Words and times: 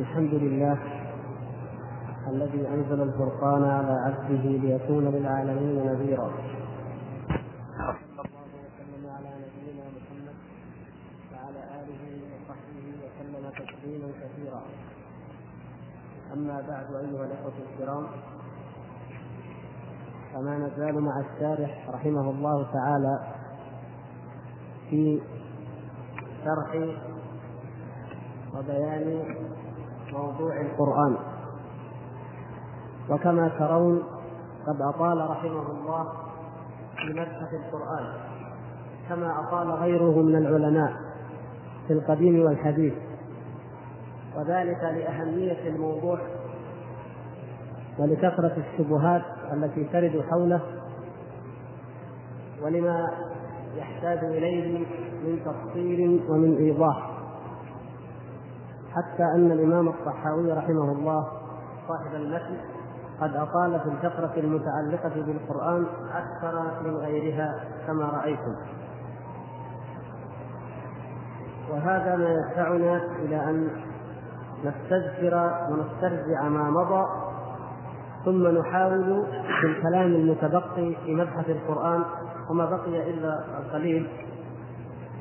الحمد 0.00 0.34
لله 0.34 0.78
الذي 2.28 2.68
أنزل 2.68 3.02
الفرقان 3.02 3.64
على 3.64 3.92
عبده 3.92 4.42
ليكون 4.42 5.04
للعالمين 5.04 5.86
نذيرا. 5.86 6.30
وسلم 8.56 9.04
على 9.16 9.30
نبينا 9.44 9.84
محمد 9.96 10.36
وعلى 11.32 11.60
آله 11.80 12.02
وصحبه 12.32 12.86
وسلم 13.02 13.44
تسليما 13.50 14.08
كثيرا. 14.22 14.62
أما 16.32 16.56
بعد 16.68 16.94
أيها 16.94 17.24
الإخوة 17.24 17.52
الكرام 17.72 18.06
فما 20.34 20.58
نزال 20.58 21.00
مع 21.00 21.20
الشارح 21.20 21.88
رحمه 21.90 22.30
الله 22.30 22.72
تعالى 22.72 23.34
في 24.90 25.20
شرح 26.44 26.70
وبيان 28.54 29.24
موضوع 30.12 30.60
القرآن. 30.60 31.16
وكما 33.10 33.48
ترون 33.58 34.02
قد 34.66 34.80
أطال 34.80 35.30
رحمه 35.30 35.70
الله 35.70 36.12
في 36.96 37.12
مبحث 37.12 37.54
القرآن 37.54 38.14
كما 39.08 39.40
أطال 39.40 39.70
غيره 39.70 40.22
من 40.22 40.36
العلماء 40.36 40.92
في 41.86 41.92
القديم 41.92 42.40
والحديث. 42.42 42.94
وذلك 44.36 44.82
لأهمية 44.82 45.68
الموضوع 45.68 46.18
ولكثرة 47.98 48.56
الشبهات 48.56 49.22
التي 49.52 49.84
ترد 49.84 50.24
حوله 50.30 50.60
ولما 52.62 53.06
يحتاج 53.76 54.18
إليه 54.24 54.78
من 55.24 55.40
تفصيل 55.44 56.20
ومن 56.28 56.56
إيضاح. 56.56 57.09
حتى 58.94 59.22
أن 59.22 59.52
الإمام 59.52 59.88
الطحاوي 59.88 60.52
رحمه 60.52 60.92
الله 60.92 61.28
صاحب 61.88 62.14
المتن 62.14 62.56
قد 63.20 63.36
أطال 63.36 63.80
في 63.80 63.88
الفقرة 63.88 64.32
المتعلقة 64.36 65.22
بالقرآن 65.26 65.86
أكثر 66.12 66.82
من 66.84 66.96
غيرها 66.96 67.64
كما 67.86 68.04
رأيتم. 68.04 68.54
وهذا 71.70 72.16
ما 72.16 72.28
يدفعنا 72.30 72.96
إلى 73.18 73.50
أن 73.50 73.68
نستذكر 74.64 75.52
ونسترجع 75.70 76.48
ما 76.48 76.70
مضى 76.70 77.06
ثم 78.24 78.58
نحاول 78.58 79.26
في 79.60 79.66
الكلام 79.66 80.06
المتبقي 80.06 80.96
في 81.04 81.14
مبحث 81.14 81.50
القرآن 81.50 82.04
وما 82.50 82.64
بقي 82.64 83.10
إلا 83.10 83.44
القليل 83.58 84.08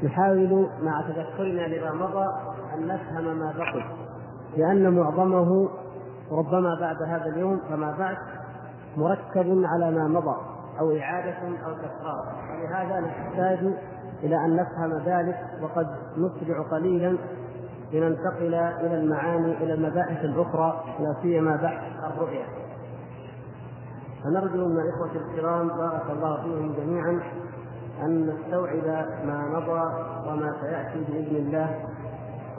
نحاول 0.04 0.70
مع 0.82 1.02
تذكرنا 1.02 1.62
لما 1.62 1.94
مضى 1.94 2.28
أن 2.74 2.88
نفهم 2.88 3.40
ما 3.40 3.54
بقي 3.58 3.84
لأن 4.58 5.00
معظمه 5.00 5.70
ربما 6.32 6.80
بعد 6.80 7.04
هذا 7.04 7.26
اليوم 7.26 7.62
فما 7.70 7.96
بعد 8.00 8.18
مركب 8.98 9.62
على 9.66 9.92
ما 9.92 10.08
مضى 10.08 10.36
أو 10.80 10.98
إعادة 10.98 11.48
أو 11.66 11.74
تكرار. 11.74 12.26
ولهذا 12.52 13.00
نحتاج 13.00 13.74
إلى 14.24 14.46
أن 14.46 14.56
نفهم 14.56 14.94
ذلك 15.06 15.38
وقد 15.62 15.88
نسرع 16.18 16.62
قليلا 16.72 17.18
لننتقل 17.94 18.54
إلى 18.54 19.00
المعاني 19.02 19.64
إلى 19.64 19.74
المباحث 19.74 20.26
الأخرى 20.26 20.84
لا 21.00 21.16
سيما 21.22 21.56
بحث 21.56 22.14
الرؤية. 22.14 22.46
فنرجو 24.24 24.68
من 24.68 24.80
الإخوة 24.80 25.12
الكرام 25.16 25.68
بارك 25.68 26.10
الله 26.10 26.42
فيهم 26.44 26.74
جميعا 26.74 27.22
أن 28.02 28.30
نستوعب 28.30 29.06
ما 29.26 29.50
مضى 29.54 29.84
وما 30.30 30.54
سيأتي 30.62 31.04
بإذن 31.12 31.36
الله. 31.36 31.89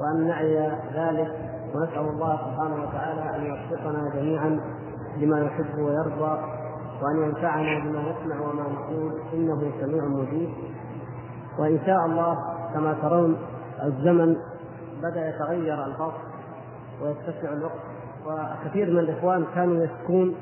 وأن 0.00 0.26
نعي 0.26 0.72
ذلك 0.94 1.30
ونسأل 1.74 1.98
الله 1.98 2.36
سبحانه 2.36 2.82
وتعالى 2.82 3.36
أن 3.36 3.44
يوفقنا 3.44 4.10
جميعا 4.14 4.60
لما 5.16 5.40
يحب 5.40 5.78
ويرضى 5.78 6.40
وأن 7.02 7.22
ينفعنا 7.22 7.78
بما 7.84 8.00
نسمع 8.00 8.40
وما 8.40 8.62
نقول. 8.62 9.12
إنه 9.34 9.72
سميع 9.80 10.04
مجيب. 10.04 10.50
وإن 11.58 11.78
شاء 11.86 12.06
الله 12.06 12.38
كما 12.74 12.96
ترون 13.02 13.36
الزمن 13.82 14.36
بدأ 15.02 15.28
يتغير 15.28 15.84
الفصل 15.84 16.12
ويتسع 17.02 17.52
الوقت. 17.52 17.80
وكثير 18.26 18.90
من 18.90 18.98
الإخوان 18.98 19.44
كانوا 19.54 19.84
يشكون 19.84 20.34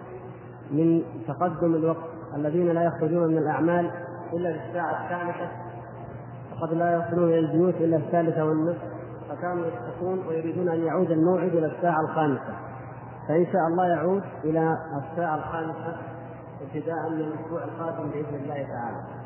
من 0.70 1.02
تقدم 1.28 1.74
الوقت. 1.74 2.08
الذين 2.34 2.68
لا 2.68 2.82
يخرجون 2.82 3.28
من 3.28 3.38
الأعمال 3.38 3.90
إلا 4.32 4.52
في 4.52 4.58
الساعة 4.68 5.04
الثالثة. 5.04 5.50
وقد 6.52 6.74
لا 6.74 6.96
يصلون 6.96 7.28
إلى 7.28 7.38
البيوت 7.38 7.74
إلا 7.74 7.96
الثالثة 7.96 8.44
والنصف. 8.44 8.97
فكانوا 9.28 9.66
يشتكون 9.66 10.26
ويريدون 10.28 10.68
أن 10.68 10.86
يعود 10.86 11.10
الموعد 11.10 11.54
إلى 11.54 11.66
الساعة 11.66 12.00
الخامسة. 12.00 12.56
فإن 13.28 13.46
شاء 13.52 13.66
الله 13.70 13.86
يعود 13.86 14.22
إلى 14.44 14.76
الساعة 15.02 15.34
الخامسة 15.34 15.96
ابتداء 16.62 17.10
من 17.10 17.20
الأسبوع 17.20 17.64
القادم 17.64 18.10
بإذن 18.10 18.34
الله 18.34 18.54
تعالى. 18.54 19.18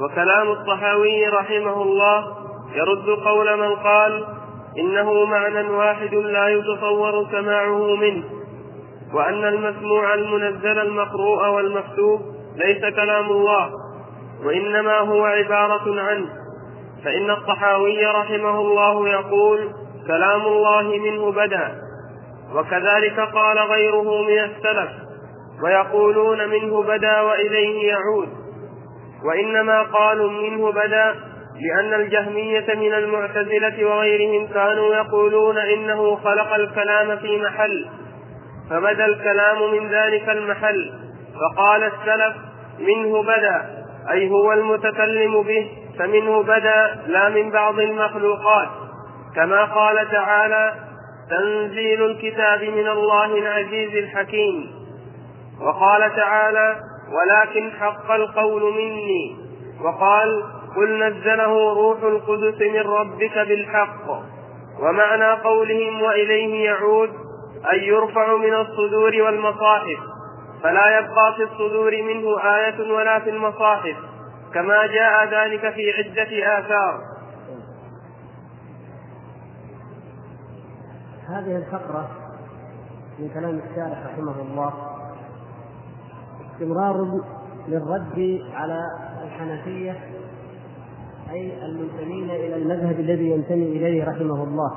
وكلام 0.00 0.48
الطحاوي 0.50 1.26
رحمه 1.28 1.82
الله 1.82 2.24
يرد 2.74 3.18
قول 3.24 3.60
من 3.60 3.76
قال 3.76 4.26
إنه 4.78 5.24
معنى 5.24 5.68
واحد 5.68 6.14
لا 6.14 6.48
يتصور 6.48 7.30
سماعه 7.30 7.96
منه 7.96 8.24
وأن 9.12 9.44
المسموع 9.44 10.14
المنزل 10.14 10.78
المقروء 10.78 11.48
والمكتوب 11.48 12.20
ليس 12.56 12.94
كلام 12.94 13.24
الله. 13.24 13.83
وإنما 14.44 14.98
هو 14.98 15.24
عبارة 15.24 16.00
عنه. 16.00 16.28
فإن 17.04 17.30
الطحاوي 17.30 18.06
رحمه 18.06 18.60
الله 18.60 19.08
يقول 19.08 19.72
كلام 20.06 20.40
الله 20.40 20.82
منه 20.82 21.32
بدأ 21.32 21.74
وكذلك 22.54 23.20
قال 23.20 23.58
غيره 23.58 24.22
من 24.22 24.38
السلف 24.38 24.90
ويقولون 25.62 26.48
منه 26.48 26.82
بدأ 26.82 27.20
وإليه 27.20 27.88
يعود. 27.88 28.28
وإنما 29.24 29.82
قالوا 29.82 30.30
منه 30.30 30.72
بدأ 30.72 31.14
لأن 31.60 31.94
الجهمية 32.00 32.74
من 32.74 32.94
المعتزلة 32.94 33.84
وغيرهم 33.84 34.46
كانوا 34.46 34.94
يقولون 34.94 35.58
إنه 35.58 36.16
خلق 36.16 36.54
الكلام 36.54 37.16
في 37.16 37.42
محل 37.42 37.86
فبدأ 38.70 39.06
الكلام 39.06 39.72
من 39.72 39.88
ذلك 39.88 40.28
المحل. 40.28 40.92
فقال 41.34 41.82
السلف 41.82 42.34
منه 42.78 43.22
بدأ 43.22 43.83
أي 44.10 44.30
هو 44.30 44.52
المتكلم 44.52 45.42
به 45.42 45.70
فمنه 45.98 46.42
بدا 46.42 47.04
لا 47.06 47.28
من 47.28 47.50
بعض 47.50 47.78
المخلوقات. 47.80 48.68
كما 49.36 49.64
قال 49.64 50.10
تعالى 50.10 50.74
تنزيل 51.30 52.04
الكتاب 52.04 52.62
من 52.64 52.88
الله 52.88 53.38
العزيز 53.38 53.94
الحكيم. 54.04 54.70
وقال 55.60 56.16
تعالى 56.16 56.76
ولكن 57.12 57.70
حق 57.70 58.10
القول 58.10 58.62
مني. 58.62 59.36
وقال 59.84 60.44
قل 60.76 60.98
نزله 60.98 61.74
روح 61.74 62.02
القدس 62.02 62.62
من 62.62 62.80
ربك 62.80 63.38
بالحق. 63.38 64.10
ومعنى 64.82 65.32
قولهم 65.32 66.02
وإليه 66.02 66.64
يعود 66.64 67.10
ان 67.72 67.78
يرفع 67.78 68.36
من 68.36 68.54
الصدور 68.54 69.22
والمصاحف. 69.22 70.13
فلا 70.64 70.98
يبقى 70.98 71.34
في 71.36 71.42
الصدور 71.42 71.92
منه 72.02 72.54
آية 72.56 72.92
ولا 72.92 73.18
في 73.20 73.30
المصاحف 73.30 73.96
كما 74.54 74.86
جاء 74.86 75.24
ذلك 75.24 75.60
في 75.74 75.92
عدة 75.92 76.58
آثار. 76.58 77.00
هذه 81.28 81.56
الفقرة 81.56 82.08
من 83.18 83.28
كلام 83.34 83.60
الشارح 83.70 84.06
رحمه 84.06 84.42
الله 84.42 84.72
استمرار 86.52 87.20
للرد 87.68 88.40
على 88.54 88.80
الحنفية 89.24 89.96
أي 91.30 91.64
المنتمين 91.66 92.30
إلى 92.30 92.56
المذهب 92.56 93.00
الذي 93.00 93.30
ينتمي 93.30 93.66
إليه 93.66 94.04
رحمه 94.04 94.44
الله. 94.44 94.72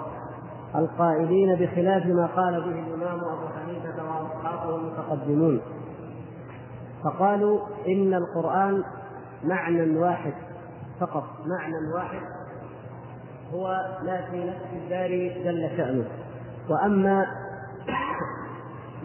القائلين 0.76 1.56
بخلاف 1.56 2.06
ما 2.06 2.30
قال 2.36 2.62
به 2.62 2.80
الإمام 2.88 3.20
أبو 3.20 3.48
حنيفة 3.56 4.04
وأصحابه 4.04 4.76
المتقدمون. 4.76 5.62
فقالوا 7.04 7.60
إن 7.88 8.14
القرآن 8.14 8.84
معنى 9.44 10.00
واحد 10.00 10.34
فقط. 11.00 11.24
معنى 11.46 11.94
واحد 11.96 12.22
هو 13.54 13.68
لا 14.04 14.22
في 14.32 14.44
نفس 14.46 14.66
الدار 14.74 15.10
جل 15.44 15.78
شأنه. 15.78 16.06
وأما 16.70 17.26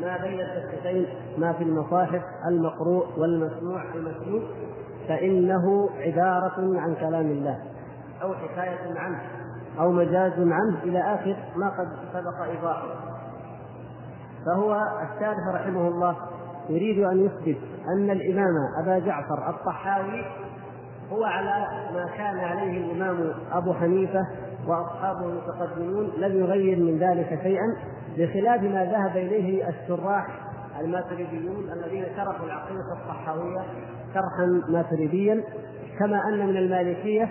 ما 0.00 0.16
بين 0.16 0.40
الفتحتين 0.40 1.06
ما 1.38 1.52
في 1.52 1.64
المصاحف 1.64 2.22
المقروء 2.48 3.06
والمسموع 3.18 3.82
المسموع 3.94 4.42
فإنه 5.08 5.90
عبارة 5.98 6.80
عن 6.80 6.94
كلام 6.94 7.26
الله. 7.26 7.58
أو 8.22 8.34
حكاية 8.34 8.98
عنه 8.98 9.20
أو 9.78 9.92
مجاز 9.92 10.32
عنه 10.38 10.82
إلى 10.82 10.98
آخر 10.98 11.36
ما 11.56 11.68
قد 11.68 11.88
سبق 12.12 12.42
إيضاحه 12.42 12.86
فهو 14.46 14.74
الشارح 15.02 15.48
رحمه 15.54 15.88
الله 15.88 16.16
يريد 16.68 17.04
أن 17.04 17.24
يثبت 17.24 17.58
أن 17.96 18.10
الإمام 18.10 18.54
أبا 18.82 18.98
جعفر 18.98 19.50
الطحاوي 19.50 20.24
هو 21.12 21.24
على 21.24 21.66
ما 21.94 22.06
كان 22.16 22.38
عليه 22.38 22.84
الإمام 22.84 23.32
أبو 23.52 23.72
حنيفة 23.74 24.26
وأصحابه 24.66 25.26
المتقدمون 25.26 26.12
لم 26.16 26.40
يغير 26.40 26.78
من 26.78 26.98
ذلك 26.98 27.40
شيئا 27.42 27.76
بخلاف 28.18 28.62
ما 28.62 28.84
ذهب 28.84 29.16
إليه 29.16 29.68
الشراح 29.68 30.26
الماتريديون 30.80 31.72
الذين 31.72 32.04
شرحوا 32.16 32.46
العقيدة 32.46 32.92
الصحاوية 32.92 33.60
شرحا 34.14 34.62
ماتريديا 34.68 35.44
كما 35.98 36.20
أن 36.28 36.46
من 36.46 36.56
المالكية 36.56 37.28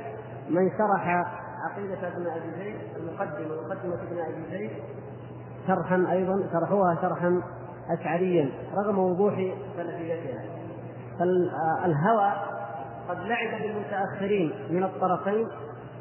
من 0.50 0.70
شرح 0.78 1.26
عقيدة 1.70 2.08
ابن 2.08 2.28
أبي 2.28 2.52
زيد 2.60 2.76
المقدمة 2.98 3.56
مقدمة 3.68 3.94
ابن 3.94 4.20
أبي 4.20 4.58
زيد 4.58 4.72
شرحا 5.68 6.06
أيضا 6.12 6.44
شرحوها 6.54 6.98
شرحا 7.02 7.42
أشعريا 7.90 8.50
رغم 8.78 9.00
وضوح 9.00 9.34
سلفيتها 9.78 10.44
فالهوى 11.20 12.32
قد 13.10 13.18
لعب 13.18 13.62
بالمتأخرين 13.62 14.54
من 14.70 14.84
الطرفين 14.84 15.48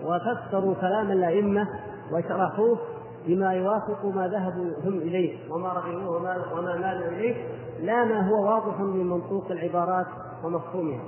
وفسروا 0.04 0.74
كلام 0.74 1.10
الأئمة 1.10 1.68
وشرحوه 2.12 2.78
بما 3.26 3.52
يوافق 3.52 4.04
ما 4.04 4.28
ذهبوا 4.28 4.72
هم 4.84 4.98
إليه 4.98 5.52
وما 5.52 5.68
رغبوه 5.68 6.16
وما, 6.16 6.44
وما 6.52 6.76
مالوا 6.76 7.08
إليه 7.08 7.34
لا 7.80 8.04
ما 8.04 8.28
هو 8.28 8.44
واضح 8.44 8.80
من 8.80 9.06
منطوق 9.06 9.50
العبارات 9.50 10.06
ومفهومها. 10.44 11.04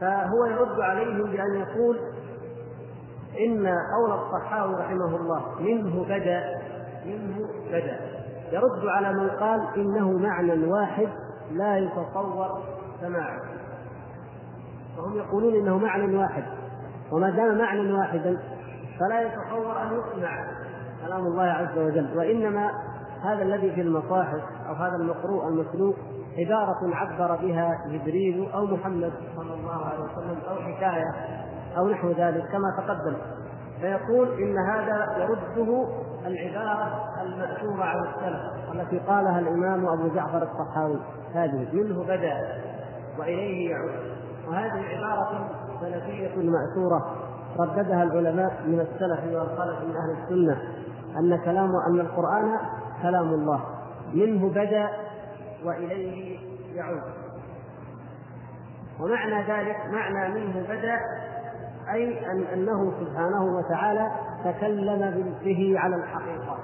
فهو 0.00 0.44
يرد 0.46 0.80
عليهم 0.80 1.22
بأن 1.22 1.54
يقول 1.54 1.98
إن 3.40 3.66
قول 3.66 4.12
الصحاوي 4.12 4.74
رحمه 4.74 5.16
الله 5.16 5.60
منه 5.60 6.04
بدا 6.04 6.60
منه 7.06 7.38
بدا. 7.70 8.17
يرد 8.52 8.86
على 8.86 9.12
من 9.12 9.30
قال 9.30 9.60
إنه 9.76 10.12
معنى 10.12 10.64
واحد 10.64 11.08
لا 11.52 11.78
يتصور 11.78 12.62
سماعه. 13.00 13.40
فهم 14.96 15.16
يقولون 15.16 15.54
إنه 15.54 15.78
معنى 15.78 16.16
واحد. 16.16 16.44
وما 17.12 17.30
دام 17.30 17.58
معنى 17.58 17.92
واحدا 17.92 18.38
فلا 19.00 19.20
يتصور 19.20 19.82
أن 19.82 19.86
يسمع 19.86 20.46
كلام 21.06 21.26
الله 21.26 21.44
عز 21.44 21.78
وجل. 21.78 22.18
وإنما 22.18 22.70
هذا 23.22 23.42
الذي 23.42 23.72
في 23.72 23.80
المصاحف 23.80 24.42
أو 24.68 24.74
هذا 24.74 24.96
المقروء 24.96 25.48
المسلوق 25.48 25.96
عبارة 26.38 26.94
عبر 26.96 27.36
بها 27.36 27.84
جبريل 27.86 28.50
أو 28.54 28.66
محمد 28.66 29.12
صلى 29.36 29.54
الله 29.54 29.84
عليه 29.84 30.04
وسلم 30.04 30.38
أو 30.50 30.56
حكاية 30.56 31.14
أو 31.78 31.88
نحو 31.88 32.08
ذلك 32.08 32.44
كما 32.52 32.76
تقدم. 32.78 33.16
فيقول 33.80 34.42
إن 34.42 34.58
هذا 34.58 35.06
يرده 35.18 35.88
العبارة 36.26 37.04
المأثورة 37.22 37.84
عن 37.84 38.04
السلف 38.04 38.72
التي 38.74 38.98
قالها 38.98 39.38
الإمام 39.38 39.86
أبو 39.86 40.08
جعفر 40.08 40.42
الطحاوي. 40.42 41.00
هذه 41.34 41.68
منه 41.72 42.02
بدأ 42.02 42.62
وإليه 43.18 43.70
يعود. 43.70 44.18
وهذه 44.48 44.96
عبارة 44.96 45.48
سلفية 45.80 46.36
مأثورة 46.36 47.16
رددها 47.58 48.02
العلماء 48.02 48.62
من 48.66 48.80
السلف 48.80 49.34
والخلف 49.34 49.80
من 49.82 49.96
أهل 49.96 50.16
السنة 50.22 50.62
أن 51.18 51.38
كلام 51.44 51.70
أن 51.90 52.00
القرآن 52.00 52.58
كلام 53.02 53.28
الله. 53.28 53.60
منه 54.14 54.48
بدأ 54.48 54.88
وإليه 55.64 56.38
يعود. 56.74 57.02
ومعنى 59.00 59.42
ذلك 59.42 59.76
معنى 59.92 60.34
منه 60.34 60.66
بدأ 60.68 60.98
أي 61.92 62.30
أن 62.30 62.42
أنه 62.52 62.92
سبحانه 63.00 63.44
وتعالى 63.44 64.10
تكلم 64.44 65.34
به 65.44 65.74
على 65.78 65.96
الحقيقة. 65.96 66.58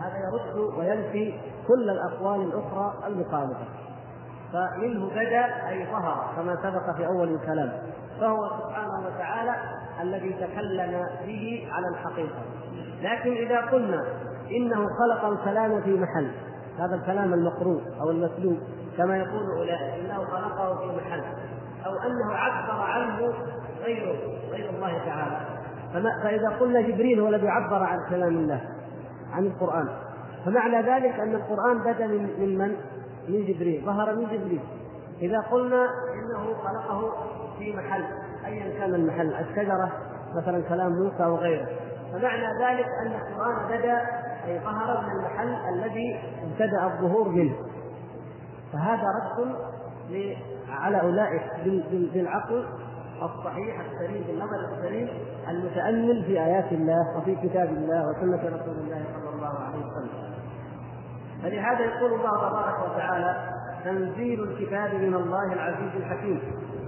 هذا 0.00 0.16
يرد 0.18 0.74
وينفي 0.78 1.34
كل 1.68 1.90
الأقوال 1.90 2.40
الأخرى 2.40 2.94
المخالفة 3.06 3.64
فمنه 4.52 5.08
بدأ 5.10 5.68
أي 5.68 5.86
ظهر 5.86 6.32
كما 6.36 6.56
سبق 6.56 6.96
في 6.96 7.06
أول 7.06 7.34
الكلام. 7.34 7.72
فهو 8.20 8.50
سبحانه 8.62 9.06
وتعالى 9.06 9.54
الذي 10.02 10.32
تكلم 10.32 11.06
به 11.26 11.68
على 11.72 11.88
الحقيقة. 11.88 12.42
لكن 13.02 13.32
إذا 13.32 13.60
قلنا 13.60 14.04
إنه 14.50 14.86
خلق 14.98 15.24
الكلام 15.24 15.80
في 15.82 15.94
محل 15.94 16.30
هذا 16.78 16.94
الكلام 16.94 17.34
المقروء 17.34 17.82
أو 18.00 18.10
المسلوب 18.10 18.58
كما 18.96 19.16
يقول 19.16 19.50
أولئك 19.58 20.04
إنه 20.04 20.24
خلقه 20.24 20.78
في 20.78 20.96
محل 20.96 21.22
أو 21.86 21.92
أنه 21.94 22.34
عبر 22.34 22.82
عنه 22.82 23.32
غيره 23.86 24.16
غير 24.50 24.70
الله 24.70 24.98
تعالى. 25.06 25.40
فإذا 26.22 26.48
قلنا 26.48 26.80
جبريل 26.80 27.20
هو 27.20 27.28
الذي 27.28 27.48
عبر 27.48 27.82
عن 27.82 27.98
كلام 28.10 28.36
الله 28.36 28.60
عن 29.32 29.46
القرآن. 29.46 29.88
فمعنى 30.44 30.76
ذلك 30.76 31.20
أن 31.20 31.34
القرآن 31.34 31.78
بدا 31.78 32.06
من 32.06 32.58
من؟ 32.58 32.58
من؟ 32.58 33.46
جبريل 33.46 33.82
ظهر 33.86 34.16
من 34.16 34.24
جبريل. 34.24 34.60
إذا 35.22 35.40
قلنا 35.40 35.84
إنه 36.14 36.54
خلقه 36.64 37.12
في 37.58 37.76
محل 37.76 38.04
أيا 38.46 38.78
كان 38.78 38.94
المحل 38.94 39.34
الشجرة 39.34 39.92
مثلا 40.36 40.60
كلام 40.68 40.92
موسى 40.92 41.24
وغيره. 41.24 41.66
فمعنى 42.12 42.46
ذلك 42.64 42.86
أن 43.02 43.12
القرآن 43.12 43.68
بدأ 43.68 44.00
أي 44.46 44.60
ظهر 44.60 45.02
من 45.02 45.10
المحل 45.10 45.74
الذي 45.74 46.20
ابتدأ 46.42 46.84
الظهور 46.84 47.28
منه. 47.28 47.54
فهذا 48.72 49.08
رد 49.38 49.56
على 50.70 51.00
أولئك 51.00 51.42
بالعقل 52.14 52.66
الصحيح 53.22 53.80
السليم 53.80 54.24
بالنظر 54.26 54.56
السليم 54.72 55.08
المتأمل 55.48 56.24
في 56.24 56.40
آيات 56.40 56.72
الله 56.72 57.18
وفي 57.18 57.34
كتاب 57.34 57.68
الله 57.68 58.08
وسنة 58.08 58.36
رسول 58.36 58.76
الله 58.78 59.04
صلى 59.14 59.34
الله 59.34 59.58
عليه 59.58 59.78
وسلم. 59.78 60.34
فلهذا 61.42 61.80
يقول 61.80 62.12
الله 62.12 62.48
تبارك 62.48 62.78
وتعالى 62.84 63.36
تنزيل 63.84 64.42
الكتاب 64.42 64.94
من 64.94 65.14
الله 65.14 65.52
العزيز 65.52 65.96
الحكيم. 65.96 66.40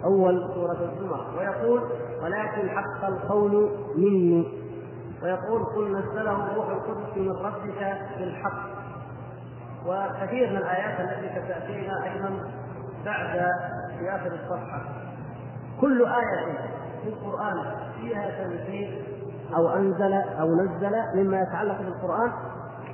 أول 0.05 0.51
سورة 0.55 0.91
الزمر. 0.93 1.27
ويقول 1.39 1.83
ولكن 2.23 2.71
حق 2.71 3.05
القول 3.05 3.71
مني. 3.97 4.49
ويقول 5.23 5.65
قل 5.65 5.99
نزله 5.99 6.55
روح 6.55 6.69
القدس 6.69 7.17
من 7.17 7.31
ربك 7.31 7.99
بالحق. 8.19 8.69
وكثير 9.87 10.51
من 10.51 10.57
الآيات 10.57 11.01
التي 11.01 11.41
ستأتينا 11.41 12.05
أيضا 12.05 12.31
بعد 13.05 13.51
في 13.99 14.11
آخر 14.11 14.33
الصفحة. 14.35 15.08
كل 15.81 16.07
آية 16.07 16.59
في 17.03 17.09
القرآن 17.09 17.65
فيها 18.01 18.45
تنزيل 18.45 19.03
أو 19.57 19.69
أنزل 19.69 20.13
أو 20.13 20.55
نزل 20.55 20.93
مما 21.15 21.41
يتعلق 21.41 21.79
بالقرآن 21.83 22.33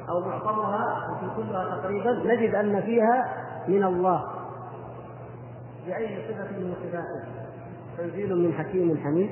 أو 0.09 0.21
معظمها 0.21 1.09
يمكن 1.23 1.37
كلها 1.37 1.77
تقريبا 1.77 2.13
نجد 2.13 2.55
أن 2.55 2.81
فيها 2.81 3.25
من 3.69 3.85
الله. 3.85 4.25
بأي 5.87 6.19
صفة 6.29 6.59
من 6.59 6.75
صفاته 6.83 7.25
تنزيل 7.99 8.37
من 8.37 8.53
حكيم 8.53 8.99
حميد 9.05 9.31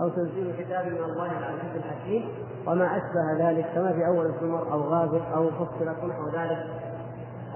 أو 0.00 0.08
تنزيل 0.08 0.54
كتاب 0.58 0.86
من 0.86 1.04
الله 1.04 1.38
العزيز 1.38 1.76
الحكيم 1.76 2.28
وما 2.66 2.96
أشبه 2.96 3.48
ذلك 3.48 3.66
كما 3.74 3.92
في 3.92 4.06
أول 4.06 4.26
الزمر 4.26 4.72
أو 4.72 4.80
غابر 4.80 5.22
أو 5.34 5.50
فصلت 5.50 5.98
نحو 6.04 6.28
ذلك 6.28 6.66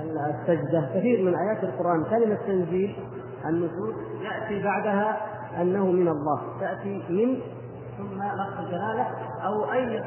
السجدة. 0.01 0.91
كثير 0.95 1.23
من 1.23 1.35
آيات 1.35 1.65
القرآن. 1.65 2.05
كلمة 2.05 2.39
تنزيل 2.47 2.97
النزول 3.45 3.95
يأتي 4.23 4.63
بعدها 4.63 5.21
أنه 5.61 5.87
من 5.87 6.09
الله 6.09 6.41
تأتي 6.61 7.03
من 7.09 7.41
ثم 7.99 8.23
لفظ 8.23 8.61
الجلالة 8.61 9.07
أو 9.45 9.73
أي 9.73 9.99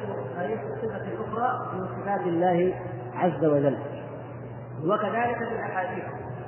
اي 0.41 0.59
صفة 0.81 0.97
أخرى 0.97 1.77
من 1.77 1.87
صفات 1.87 2.21
الله 2.21 2.73
عز 3.15 3.45
وجل. 3.45 3.77
وكذلك 4.85 5.37
في 5.37 5.53
الأحاديث. 5.53 6.03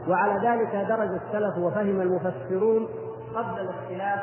وعلى 0.08 0.50
ذلك 0.50 0.76
درج 0.90 1.10
السلف 1.10 1.58
وفهم 1.58 2.02
المفسرون 2.02 2.88
قبل 3.36 3.60
الاختلاف 3.60 4.20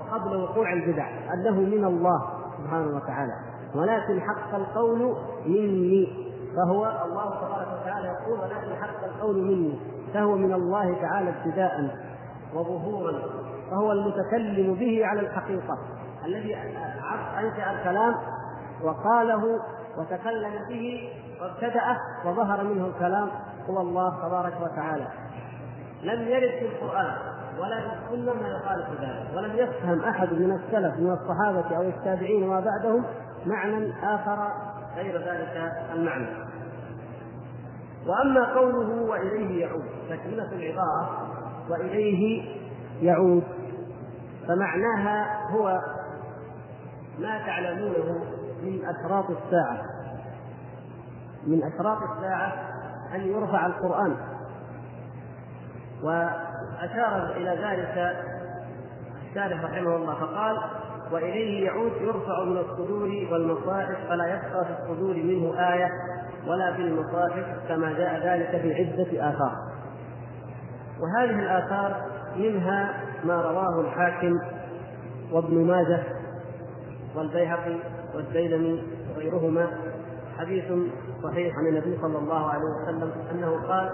وقبل 0.00 0.36
وقوع 0.36 0.72
البدع 0.72 1.08
أنه 1.34 1.60
من 1.60 1.84
الله 1.84 2.22
سبحانه 2.58 2.96
وتعالى. 2.96 3.32
ولكن 3.74 4.20
حق 4.20 4.54
القول 4.54 5.16
مني 5.46 6.26
فهو 6.56 6.84
الله 7.04 7.40
تبارك 7.40 7.82
وتعالى 7.82 8.08
يقول 8.08 8.40
ولكن 8.40 8.82
حق 8.82 9.04
القول 9.04 9.36
مني 9.36 9.78
فهو 10.14 10.36
من 10.36 10.52
الله 10.52 10.94
تعالى 11.00 11.30
ابتداء 11.30 11.96
وظهورا 12.54 13.12
فهو 13.70 13.92
المتكلم 13.92 14.74
به 14.74 15.06
على 15.06 15.20
الحقيقة. 15.20 15.78
الذي 16.24 16.56
انشا 17.38 17.70
الكلام 17.70 18.14
وقاله 18.82 19.60
وتكلم 19.98 20.52
به 20.68 21.12
وابتدأه 21.40 21.96
وظهر 22.24 22.64
منه 22.64 22.86
الكلام 22.86 23.28
هو 23.70 23.80
الله 23.80 24.28
تبارك 24.28 24.54
وتعالى. 24.62 25.06
لم 26.02 26.28
يرد 26.28 26.50
في 26.50 26.66
القرآن 26.66 27.14
ولا 27.60 27.80
في 27.80 28.14
السنة 28.14 28.34
ما 28.34 28.48
يخالف 28.48 29.00
ذلك 29.00 29.36
ولم 29.36 29.52
يفهم 29.56 30.00
أحد 30.00 30.32
من 30.32 30.52
السلف 30.52 30.94
من 31.00 31.12
الصحابة 31.12 31.76
أو 31.76 31.82
التابعين 31.82 32.42
وما 32.42 32.60
بعدهم 32.60 33.04
معنى 33.46 33.92
آخر 34.02 34.48
غير 34.96 35.18
ذلك 35.18 35.72
المعنى. 35.94 36.26
وأما 38.06 38.54
قوله 38.54 39.02
وإليه 39.02 39.60
يعود 39.66 39.84
تكملة 40.10 40.52
العبارة 40.52 41.28
وإليه 41.70 42.44
يعود. 43.02 43.42
فمعناها 44.48 45.48
هو 45.50 45.80
ما 47.18 47.38
تعلمونه 47.46 48.24
من 48.62 48.80
أشراط 48.84 49.24
الساعة. 49.30 49.82
من 51.46 51.62
أشراط 51.62 51.98
الساعة 52.02 52.52
أن 53.14 53.20
يرفع 53.20 53.66
القرآن. 53.66 54.16
وأشار 56.02 57.32
إلى 57.36 57.50
ذلك 57.50 58.16
الشارح 59.28 59.64
رحمه 59.64 59.96
الله 59.96 60.14
فقال 60.14 60.58
وإليه 61.12 61.66
يعود 61.66 61.92
يرفع 62.00 62.44
من 62.44 62.56
الصدور 62.58 63.28
والمصاحف 63.32 63.96
فلا 64.08 64.26
يبقى 64.26 64.64
في 64.64 64.70
الصدور 64.82 65.14
منه 65.14 65.72
آية 65.72 65.88
ولا 66.46 66.72
في 66.72 66.82
المصاحف 66.82 67.44
كما 67.68 67.92
جاء 67.92 68.26
ذلك 68.26 68.62
في 68.62 68.74
عدة 68.74 69.30
آثار. 69.30 69.52
وهذه 71.00 71.30
الآثار 71.40 72.02
منها 72.36 72.94
ما 73.26 73.42
رواه 73.42 73.80
الحاكم 73.80 74.38
وابن 75.32 75.64
ماجه 75.64 76.02
والبيهقي 77.16 77.76
والديلمي 78.14 78.82
وغيرهما 79.16 79.68
حديث 80.38 80.64
صحيح 81.22 81.58
عن 81.58 81.66
النبي 81.66 81.98
صلى 82.02 82.18
الله 82.18 82.50
عليه 82.50 82.64
وسلم 82.64 83.12
أنه 83.30 83.68
قال 83.68 83.90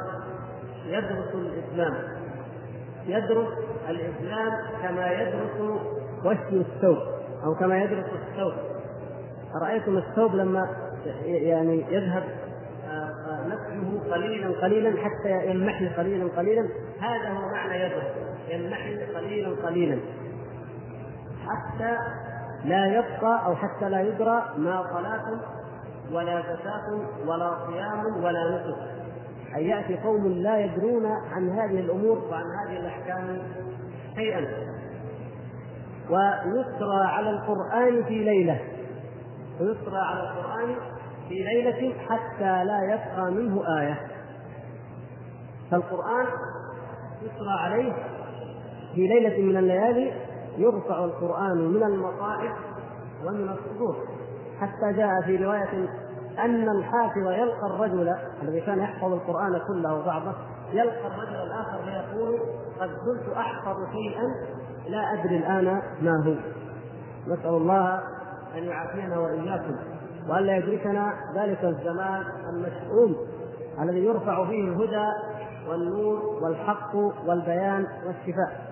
يدرس 0.86 1.34
الإسلام. 1.34 1.94
يدرس 3.06 3.48
الإسلام 3.88 4.52
كما 4.82 5.12
يدرس 5.12 5.80
وشي 6.24 6.60
الثوب 6.60 6.98
أو 7.44 7.54
كما 7.54 7.82
يدرس 7.82 8.06
الثوب. 8.06 8.52
أرأيتم 9.54 9.98
الثوب 9.98 10.34
لما 10.34 10.68
يعني 11.24 11.84
يذهب 11.90 12.22
نفسه 13.46 14.12
قليلا 14.14 14.60
قليلا 14.62 14.92
حتى 15.02 15.46
ينمحي 15.46 15.88
قليلا 15.88 16.28
قليلا؟ 16.36 16.68
هذا 17.00 17.28
هو 17.28 17.48
معنى 17.52 17.84
يدرس. 17.84 18.31
ينمحي 18.48 19.04
قليلا 19.04 19.66
قليلا. 19.66 19.98
حتى 21.46 21.96
لا 22.64 22.86
يبقى 22.86 23.46
أو 23.46 23.56
حتى 23.56 23.88
لا 23.88 24.00
يدرى 24.00 24.42
ما 24.56 24.84
صلاة 24.92 25.40
ولا 26.12 26.40
زكاة 26.40 27.00
ولا 27.26 27.66
صيام 27.66 28.24
ولا 28.24 28.50
نسك. 28.50 28.78
أن 29.56 29.62
يأتي 29.62 29.96
قوم 29.96 30.28
لا 30.28 30.58
يدرون 30.58 31.06
عن 31.06 31.50
هذه 31.50 31.80
الأمور 31.80 32.18
وعن 32.30 32.44
هذه 32.44 32.76
الأحكام 32.76 33.38
شيئا. 34.14 34.46
ويسرى 36.10 37.04
على 37.04 37.30
القرآن 37.30 38.04
في 38.04 38.24
ليلة. 38.24 38.60
ويسرى 39.60 39.98
على 39.98 40.20
القرآن 40.20 40.76
في 41.28 41.34
ليلة 41.34 41.94
حتى 42.08 42.64
لا 42.64 42.82
يبقى 42.82 43.30
منه 43.30 43.78
آية. 43.80 44.00
فالقرآن 45.70 46.26
يسرى 47.22 47.58
عليه 47.60 47.92
في 48.94 49.06
ليلة 49.06 49.42
من 49.42 49.56
الليالي 49.56 50.12
يرفع 50.58 51.04
القرآن 51.04 51.58
من 51.58 51.82
المصائب 51.82 52.52
ومن 53.26 53.48
الصدور. 53.48 53.96
حتى 54.60 54.92
جاء 54.92 55.20
في 55.20 55.36
رواية 55.36 55.88
أن 56.44 56.68
الحافظ 56.68 57.26
يلقى 57.26 57.66
الرجل 57.66 58.14
الذي 58.42 58.60
كان 58.60 58.78
يحفظ 58.78 59.12
القرآن 59.12 59.60
كله 59.68 59.94
وبعضه 59.94 60.32
يلقى 60.72 61.06
الرجل 61.06 61.34
الآخر 61.34 61.78
فيقول 61.84 62.40
قد 62.80 62.88
كنت 62.88 63.36
أحفظ 63.36 63.76
شيئا 63.92 64.22
لا 64.88 65.12
أدري 65.12 65.36
الآن 65.36 65.82
ما 66.02 66.24
هو. 66.26 66.34
نسأل 67.32 67.50
الله 67.50 68.00
أن 68.56 68.64
يعافينا 68.64 69.18
وإياكم 69.18 69.76
وألا 70.28 70.56
يدركنا 70.56 71.14
ذلك 71.34 71.64
الزمان 71.64 72.22
المشؤوم 72.54 73.16
الذي 73.82 74.04
يرفع 74.04 74.46
فيه 74.46 74.64
الهدى 74.64 75.08
والنور 75.68 76.38
والحق 76.42 76.96
والبيان 77.26 77.86
والشفاء. 78.06 78.71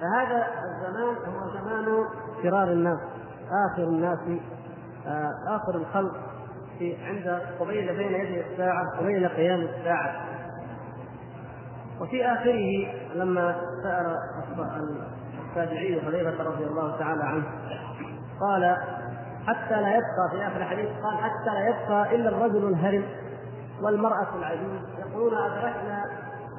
فهذا 0.00 0.46
الزمان 0.64 1.16
هو 1.16 1.48
زمان 1.60 2.04
فرار 2.42 2.72
الناس 2.72 2.98
آخر 3.72 3.82
الناس 3.82 4.18
آخر 5.48 5.74
الخلق 5.74 6.12
في 6.78 6.96
عند 7.04 7.40
قبيل 7.60 7.96
بين 7.96 8.12
يدي 8.14 8.40
الساعة 8.40 8.98
قبيل 9.00 9.28
قيام 9.28 9.60
الساعة. 9.60 10.24
وفي 12.00 12.26
آخره 12.26 12.86
لما 13.14 13.56
سأل 13.82 14.16
التابعي 15.48 16.00
حذيفة 16.00 16.44
رضي 16.44 16.64
الله 16.64 16.98
تعالى 16.98 17.24
عنه 17.24 17.44
قال 18.40 18.76
حتى 19.46 19.80
لا 19.82 19.88
يبقى 19.88 20.28
في 20.30 20.46
آخر 20.46 20.56
الحديث 20.56 20.88
قال 21.02 21.16
حتى 21.18 21.50
لا 21.54 21.68
يبقى 21.68 22.14
إلا 22.16 22.28
الرجل 22.28 22.68
الهرم 22.68 23.04
والمرأة 23.82 24.36
العجوز 24.38 24.80
يقولون 24.98 25.34
أدركنا 25.38 26.04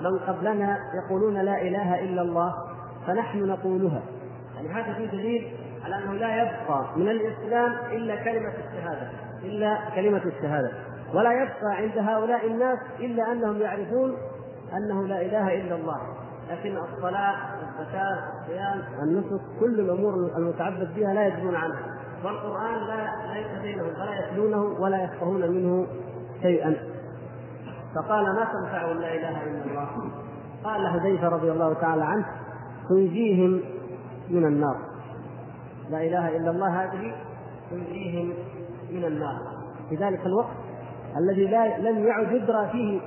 من 0.02 0.20
قبلنا 0.20 0.78
يقولون 1.04 1.34
لا 1.34 1.62
إله 1.62 2.00
إلا 2.04 2.22
الله 2.22 2.54
فنحن 3.10 3.48
نقولها. 3.48 4.02
يعني 4.56 4.68
هذا 4.70 4.94
فيه 4.94 5.06
دليل 5.06 5.52
على 5.86 5.96
أنه 5.96 6.14
لا 6.14 6.42
يبقى 6.42 6.86
من 6.96 7.10
الإسلام 7.10 7.74
إلا 7.92 8.16
كلمة 8.16 8.50
الشهادة 8.50 9.10
إلا 9.44 9.78
كلمة 9.96 10.22
الشهادة. 10.26 10.72
ولا 11.14 11.32
يبقى 11.32 11.76
عند 11.76 11.98
هؤلاء 11.98 12.48
الناس 12.48 12.80
إلا 13.00 13.32
أنهم 13.32 13.62
يعرفون 13.62 14.18
أنه 14.78 15.08
لا 15.08 15.22
إله 15.22 15.62
إلا 15.62 15.76
الله. 15.76 15.98
لكن 16.50 16.78
الصلاة 16.78 17.36
الزكاة 17.56 18.20
الصيام 18.42 18.82
النسك 19.04 19.42
كل 19.60 19.80
الأمور 19.80 20.14
المتعبد 20.14 20.96
بها 20.96 21.14
لا 21.14 21.28
يدرون 21.28 21.56
عنها. 21.56 22.00
والقرآن 22.26 22.88
لا 22.88 23.34
ليس 23.34 23.62
بينهم 23.62 23.94
فلا 23.94 24.20
يتلونه 24.20 24.62
ولا 24.82 25.04
يفقهون 25.04 25.52
منه 25.52 25.88
شيئا. 26.42 26.76
فقال 27.96 28.24
ما 28.24 28.48
تنفعهم 28.54 28.98
لا 28.98 29.14
إله 29.16 29.44
إلا 29.44 29.64
الله؟ 29.66 29.90
قال 30.64 30.88
حذيفه 30.88 31.30
رضي 31.30 31.52
الله 31.52 31.74
تعالى 31.74 32.04
عنه 32.04 32.26
تنجيهم 32.90 33.62
من 34.30 34.46
النار. 34.46 34.78
لا 35.90 36.02
إله 36.02 36.38
إلا 36.38 36.52
الله 36.52 36.84
هذه 36.84 37.16
تنجيهم 37.72 38.34
من 38.92 39.06
النار. 39.06 39.40
في 39.90 39.96
ذلك 39.96 40.26
الوقت 40.26 40.56
الذي 41.18 41.46
لا 41.46 41.78
لم 41.78 42.08
يعد 42.08 42.32
يدرى 42.32 42.70
فيه 42.72 43.00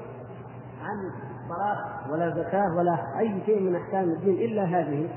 عن 0.83 1.11
صلاة 1.49 2.13
ولا 2.13 2.31
زكاة 2.31 2.77
ولا 2.77 3.19
أي 3.19 3.43
شيء 3.47 3.61
من 3.61 3.77
أحكام 3.77 4.05
الدين 4.05 4.51
إلا 4.51 4.65
هذه. 4.65 5.09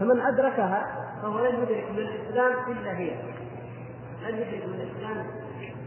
فمن 0.00 0.20
أدركها 0.20 0.86
فهو 1.22 1.38
لن 1.38 1.54
يدرك 1.62 1.90
من 1.90 1.98
الإسلام 1.98 2.52
إلا 2.68 2.98
هي. 2.98 3.10
لن 4.22 4.34
يدرك 4.34 4.68
من 4.68 4.74
الإسلام 4.74 5.26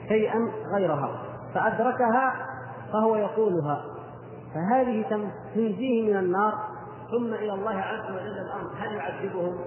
شيئا 0.07 0.51
غيرها. 0.74 1.22
فأدركها 1.53 2.48
فهو 2.93 3.15
يقولها. 3.15 3.86
فهذه 4.53 5.05
تنجيه 5.55 6.12
من 6.12 6.17
النار 6.17 6.75
ثم 7.12 7.34
إلى 7.34 7.54
الله 7.54 7.76
عز 7.76 8.12
وجل 8.12 8.38
الأمر. 8.38 8.70
هل 8.78 8.96
يعذبهم؟ 8.96 9.58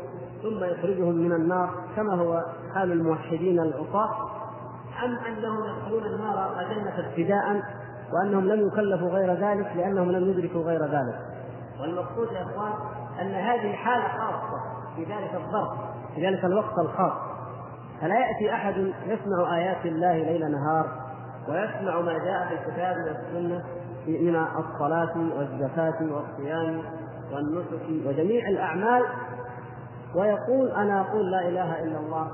ثم 0.43 0.65
يخرجهم 0.65 1.15
من 1.15 1.33
النار 1.33 1.71
كما 1.97 2.15
هو 2.15 2.45
حال 2.75 2.93
الموحدين 2.93 3.61
العصاة 3.61 4.11
أم 5.05 5.19
أنهم 5.19 5.65
يدخلون 5.65 6.05
النار 6.05 6.61
أجنة 6.61 7.09
ابتداء 7.09 7.63
وأنهم 8.13 8.49
لم 8.49 8.67
يكلفوا 8.67 9.09
غير 9.09 9.35
ذلك 9.35 9.73
لأنهم 9.77 10.11
لم 10.13 10.31
يدركوا 10.31 10.63
غير 10.63 10.83
ذلك؟ 10.83 11.19
والمقصود 11.81 12.33
يا 12.33 12.43
إخوان 12.43 12.73
أن 13.21 13.35
هذه 13.35 13.73
حالة 13.73 14.09
خاصة 14.09 14.61
في 14.97 15.03
ذلك 15.03 15.35
الظرف 15.35 15.79
في 16.15 16.27
ذلك 16.27 16.45
الوقت 16.45 16.79
الخاص. 16.79 17.13
فلا 18.01 18.15
يأتي 18.19 18.53
أحد 18.53 18.93
يسمع 19.07 19.57
آيات 19.57 19.87
الله 19.87 20.17
ليل 20.17 20.51
نهار 20.51 20.87
ويسمع 21.49 22.01
ما 22.01 22.19
جاء 22.19 22.49
في 22.49 22.55
الكتاب 22.55 22.97
والسنة 22.97 23.65
من 24.07 24.37
الصلاة 24.37 25.15
والزكاة 25.37 25.99
والصيام 26.01 26.83
والنسك 27.33 28.07
وجميع 28.07 28.49
الأعمال 28.49 29.03
ويقول 30.15 30.69
أنا 30.71 31.01
أقول 31.01 31.31
لا 31.31 31.49
إله 31.49 31.83
إلا 31.83 31.99
الله 31.99 32.31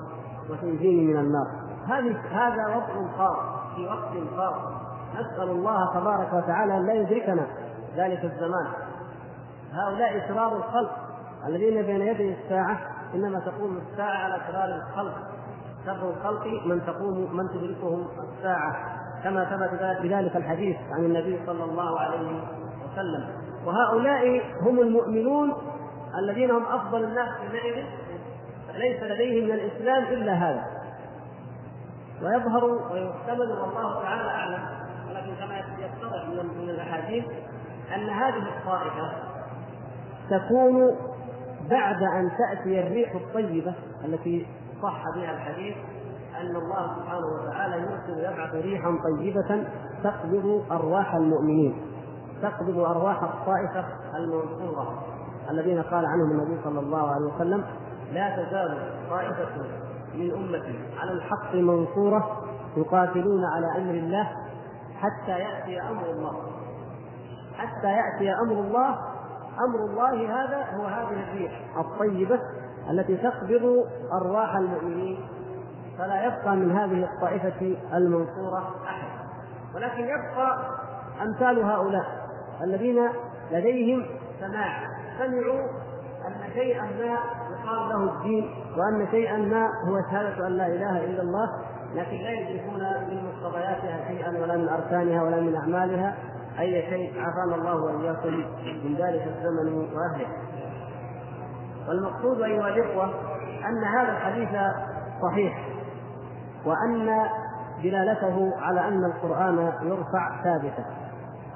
وتنجيني 0.51 1.07
من 1.07 1.21
النار. 1.21 1.47
هذه 1.89 2.17
هذا 2.31 2.77
وضع 2.77 3.17
خاص 3.19 3.37
في 3.77 3.87
وقت 3.87 4.37
خاص 4.37 4.55
نسأل 5.15 5.51
الله 5.51 5.95
تبارك 5.95 6.33
وتعالى 6.33 6.77
أن 6.77 6.87
لا 6.87 6.93
يدركنا 6.93 7.47
ذلك 7.97 8.25
الزمان. 8.25 8.67
هؤلاء 9.73 10.29
شرار 10.29 10.57
الخلق 10.57 10.97
الذين 11.49 11.83
بين 11.83 12.01
يدي 12.01 12.35
الساعة 12.35 12.79
إنما 13.15 13.41
تقوم 13.41 13.79
الساعة 13.91 14.17
على 14.25 14.41
شرار 14.49 14.83
الخلق. 14.83 15.15
شر 15.87 16.11
الخلق 16.11 16.47
من 16.67 16.87
تقوم 16.87 17.37
من 17.37 17.49
تدركهم 17.49 18.07
الساعة 18.39 18.77
كما 19.25 19.45
ثبت 19.45 20.03
بذلك 20.03 20.37
الحديث 20.37 20.77
عن 20.93 21.05
النبي 21.05 21.41
صلى 21.47 21.65
الله 21.65 22.01
عليه 22.01 22.43
وسلم. 22.93 23.44
وهؤلاء 23.67 24.43
هم 24.61 24.81
المؤمنون 24.81 25.53
الذين 26.19 26.51
هم 26.51 26.63
أفضل 26.67 27.05
الناس 27.05 27.29
حينئذ 27.29 27.85
ليس 28.75 29.03
لديهم 29.03 29.45
من 29.45 29.55
الإسلام 29.55 30.03
إلا 30.03 30.33
هذا. 30.33 30.65
ويظهر 32.23 32.65
ويحتمل 32.65 33.51
والله 33.51 34.03
تعالى 34.03 34.31
أعلم 34.31 34.63
ولكن 35.11 35.35
كما 35.35 35.59
يتضح 35.59 36.29
من 36.63 36.71
الأحاديث 36.71 37.25
أن 37.95 38.09
هذه 38.09 38.43
الطائفة 38.57 39.13
تكون 40.31 40.97
بعد 41.71 42.03
أن 42.03 42.31
تأتي 42.39 42.81
الريح 42.81 43.15
الطيبة 43.15 43.75
التي 44.05 44.47
صح 44.83 45.05
بها 45.17 45.31
الحديث 45.31 45.77
أن 46.41 46.57
الله 46.57 46.97
سبحانه 46.97 47.27
وتعالى 47.27 47.77
يرسل 47.77 48.13
ويبعث 48.17 48.55
ريحا 48.55 48.99
طيبة 49.05 49.65
تقبض 50.05 50.65
أرواح 50.71 51.15
المؤمنين. 51.15 51.94
تقبض 52.51 52.79
أرواح 52.79 53.23
الطائفة 53.23 53.85
المنصورة 54.15 55.03
الذين 55.51 55.83
قال 55.83 56.07
عنهم 56.07 56.31
النبي 56.31 56.61
صلى 56.65 56.81
الله 56.81 57.11
عليه 57.11 57.27
وسلم 57.35 57.65
لا 58.13 58.37
تزال 58.37 58.79
طائفة 59.11 59.49
من 60.15 60.31
أمتي 60.31 60.79
على 60.99 61.13
الحق 61.13 61.55
منصورة 61.55 62.45
يقاتلون 62.77 63.45
على 63.45 63.67
أمر 63.67 63.95
الله 63.95 64.31
حتى 65.01 65.39
يأتي 65.39 65.81
أمر 65.81 66.11
الله. 66.11 66.35
حتى 67.57 67.87
يأتي 67.87 68.33
أمر 68.33 68.53
الله 68.53 68.99
أمر 69.69 69.85
الله 69.85 70.45
هذا 70.45 70.77
هو 70.77 70.87
هذه 70.87 71.23
الريح 71.23 71.53
الطيبة 71.79 72.41
التي 72.91 73.17
تقبض 73.17 73.87
أرواح 74.13 74.57
المؤمنين. 74.57 75.29
فلا 75.99 76.25
يبقى 76.25 76.57
من 76.57 76.73
هذه 76.77 77.05
الطائفة 77.05 77.77
المنصورة 77.95 78.75
أحد. 78.87 79.09
ولكن 79.75 80.05
يبقى 80.05 80.59
أمثال 81.23 81.63
هؤلاء. 81.63 82.24
الذين 82.63 83.09
لديهم 83.53 84.07
سماع 84.41 84.83
سمعوا 85.19 85.61
أن 86.27 86.53
شيئا 86.55 86.83
ما 86.83 87.19
يقال 87.51 87.89
له 87.89 88.13
الدين 88.13 88.51
وأن 88.77 89.07
شيئا 89.11 89.37
ما 89.37 89.67
هو 89.89 90.01
شهادة 90.11 90.47
أن 90.47 90.53
لا 90.53 90.67
إله 90.67 91.05
إلا 91.05 91.23
الله 91.23 91.49
لكن 91.95 92.17
لا 92.17 92.31
يدركون 92.31 92.81
من 92.81 93.25
مقتضياتها 93.25 94.09
شيئا 94.09 94.29
ولا 94.43 94.57
من 94.57 94.69
أركانها 94.69 95.23
ولا 95.23 95.41
من 95.41 95.57
أعمالها 95.57 96.15
أي 96.59 96.83
شيء 96.83 97.21
عافانا 97.21 97.55
الله 97.55 97.77
وإياكم 97.77 98.35
من 98.85 98.97
ذلك 98.99 99.27
الزمن 99.27 99.75
وأهله. 99.75 100.27
والمقصود 101.89 102.43
أيها 102.43 102.69
الإخوة 102.69 103.05
أن 103.69 103.85
هذا 103.85 104.13
الحديث 104.13 104.49
صحيح 105.23 105.69
وأن 106.67 107.27
دلالته 107.83 108.53
على 108.59 108.81
أن 108.81 109.05
القرآن 109.05 109.73
يرفع 109.83 110.43
ثابته. 110.45 110.85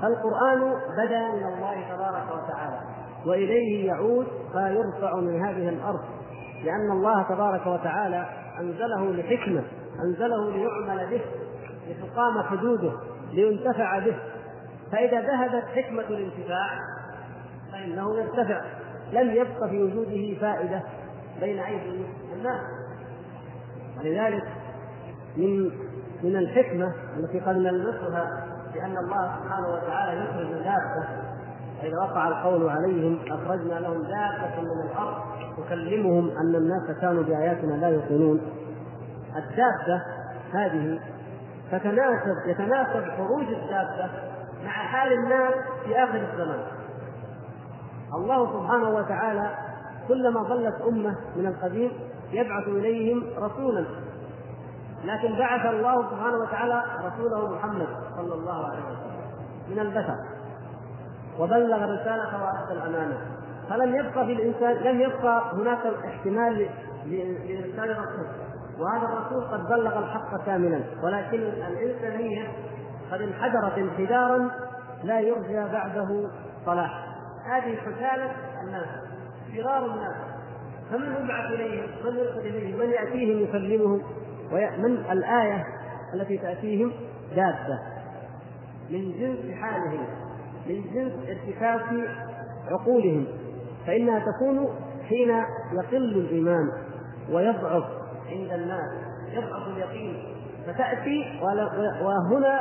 فالقران 0.02 0.74
بدا 0.98 1.28
من 1.28 1.44
الله 1.44 1.94
تبارك 1.94 2.26
وتعالى 2.26 2.80
وإليه 3.26 3.86
يعود 3.86 4.26
فيرفع 4.52 5.16
من 5.16 5.44
هذه 5.44 5.68
الأرض 5.68 6.00
لأن 6.64 6.90
الله 6.90 7.22
تبارك 7.22 7.66
وتعالى 7.66 8.26
أنزله 8.60 9.12
لحكمة 9.12 9.62
أنزله 10.04 10.50
ليعمل 10.50 11.10
به 11.10 11.20
لتقام 11.88 12.42
حدوده 12.42 12.92
لينتفع 13.32 13.98
به. 13.98 14.16
فإذا 14.92 15.20
ذهبت 15.20 15.64
حكمة 15.64 16.02
الانتفاع 16.02 16.68
فإنه 17.72 18.18
يرتفع 18.18 18.60
لم 19.12 19.30
يبق 19.30 19.66
في 19.66 19.82
وجوده 19.82 20.40
فائدة 20.40 20.82
بين 21.40 21.58
أيدي 21.58 22.06
الناس. 22.32 22.60
ولذلك 23.98 24.44
من 25.36 25.70
من 26.22 26.36
الحكمة 26.36 26.94
التي 27.16 27.40
قد 27.40 27.56
نلمسها 27.56 28.47
بأن 28.74 28.96
الله 28.98 29.30
سبحانه 29.38 29.68
وتعالى 29.68 30.20
يخرج 30.20 30.52
دابة. 30.52 31.28
فإذا 31.80 31.98
وقع 31.98 32.28
القول 32.28 32.68
عليهم 32.68 33.18
أخرجنا 33.30 33.74
لهم 33.74 34.02
دابة 34.02 34.60
من 34.60 34.90
الأرض 34.90 35.16
تكلمهم 35.56 36.30
أن 36.30 36.54
الناس 36.54 36.98
كانوا 37.00 37.22
بآياتنا 37.22 37.74
لا 37.74 37.88
يوقنون 37.88 38.40
الدابة 39.36 40.02
هذه 40.54 41.00
تتناسب 41.72 42.36
يتناسب 42.46 43.04
خروج 43.16 43.46
الدابة 43.46 44.10
مع 44.64 44.70
حال 44.70 45.12
الناس 45.12 45.54
في 45.84 46.04
آخر 46.04 46.28
الزمان. 46.32 46.60
الله 48.14 48.60
سبحانه 48.60 48.88
وتعالى 48.88 49.50
كلما 50.08 50.42
ظلت 50.42 50.80
أمة 50.88 51.16
من 51.36 51.46
القديم 51.46 51.92
يبعث 52.32 52.68
إليهم 52.68 53.22
رسولا. 53.38 53.84
لكن 55.04 55.38
بعث 55.38 55.66
الله 55.66 56.10
سبحانه 56.10 56.38
وتعالى 56.38 56.82
رسوله 57.04 57.54
محمد 57.54 57.88
صلى 58.16 58.34
الله 58.34 58.66
عليه 58.66 58.78
وسلم 58.78 59.18
من 59.70 59.78
البشر. 59.78 60.16
وبلغ 61.38 61.84
الرسالة 61.84 62.44
وأدى 62.44 62.72
الأمانة. 62.72 63.18
فلم 63.70 63.96
يبقى 63.96 64.26
في 64.26 64.32
الإنسان 64.32 64.72
لم 64.72 65.00
يبقى 65.00 65.42
هناك 65.52 65.86
احتمال 66.04 66.68
لإرسال 67.06 67.90
الرسول 67.90 68.26
وهذا 68.78 69.06
الرسول 69.06 69.44
قد 69.44 69.68
بلغ 69.68 69.98
الحق 69.98 70.44
كاملا. 70.46 70.80
ولكن 71.02 71.38
الإنسانية 71.38 72.48
قد 73.12 73.20
انحدرت 73.22 73.78
انحدارا 73.78 74.50
لا 75.04 75.20
يرجى 75.20 75.72
بعده 75.72 76.30
صلاح. 76.66 77.04
هذه 77.44 77.76
حسالة 77.76 78.32
الناس. 78.64 78.88
فرار 79.56 79.86
الناس. 79.86 80.16
فمن 80.90 81.24
يبعث 81.24 81.52
إليهم؟ 81.52 81.86
من 82.04 82.16
يرسل 82.16 82.38
إليهم؟ 82.38 82.78
من 82.78 82.90
يأتيهم 82.90 83.42
يكلمهم؟ 83.42 84.02
ومن 84.52 84.96
الآية 85.10 85.64
التي 86.14 86.38
تأتيهم 86.38 86.92
دابة. 87.36 87.78
من 88.90 89.12
جنس 89.12 89.54
حالهم 89.54 90.06
من 90.66 90.82
جنس 90.94 91.12
ارتكاز 91.28 91.80
عقولهم 92.70 93.26
فإنها 93.86 94.18
تكون 94.18 94.68
حين 95.08 95.28
يقل 95.72 96.18
الإيمان 96.18 96.72
ويضعف 97.32 97.84
عند 98.28 98.52
الناس 98.52 98.90
يضعف 99.32 99.68
اليقين 99.68 100.36
فتأتي 100.66 101.40
وهنا 102.02 102.60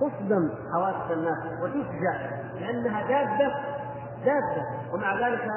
تصدم 0.00 0.50
حواس 0.74 1.10
الناس 1.10 1.38
وتفجع 1.62 2.40
لأنها 2.60 3.08
دابة 3.08 3.54
دابة. 4.24 4.92
ومع 4.94 5.28
ذلك 5.28 5.48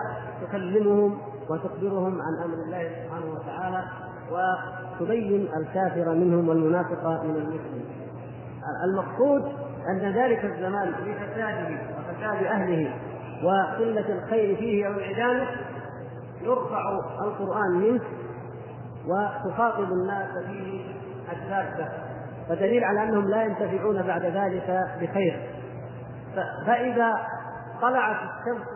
تكلمهم 0.42 1.18
وتخبرهم 1.50 2.22
عن 2.22 2.44
أمر 2.44 2.54
الله 2.54 2.90
سبحانه 3.04 3.26
وتعالى 3.34 3.84
وتبين 5.02 5.48
الكافر 5.58 6.14
منهم 6.14 6.50
والمنافق 6.50 7.08
من 7.24 7.36
المسلم. 7.36 7.84
المقصود 8.90 9.52
أن 9.90 10.12
ذلك 10.12 10.46
الزمان 10.46 10.92
بفساده 10.92 11.68
وفساد 11.70 12.46
أهله 12.46 12.94
وقلة 13.44 14.24
الخير 14.24 14.56
فيه 14.56 14.88
أو 14.88 14.92
انعدامه 14.92 15.48
يرفع 16.42 17.00
القرآن 17.24 17.72
منه 17.72 18.02
وتخاطب 19.08 19.92
الناس 19.92 20.46
فيه 20.46 20.86
الدابة 21.32 21.90
فدليل 22.50 22.84
على 22.84 23.04
أنهم 23.04 23.30
لا 23.30 23.44
ينتفعون 23.44 24.02
بعد 24.02 24.26
ذلك 24.26 24.88
بخير. 25.02 25.50
فإذا 26.66 27.14
طلعت 27.82 28.16
الشمس 28.16 28.68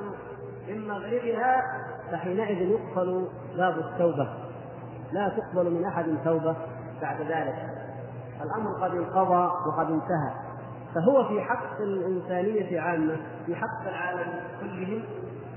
من 0.70 0.88
مغربها 0.88 1.62
فحينئذ 2.12 2.70
يقفل 2.70 3.28
باب 3.58 3.78
التوبة. 3.78 4.47
لا 5.12 5.30
تقبل 5.30 5.72
من 5.72 5.86
أحد 5.86 6.06
توبة 6.24 6.56
بعد 7.02 7.22
ذلك. 7.22 7.56
الأمر 8.42 8.72
قد 8.82 8.96
انقضى 8.96 9.52
وقد 9.68 9.92
انتهى. 9.92 10.32
فهو 10.96 11.24
في 11.28 11.42
حق 11.42 11.82
الإنسانية 11.82 12.82
عامة 12.82 13.18
في 13.46 13.56
حق 13.56 13.88
العالم 13.88 14.34
كلهم 14.60 15.04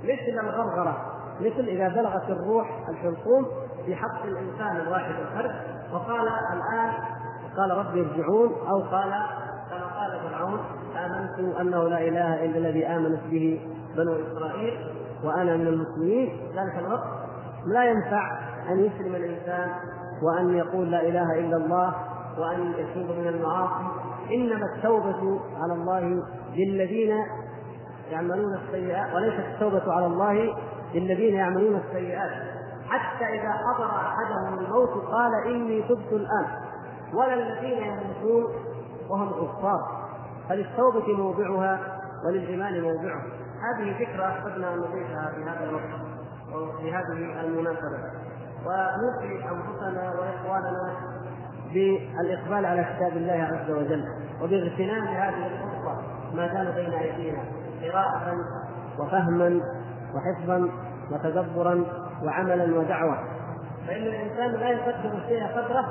مثل 0.05 0.47
الغرغرة 0.47 0.97
مثل 1.41 1.61
إذا 1.61 1.89
بلغت 1.89 2.31
الروح 2.31 2.89
الحلقوم 2.89 3.47
في 3.87 3.97
حق 3.97 4.23
الإنسان 4.25 4.77
الواحد 4.77 5.15
الفرد. 5.21 5.55
وقال 5.93 6.29
الآن 6.29 6.93
قال 7.57 7.71
رب 7.71 7.97
ارجعون 7.97 8.53
أو 8.69 8.81
قال 8.81 9.13
كما 9.71 9.87
قال 9.87 10.21
فرعون 10.31 10.61
آمنت 10.97 11.59
أنه 11.61 11.89
لا 11.89 11.99
إله 12.09 12.45
إلا 12.45 12.59
الذي 12.59 12.87
آمنت 12.87 13.21
به 13.31 13.61
بنو 13.97 14.13
إسرائيل 14.13 14.95
وأنا 15.25 15.57
من 15.57 15.67
المسلمين. 15.67 16.41
ذلك 16.57 16.79
الوقت 16.79 17.09
لا 17.67 17.85
ينفع 17.85 18.50
أن 18.69 18.85
يسلم 18.85 19.15
الإنسان 19.15 19.71
وأن 20.23 20.55
يقول 20.55 20.91
لا 20.91 21.03
إله 21.03 21.39
إلا 21.39 21.57
الله 21.57 21.95
وأن 22.39 22.73
يتوب 22.73 23.19
من 23.19 23.27
المعاصي. 23.29 23.85
إنما 24.31 24.67
التوبة 24.77 25.41
على 25.61 25.73
الله 25.73 26.23
للذين 26.55 27.25
يعملون 28.11 28.55
السيئات 28.55 29.15
وليست 29.15 29.45
التوبة 29.55 29.93
على 29.93 30.07
الله 30.07 30.55
للذين 30.95 31.35
يعملون 31.35 31.81
السيئات. 31.89 32.31
حتى 32.89 33.25
إذا 33.25 33.53
حضر 33.53 33.87
أحدهم 33.87 34.59
الموت 34.59 35.05
قال 35.05 35.33
إني 35.47 35.83
تبت 35.83 36.13
الآن. 36.13 36.47
ولا 37.15 37.35
الذين 37.35 37.79
يموتون 37.83 38.53
وهم 39.11 39.31
كفار. 39.31 40.01
فللتوبة 40.49 41.17
موضعها 41.17 41.79
وللإيمان 42.27 42.83
موضعه 42.83 43.23
هذه 43.61 43.95
فكرة 43.99 44.27
أحببنا 44.29 44.75
أن 44.75 44.79
نضيفها 44.79 45.33
في 45.35 45.43
هذا 45.43 45.69
الوقت 45.69 45.91
وفي 46.55 46.93
هذه 46.93 47.41
المناسبة. 47.41 48.20
ونوصي 48.67 49.45
أنفسنا 49.45 50.11
وإخواننا 50.11 50.93
بالإقبال 51.73 52.67
على 52.67 52.85
كتاب 52.85 53.17
الله 53.17 53.33
عز 53.33 53.71
وجل 53.71 54.05
وباغتنام 54.43 55.05
هذه 55.05 55.47
الفرصه 55.47 56.03
ما 56.35 56.47
كان 56.47 56.71
بين 56.75 56.93
أيدينا 56.93 57.43
قراءة 57.83 58.35
وفهما 58.99 59.61
وحفظا 60.15 60.69
وتدبرا 61.11 61.85
وعملا 62.23 62.79
ودعوة. 62.79 63.19
فإن 63.87 64.03
الإنسان 64.03 64.51
لا 64.51 64.69
يقدر 64.69 65.19
الشيء 65.19 65.47
قدره 65.47 65.87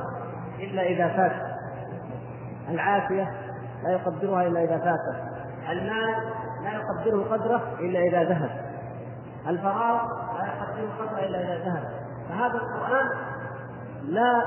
إلا 0.60 0.82
إذا 0.82 1.08
فات. 1.08 1.32
العافية 2.70 3.32
لا 3.84 3.92
يقدرها 3.92 4.48
إلا 4.48 4.64
إذا 4.64 4.78
فات. 4.78 5.16
المال 5.70 6.16
لا 6.64 6.72
يقدره 6.72 7.24
قدره 7.32 7.62
إلا 7.80 8.00
إذا 8.00 8.24
ذهب. 8.24 8.50
الفراغ 9.48 10.02
لا 10.38 10.46
يقدره 10.46 10.90
قدره 11.00 11.20
إلا 11.20 11.40
إذا 11.40 11.66
ذهب. 11.66 11.99
فهذا 12.30 12.56
القرآن 12.56 13.10
لا 14.04 14.44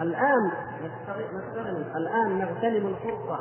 الآن 0.00 0.50
نستغني 1.34 1.96
الآن 1.96 2.38
نغتنم 2.38 2.86
الفرصة 2.86 3.38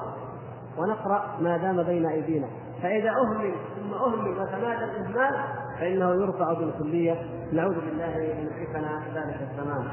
ونقرأ 0.78 1.38
ما 1.40 1.58
دام 1.58 1.84
بين 1.84 2.06
أيدينا. 2.06 2.48
فإذا 2.84 3.10
أهمل 3.10 3.54
ثم 3.76 3.94
أهمل 3.94 4.30
وتمادى 4.30 4.84
الإهمال 4.84 5.36
فإنه 5.80 6.14
يرفع 6.24 6.54
بالكلية. 6.54 7.16
نعوذ 7.52 7.76
بالله 7.76 8.16
أن 8.16 8.22
يدركنا 8.22 9.02
ذلك 9.16 9.40
الزمان. 9.42 9.88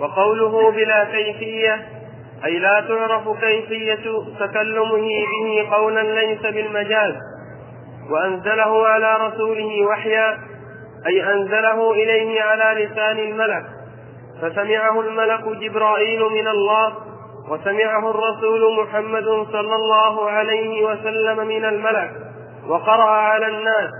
وقوله 0.00 0.70
بلا 0.70 1.04
كيفية 1.04 1.74
أي 2.44 2.58
لا 2.58 2.80
تعرف 2.80 3.28
كيفية 3.40 4.04
تكلمه 4.40 4.92
به 5.32 5.76
قولا 5.76 6.02
ليس 6.02 6.42
بالمجاز. 6.42 7.14
وأنزله 8.10 8.88
على 8.88 9.16
رسوله 9.26 9.86
وحيا 9.86 10.38
أي 11.06 11.32
أنزله 11.32 11.92
إليه 11.92 12.42
على 12.42 12.84
لسان 12.84 13.18
الملك. 13.18 13.64
فسمعه 14.42 15.00
الملك 15.00 15.44
جبرائيل 15.48 16.20
من 16.20 16.48
الله 16.48 16.92
وسمعه 17.48 18.10
الرسول 18.10 18.82
محمد 18.82 19.46
صلى 19.52 19.74
الله 19.74 20.30
عليه 20.30 20.84
وسلم 20.84 21.46
من 21.46 21.64
الملك 21.64 22.10
وقرأ 22.68 23.10
على 23.10 23.46
الناس. 23.46 23.90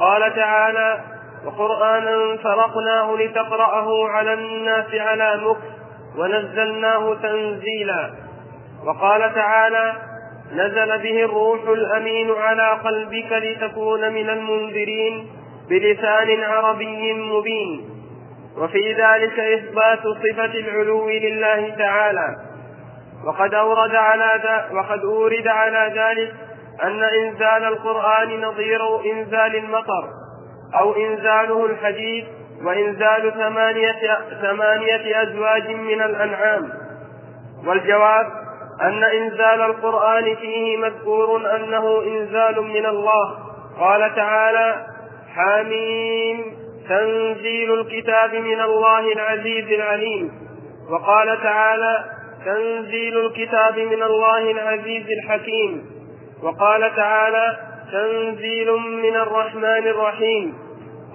قال 0.00 0.34
تعالى 0.34 1.00
وقرآنا 1.46 2.36
فرقناه 2.36 3.16
لتقرأه 3.16 4.08
على 4.08 4.32
الناس 4.32 4.94
على 4.94 5.40
مكث 5.44 5.72
ونزلناه 6.18 7.14
تنزيلا. 7.14 8.10
وقال 8.86 9.34
تعالى 9.34 9.92
نزل 10.52 10.98
به 10.98 11.24
الروح 11.24 11.68
الأمين 11.68 12.30
على 12.30 12.68
قلبك 12.84 13.32
لتكون 13.32 14.12
من 14.12 14.30
المنذرين 14.30 15.26
بلسان 15.68 16.42
عربي 16.42 17.12
مبين. 17.12 17.88
وفي 18.58 18.92
ذلك 18.92 19.40
إثبات 19.40 19.98
صفة 19.98 20.44
العلو 20.44 21.08
لله 21.08 21.74
تعالى. 21.78 22.36
وقد 23.26 23.54
أورد 23.54 23.94
على 23.94 24.64
وقد 24.72 25.04
أورد 25.04 25.48
على 25.48 25.92
ذلك 26.00 26.34
أن 26.82 27.02
إنزال 27.02 27.64
القرآن 27.64 28.40
نظير 28.40 29.12
إنزال 29.12 29.56
المطر 29.56 30.08
أو 30.80 30.92
إنزاله 30.92 31.66
الحديد 31.66 32.24
وإنزال 32.64 33.32
ثمانية, 33.34 34.18
ثمانية 34.42 35.22
أزواج 35.22 35.70
من 35.70 36.02
الأنعام. 36.02 36.72
والجواب 37.66 38.41
أن 38.82 39.04
إنزال 39.04 39.60
القرآن 39.60 40.36
فيه 40.36 40.76
مذكور 40.76 41.56
أنه 41.56 42.02
إنزال 42.02 42.62
من 42.62 42.86
الله. 42.86 43.38
قال 43.80 44.14
تعالى 44.14 44.86
حاميم 45.34 46.44
تنزيل 46.88 47.80
الكتاب 47.80 48.34
من 48.34 48.60
الله 48.60 49.12
العزيز 49.12 49.72
العليم. 49.72 50.30
وقال 50.90 51.42
تعالى 51.42 52.04
تنزيل 52.44 53.26
الكتاب 53.26 53.78
من 53.78 54.02
الله 54.02 54.50
العزيز 54.50 55.06
الحكيم. 55.22 55.84
وقال 56.42 56.96
تعالى 56.96 57.56
تنزيل 57.92 58.72
من 58.76 59.16
الرحمن 59.16 59.86
الرحيم. 59.86 60.54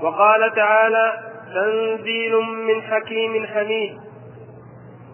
وقال 0.04 0.54
تعالى 0.54 1.14
تنزيل 1.54 2.36
من 2.42 2.82
حكيم 2.82 3.46
حميد. 3.46 3.98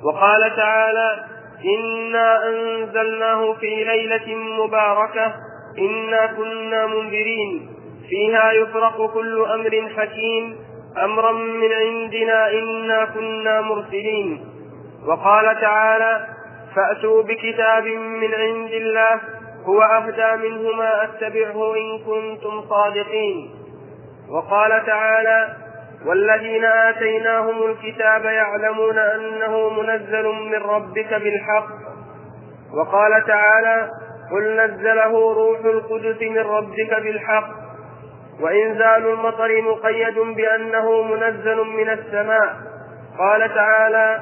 وقال 0.04 0.56
تعالى 0.56 1.33
إنا 1.66 2.50
أنزلناه 2.50 3.54
في 3.54 3.84
ليلة 3.84 4.36
مباركة. 4.36 5.34
إنا 5.80 6.26
كنا 6.26 6.88
منذرين. 6.88 7.70
فيها 8.10 8.52
يفرق 8.52 9.14
كل 9.14 9.46
أمر 9.46 9.90
حكيم. 9.98 10.56
أمرا 11.04 11.32
من 11.32 11.74
عندنا 11.74 12.52
إنا 12.52 13.06
كنا 13.06 13.62
مرسلين. 13.62 14.46
وقال 15.08 15.62
تعالى 15.62 16.28
فأتوا 16.76 17.22
بكتاب 17.24 17.84
من 17.88 18.34
عند 18.34 18.72
الله. 18.72 19.20
هو 19.66 19.82
أهدى 19.82 20.50
منهما 20.50 21.04
أتبعه 21.04 21.76
إن 21.76 22.00
كنتم 22.00 22.62
صادقين. 22.70 23.50
وقال 24.30 24.86
تعالى 24.86 25.63
والذين 26.06 26.66
آتيناهم 26.66 27.66
الكتاب 27.66 28.26
يعلمون 28.26 28.98
أنه 28.98 29.70
منزل 29.70 30.26
من 30.26 30.62
ربك 30.62 31.14
بالحق. 31.14 31.68
وقال 32.78 33.26
تعالى 33.28 33.90
قل 34.32 34.56
نزله 34.56 35.34
روح 35.34 35.60
القدس 35.60 36.22
من 36.22 36.38
ربك 36.38 37.02
بالحق. 37.04 37.50
وإنزال 38.42 39.08
المطر 39.08 39.62
مقيد 39.62 40.20
بأنه 40.20 41.02
منزل 41.02 41.58
من 41.58 41.90
السماء. 41.90 42.56
قال 43.20 43.54
تعالى 43.56 44.20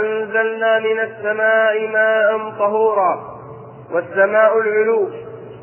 أنزلنا 0.00 0.78
من 0.78 1.00
السماء 1.00 1.88
ماء 1.88 2.50
طهورا 2.58 3.38
والسماء 3.92 4.58
العلو. 4.58 5.10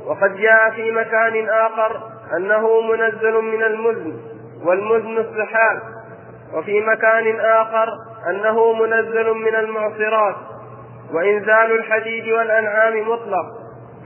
وقد 0.06 0.38
جاء 0.38 0.70
في 0.70 0.92
مكان 0.92 1.50
آخر 1.50 2.02
أنه 2.38 2.82
منزل 2.82 3.34
من 3.34 3.64
المزن. 3.64 4.29
والمزن 4.66 5.18
السحاب 5.18 5.82
وفي 6.54 6.82
مكان 6.82 7.40
آخر 7.40 7.88
أنه 8.30 8.74
منزل 8.74 9.34
من 9.34 9.56
المعصرات. 9.56 10.36
وإنزال 11.14 11.72
الحديد 11.72 12.28
والأنعام 12.28 13.10
مطلق. 13.10 13.46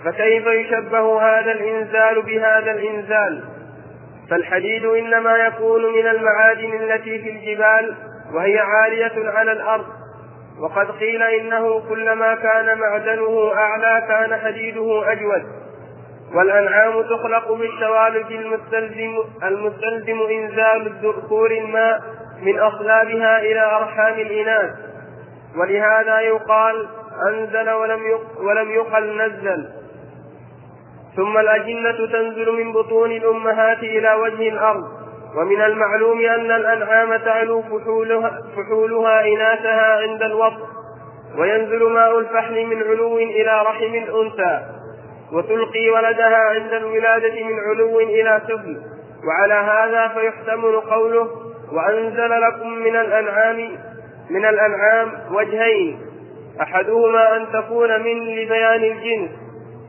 فكيف 0.06 0.48
يشبه 0.48 1.22
هذا 1.22 1.52
الإنزال 1.52 2.22
بهذا 2.22 2.72
الإنزال؟ 2.72 3.44
فالحديد 4.30 4.86
إنما 4.86 5.38
يكون 5.38 5.94
من 5.94 6.08
المعادن 6.08 6.74
التي 6.74 7.20
في 7.20 7.30
الجبال 7.30 7.96
وهي 8.34 8.60
عالية 8.60 9.30
على 9.30 9.52
الأرض. 9.52 9.86
وقد 10.60 10.92
قيل 10.92 11.24
إنه 11.24 11.90
كلما 11.90 12.36
كان 12.36 12.78
معدنه 12.80 13.52
أعلى 13.54 14.08
كان 14.08 14.40
حديده 14.40 15.12
أجود. 15.12 15.63
والأنعام 16.36 17.02
تخلق 17.02 17.52
بالتوالد 17.52 18.32
المستلزم, 18.32 19.18
المستلزم 19.44 20.22
إنزال 20.22 20.88
الذكور 20.88 21.52
الماء 21.52 22.02
من 22.42 22.60
أصلابها 22.60 23.40
إلى 23.40 23.62
أرحام 23.76 24.14
الإناث. 24.14 24.72
ولهذا 25.58 26.20
يقال 26.20 26.88
أنزل 27.28 27.70
ولم 27.70 28.02
ولم 28.38 28.72
يقل 28.72 29.18
نزل. 29.18 29.70
ثم 31.16 31.38
الأجنة 31.38 31.98
تنزل 32.12 32.52
من 32.52 32.74
بطون 32.74 33.12
الأمهات 33.12 33.80
إلى 33.80 34.14
وجه 34.14 34.50
الأرض. 34.50 34.84
ومن 35.38 35.62
المعلوم 35.62 36.20
أن 36.20 36.52
الأنعام 36.52 37.16
تعلو 37.16 37.62
فحولها, 37.62 38.40
فحولها 38.58 39.26
إناثها 39.28 40.02
عند 40.02 40.24
الوطء 40.24 40.64
وينزل 41.38 41.84
ماء 41.84 42.20
الفحل 42.20 42.66
من 42.66 42.84
علو 42.84 43.18
إلى 43.18 43.62
رحم 43.62 43.96
الأنثى. 43.96 44.83
وتلقي 45.34 45.90
ولدها 45.90 46.38
عند 46.38 46.74
الولادة 46.74 47.44
من 47.44 47.60
علو 47.70 48.00
إلى 48.00 48.42
سفل 48.48 48.78
وعلى 49.28 49.54
هذا 49.54 50.08
فيحتمل 50.08 50.80
قوله 50.82 51.30
وأنزل 51.72 52.42
لكم 52.42 52.70
من 52.70 52.96
الأنعام 52.96 53.78
من 54.30 54.46
الأنعام 54.46 55.12
وجهين. 55.32 56.00
أحدهما 56.62 57.38
أن 57.38 57.46
تكون 57.54 58.04
من 58.04 58.36
لبيان 58.36 58.84
الجنس 58.84 59.30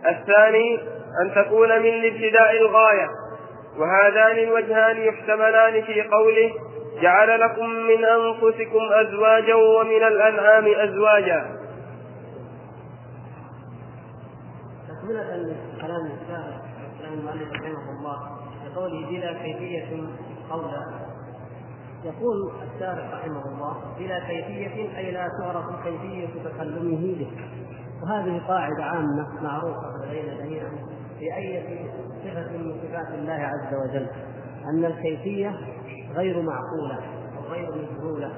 الثاني 0.08 0.78
أن 1.22 1.34
تكون 1.34 1.68
من 1.68 1.90
لابتداء 1.90 2.56
الغاية. 2.56 3.08
وهذان 3.78 4.38
الوجهان 4.38 4.96
يحتملان 4.96 5.82
في 5.82 6.02
قوله 6.02 6.52
جعل 7.02 7.40
لكم 7.40 7.70
من 7.70 8.04
أنفسكم 8.04 8.80
أزواجا 8.92 9.54
ومن 9.54 10.02
الأنعام 10.02 10.66
أزواجا. 10.66 11.44
تكملة 15.04 15.36
لكلام 15.36 16.06
الشارع 16.06 16.60
كلام 16.98 17.12
المؤلف 17.12 17.52
رحمه 17.52 17.90
الله 17.98 18.18
بقوله 18.64 19.08
بلا 19.08 19.32
كيفية 19.32 20.06
قولا 20.50 20.86
يقول 22.04 22.52
الشارع 22.62 23.18
رحمه 23.18 23.44
الله 23.46 23.76
بلا 23.98 24.18
كيفية 24.18 24.98
أي 24.98 25.10
لا 25.10 25.28
تعرف 25.40 25.64
كيفية 25.84 26.28
تكلمه 26.44 27.14
به. 27.18 27.30
وهذه 28.02 28.42
قاعدة 28.48 28.84
عامة 28.84 29.42
معروفة 29.42 30.06
لدينا 30.06 30.34
جميعا 30.34 30.70
في 31.18 31.34
أي 31.36 31.62
صفة 32.24 32.58
من 32.58 32.74
صفات 32.82 33.14
الله 33.18 33.32
عز 33.32 33.74
وجل. 33.74 34.08
أن 34.64 34.84
الكيفية 34.84 35.56
غير 36.14 36.42
معقولة 36.42 36.98
أو 37.36 37.52
غير 37.52 37.70
مجهولة 37.70 38.32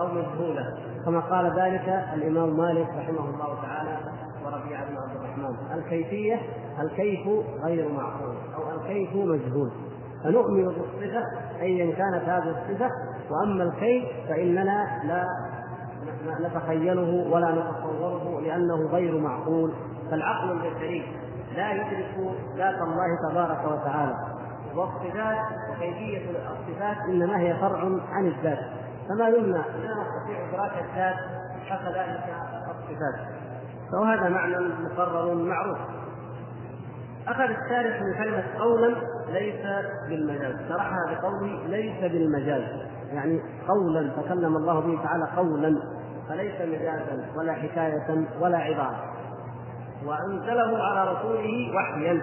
أو 0.00 0.06
مجهولة. 0.06 0.78
كما 1.04 1.20
قال 1.20 1.60
ذلك 1.60 2.04
الإمام 2.14 2.56
مالك 2.56 2.88
رحمه 2.88 3.30
الله 3.30 3.62
تعالى 3.62 3.98
وربيعة 4.44 4.86
بن 4.88 4.96
الكيفية 5.80 6.40
الكيف 6.80 7.28
غير 7.64 7.88
معقول 7.88 8.34
أو 8.56 8.80
الكيف 8.80 9.14
مجهول. 9.14 9.70
فنؤمن 10.24 10.64
بالصفة 10.64 11.24
أيا 11.60 11.94
كانت 11.94 12.28
هذه 12.28 12.48
الصفة 12.48 12.90
وأما 13.30 13.64
الكيف 13.64 14.04
فإننا 14.28 15.02
لا 15.04 15.26
نتخيله 16.48 17.30
ولا 17.32 17.50
نتصوره 17.50 18.40
لأنه 18.40 18.86
غير 18.86 19.20
معقول. 19.20 19.72
فالعقل 20.10 20.50
البشري 20.50 21.04
لا 21.56 21.72
يدرك 21.72 22.34
ذات 22.56 22.74
الله 22.74 23.30
تبارك 23.30 23.64
وتعالى. 23.64 24.16
والصفات 24.74 25.38
وكيفية 25.70 26.30
الصفات 26.30 26.96
إنما 27.08 27.40
هي 27.40 27.56
فرع 27.56 27.78
عن 28.12 28.26
الذات. 28.26 28.58
فما 29.08 29.30
دمنا 29.30 29.64
لا 29.82 29.94
نستطيع 29.94 30.48
إدراك 30.48 30.72
الذات 30.90 31.16
فكذلك 31.70 32.34
الصفات 32.70 33.39
وهذا 33.92 34.28
معنى 34.28 34.56
مقرر 34.58 35.34
معروف. 35.34 35.78
أخذ 37.28 37.42
الشارح 37.42 38.02
من 38.02 38.14
كلمة 38.24 38.44
قولا 38.58 38.94
ليس 39.28 39.66
بالمجاز. 40.08 40.54
شرحها 40.68 40.98
بقوله 41.10 41.66
ليس 41.66 42.12
بالمجاز. 42.12 42.62
يعني 43.12 43.40
قولا 43.68 44.10
تكلم 44.22 44.56
الله 44.56 44.80
به 44.80 45.02
تعالى 45.02 45.24
قولا 45.36 45.82
فليس 46.28 46.60
مجازا 46.60 47.26
ولا 47.36 47.52
حكاية 47.52 48.26
ولا 48.40 48.58
عبارة. 48.58 49.04
وأنزله 50.06 50.82
على 50.82 51.12
رسوله 51.12 51.76
وحيا. 51.76 52.22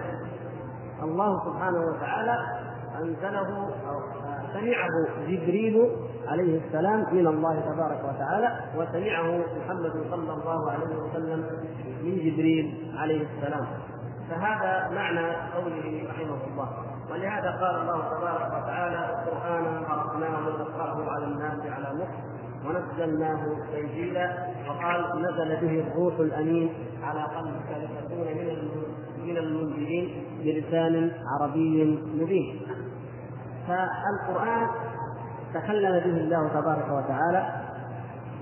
الله 1.02 1.44
سبحانه 1.44 1.80
وتعالى 1.80 2.36
أنزله 3.02 3.70
أو 3.88 4.00
سمعه 4.54 4.88
جبريل 5.28 5.90
عليه 6.28 6.60
السلام 6.66 7.00
من 7.12 7.26
الله 7.26 7.60
تبارك 7.60 8.00
وتعالى 8.04 8.60
وسمعه 8.76 9.38
محمد 9.38 9.92
صلى 10.10 10.32
الله 10.32 10.70
عليه 10.70 10.96
وسلم 10.96 11.40
من 12.02 12.14
جبريل 12.24 12.92
عليه 12.96 13.26
السلام. 13.26 13.66
فهذا 14.30 14.94
معنى 14.94 15.26
قوله 15.54 16.08
رحمه 16.08 16.38
الله. 16.52 16.68
ولهذا 17.10 17.50
قال 17.50 17.80
الله 17.80 17.98
تبارك 18.18 18.46
وتعالى 18.46 19.24
قرانا 19.26 19.80
فرقناه 19.88 20.48
ونقراه 20.48 21.10
على 21.10 21.24
الناس 21.24 21.60
على 21.66 21.98
مكر 21.98 22.18
ونزلناه 22.66 23.40
تنزيلا. 23.72 24.26
وقال 24.68 25.22
نزل 25.22 25.66
به 25.66 25.84
الروح 25.86 26.18
الأمين 26.18 26.68
على 27.02 27.22
قلبك 27.22 27.70
لتكون 27.70 28.26
من 28.26 28.68
من 29.26 29.36
المنزلين 29.36 30.24
بلسان 30.44 31.10
عربي 31.26 32.00
مبين. 32.20 32.60
فالقرآن 33.68 34.68
تكلم 35.54 35.92
به 35.92 36.20
الله 36.20 36.48
تبارك 36.48 36.86
وتعالى 36.88 37.46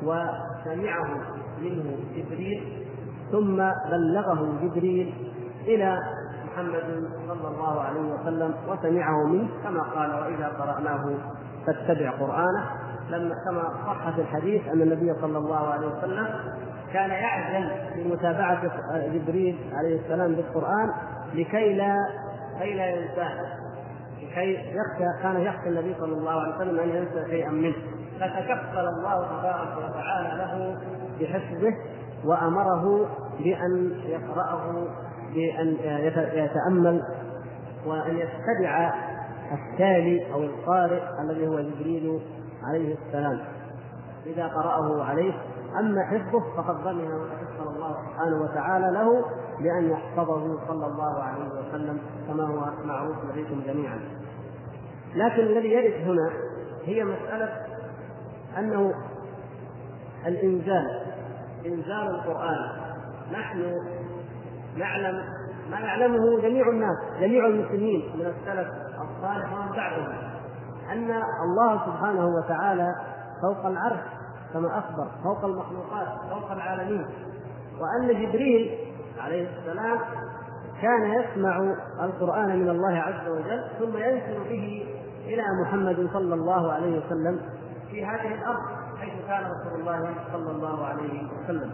وسمعه 0.03 1.09
منه 1.61 1.97
جبريل 2.16 2.87
ثم 3.33 3.57
بلغه 3.90 4.59
جبريل 4.62 5.14
إلى 5.64 5.99
محمد 6.47 7.09
صلى 7.29 7.49
الله 7.49 7.81
عليه 7.81 8.01
وسلم 8.01 8.55
وسمعه 8.69 9.27
منه 9.27 9.49
كما 9.64 9.83
قال 9.83 10.11
وإذا 10.11 10.49
قرأناه 10.49 11.14
فاتبع 11.66 12.11
قرآنه. 12.11 12.71
لما 13.11 13.35
كما 13.45 13.62
صح 13.87 14.11
في 14.11 14.21
الحديث 14.21 14.69
أن 14.69 14.83
النبي 14.83 15.14
صلى 15.21 15.38
الله 15.38 15.69
عليه 15.69 15.87
وسلم 15.87 16.29
كان 16.92 17.11
يعزل 17.11 17.71
في 17.95 18.05
متابعه 18.05 18.62
جبريل 18.92 19.59
عليه 19.73 20.01
السلام 20.01 20.35
بالقرآن 20.35 20.92
لكي 21.35 21.75
لا 21.75 21.97
كي 22.59 22.75
لا 22.75 22.87
ينساه. 22.87 23.66
لكي 24.23 24.53
يخشى 24.53 25.23
كان 25.23 25.41
يخشى 25.41 25.69
النبي 25.69 25.95
صلى 26.01 26.13
الله 26.13 26.41
عليه 26.41 26.57
وسلم 26.57 26.79
أن 26.79 26.89
ينسى 26.89 27.31
شيئا 27.31 27.51
منه. 27.51 27.77
فتكفل 28.21 28.79
الله 28.79 29.27
تبارك 29.27 29.77
وتعالى 29.79 30.39
له 30.39 30.79
بحفظه 31.21 31.75
وأمره 32.25 33.09
بأن 33.39 33.93
يقرأه 34.07 34.87
بأن 35.35 35.77
يتأمل 36.35 37.03
وأن 37.87 38.17
يتبع 38.17 38.95
التالي 39.53 40.33
أو 40.33 40.43
القارئ 40.43 41.03
الذي 41.21 41.49
هو 41.49 41.61
جبريل 41.61 42.21
عليه 42.65 42.95
السلام. 42.95 43.41
إذا 44.27 44.47
قرأه 44.47 45.05
عليه 45.05 45.33
أما 45.81 46.05
حفظه 46.05 46.57
فقد 46.57 46.75
ضمن 46.85 47.13
وتكفل 47.13 47.69
الله 47.77 47.97
سبحانه 48.07 48.43
وتعالى 48.43 48.91
له 48.91 49.25
بأن 49.61 49.90
يحفظه 49.90 50.59
صلى 50.69 50.87
الله 50.87 51.23
عليه 51.23 51.49
وسلم 51.49 52.01
كما 52.29 52.45
هو 52.45 52.87
معروف 52.87 53.16
لديكم 53.31 53.62
جميعا. 53.66 54.01
لكن 55.14 55.42
الذي 55.42 55.69
يرد 55.69 56.09
هنا 56.09 56.31
هي 56.85 57.05
مسألة 57.05 57.66
أنه 58.59 58.95
الإنزال 60.27 61.01
إنزال 61.66 62.09
القرآن. 62.14 62.71
نحن 63.33 63.77
نعلم 64.77 65.23
ما 65.71 65.81
يعلمه 65.81 66.40
جميع 66.40 66.69
الناس 66.69 66.97
جميع 67.21 67.47
المسلمين 67.47 68.12
من 68.14 68.27
السلف 68.27 68.69
الصالح 68.95 69.53
ومن 69.53 69.77
بعدهم 69.77 70.09
أن 70.92 71.11
الله 71.45 71.87
سبحانه 71.87 72.27
وتعالى 72.27 72.95
فوق 73.42 73.66
العرش 73.66 74.01
كما 74.53 74.79
أخبر 74.79 75.09
فوق 75.23 75.45
المخلوقات 75.45 76.09
فوق 76.31 76.53
العالمين. 76.53 77.07
وأن 77.81 78.09
جبريل 78.09 78.79
عليه 79.19 79.49
السلام 79.59 79.99
كان 80.83 81.21
يسمع 81.21 81.75
القرآن 82.01 82.61
من 82.61 82.69
الله 82.69 82.99
عز 82.99 83.29
وجل 83.29 83.65
ثم 83.79 83.97
ينزل 83.97 84.39
به 84.49 84.87
إلى 85.27 85.43
محمد 85.63 86.09
صلى 86.13 86.35
الله 86.35 86.73
عليه 86.73 86.99
وسلم 86.99 87.41
في 87.91 88.07
هذه 88.07 88.35
الأرض 88.35 88.63
حيث 89.01 89.13
كان 89.29 89.45
رسول 89.45 89.81
الله 89.81 90.15
صلى 90.33 90.51
الله 90.51 90.85
عليه 90.85 91.23
وسلم. 91.45 91.73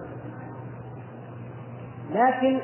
لكن 2.10 2.60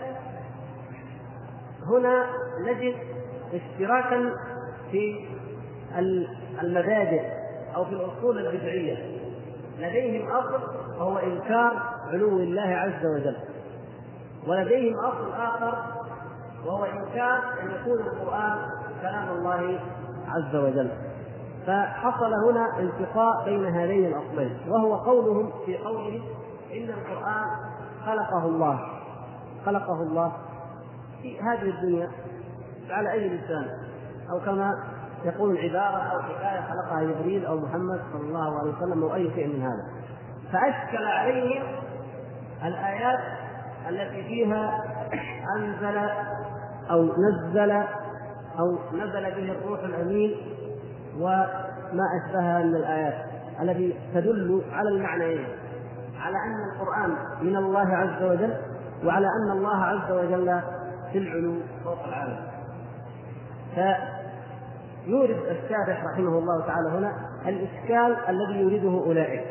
هنا 1.87 2.27
نجد 2.67 2.95
اشتراكا 3.53 4.33
في 4.91 5.27
المبادئ 6.63 7.23
أو 7.77 7.85
في 7.85 7.93
الأصول 7.93 8.39
البدعية. 8.39 9.19
لديهم 9.79 10.29
أصل 10.29 10.61
وهو 10.99 11.19
إنكار 11.19 11.83
علو 12.13 12.39
الله 12.39 12.63
عز 12.63 13.07
وجل. 13.07 13.37
ولديهم 14.49 14.99
اصل 14.99 15.33
آخر 15.33 15.75
وهو 16.67 16.85
انكار 16.85 17.39
أن 17.63 17.71
يكون 17.71 17.99
القرآن 18.01 18.59
كلام 19.03 19.29
الله 19.29 19.81
عز 20.29 20.57
وجل. 20.57 20.91
فحصل 21.67 22.33
هنا 22.51 22.79
التقاء 22.79 23.45
بين 23.45 23.65
هذين 23.65 24.07
الاصلين 24.07 24.59
وهو 24.69 24.95
قولهم 24.95 25.53
في 25.67 25.77
قوله 25.77 26.23
إن 26.73 26.89
القرآن 26.89 27.45
خلقه 28.07 28.47
الله 28.47 28.81
خلقه 29.67 30.03
الله 30.03 30.33
في 31.23 31.41
هذه 31.41 31.71
الدنيا 31.71 32.11
على 32.91 33.13
أي 33.13 33.29
لسان. 33.29 33.69
أو 34.31 34.41
كما 34.41 34.75
يقول 35.25 35.59
عبارة 35.59 36.03
أو 36.03 36.23
حكاية 36.23 36.61
خلقها 36.61 37.03
جبريل 37.03 37.47
أو 37.47 37.57
محمد 37.57 38.01
صلى 38.13 38.23
الله 38.23 38.59
عليه 38.59 38.73
وسلم 38.73 39.03
أو 39.03 39.15
أي 39.15 39.31
شيء 39.35 39.47
من 39.47 39.63
هذا. 39.63 39.89
فأشكل 40.53 41.05
عليهم 41.05 41.63
الآيات 42.65 43.19
التي 43.89 44.23
فيها 44.23 44.85
أنزل 45.57 45.99
أو 46.91 47.05
نزل 47.05 47.71
أو 48.59 48.79
نزل 48.93 49.23
به 49.23 49.53
الروح 49.53 49.81
الأمين 49.81 50.37
وما 51.19 52.05
أشبهها 52.19 52.63
من 52.63 52.75
الآيات 52.75 53.15
التي 53.63 53.95
تدل 54.15 54.63
على 54.73 54.89
المعنيين. 54.89 55.47
على 56.21 56.37
أن 56.37 56.73
القرآن 56.73 57.17
من 57.43 57.57
الله 57.57 57.89
عز 57.89 58.23
وجل 58.23 58.55
وعلى 59.05 59.27
أن 59.27 59.51
الله 59.57 59.85
عز 59.85 60.13
وجل 60.13 60.61
في 61.13 61.19
العلو 61.19 61.55
فوق 61.85 62.05
العالم. 62.05 62.39
يورد 65.07 65.31
الشارح 65.31 66.05
رحمه 66.05 66.39
الله 66.39 66.67
تعالى 66.67 66.89
هنا 66.89 67.13
الإشكال 67.47 68.17
الذي 68.29 68.61
يريده 68.61 69.05
أولئك 69.07 69.45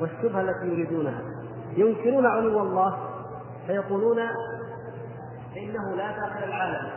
والشبهة 0.00 0.40
التي 0.40 0.66
يريدونها. 0.66 1.20
ينكرون 1.76 2.26
علو 2.26 2.62
الله 2.62 3.07
فيقولون 3.68 4.18
إنه 5.56 5.96
لا 5.96 6.10
داخل 6.10 6.44
العالم 6.44 6.90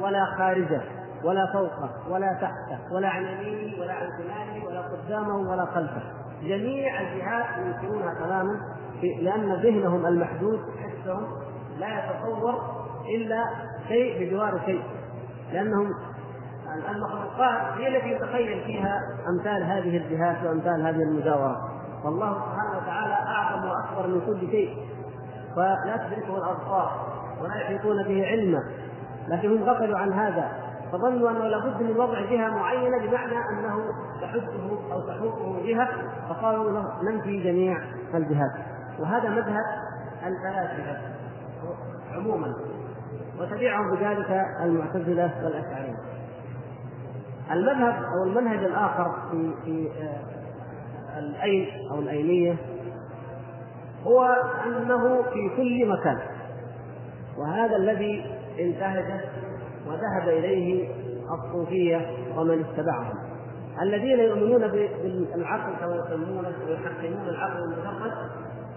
ولا 0.00 0.24
خارجه 0.38 0.80
ولا 1.24 1.52
فوقه 1.52 1.90
ولا 2.10 2.32
تحته 2.32 2.94
ولا 2.94 3.08
عن 3.08 3.22
يمينه 3.22 3.80
ولا 3.80 3.92
عن 3.92 4.08
شماله 4.18 4.66
ولا 4.66 4.80
قدامه 4.80 5.50
ولا 5.50 5.64
خلفه. 5.64 6.02
جميع 6.42 7.00
الجهات 7.00 7.46
ينكرونها 7.58 8.14
تماما 8.14 8.60
لأن 9.02 9.52
ذهنهم 9.52 10.06
المحدود 10.06 10.60
حسهم 10.60 11.26
لا 11.78 11.88
يتصور 11.98 12.54
إلا 13.16 13.44
شيء 13.88 14.20
بجوار 14.20 14.60
شيء. 14.66 14.82
لأنهم 15.52 15.90
المخلوقات 16.90 17.78
هي 17.78 17.96
التي 17.96 18.08
يتخيل 18.08 18.64
فيها 18.64 19.00
أمثال 19.28 19.62
هذه 19.62 19.96
الجهات 19.96 20.36
وأمثال 20.46 20.86
هذه 20.86 21.02
المجاورات. 21.02 21.58
والله 22.04 22.32
سبحانه 22.32 22.76
وتعالى 22.82 23.14
أعظم 23.14 23.68
وأكبر 23.68 24.06
من 24.06 24.20
كل 24.26 24.50
شيء. 24.50 24.93
فلا 25.56 25.96
تدركه 25.96 26.36
الأبصار 26.36 27.14
ولا 27.40 27.54
يحيطون 27.54 28.02
به 28.02 28.26
علما. 28.26 28.64
لكن 29.28 29.50
هم 29.50 29.62
غفلوا 29.62 29.98
عن 29.98 30.12
هذا 30.12 30.48
فظنوا 30.92 31.30
أنه 31.30 31.46
لابد 31.46 31.82
من 31.82 31.96
وضع 31.96 32.20
جهة 32.20 32.48
معينة 32.48 32.98
بمعنى 32.98 33.38
أنه 33.50 33.84
تحده 34.20 34.92
أو 34.92 35.00
تحوطه 35.00 35.66
جهة 35.66 35.88
فقالوا 36.28 36.82
ننفي 37.02 37.42
جميع 37.42 37.78
الجهات. 38.14 38.52
وهذا 38.98 39.28
مذهب 39.28 39.64
الفلاسفة 40.26 40.96
عموما 42.14 42.54
وتبعهم 43.40 43.90
بذلك 43.90 44.46
المعتزلة 44.62 45.30
والاشاعره 45.44 45.96
المذهب 47.50 48.04
أو 48.04 48.24
المنهج 48.24 48.64
الآخر 48.64 49.16
في 49.30 49.54
في 49.64 49.88
آه، 50.02 51.18
الأين 51.18 51.90
أو 51.90 51.98
الأينية 51.98 52.56
هو 54.04 54.24
أنه 54.66 55.22
في 55.22 55.56
كل 55.56 55.88
مكان. 55.88 56.18
وهذا 57.38 57.76
الذي 57.76 58.26
انتهج 58.60 59.20
وذهب 59.86 60.28
إليه 60.28 60.88
الصوفية 61.34 62.06
ومن 62.36 62.64
اتبعهم. 62.64 63.14
الذين 63.82 64.18
يؤمنون 64.18 64.68
بالعقل 64.68 65.72
كما 65.80 65.96
يسمونه 65.96 66.52
ويحكمون 66.68 67.28
العقل 67.28 67.62
المجرد 67.62 68.12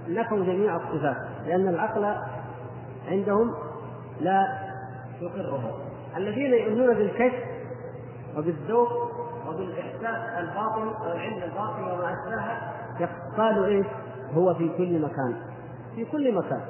نفوا 0.08 0.38
جميع 0.38 0.76
الصفات. 0.76 1.18
لأن 1.46 1.68
العقل 1.68 2.16
عندهم 3.08 3.54
لا 4.22 4.48
يقره. 5.22 5.82
الذين 6.18 6.54
يؤمنون 6.54 6.94
بالكشف 6.96 7.44
وبالذوق 8.38 8.90
وبالإحساس 9.48 10.40
الباطن 10.40 10.88
أو 10.88 11.12
العلم 11.12 11.44
الباطن 11.44 11.84
وما 11.84 12.14
أشبهه 12.14 13.10
قالوا 13.38 13.66
إيش؟ 13.66 13.86
هو 14.36 14.54
في 14.54 14.70
كل 14.78 15.02
مكان 15.02 15.36
في 15.96 16.06
كل 16.06 16.36
مكان. 16.36 16.62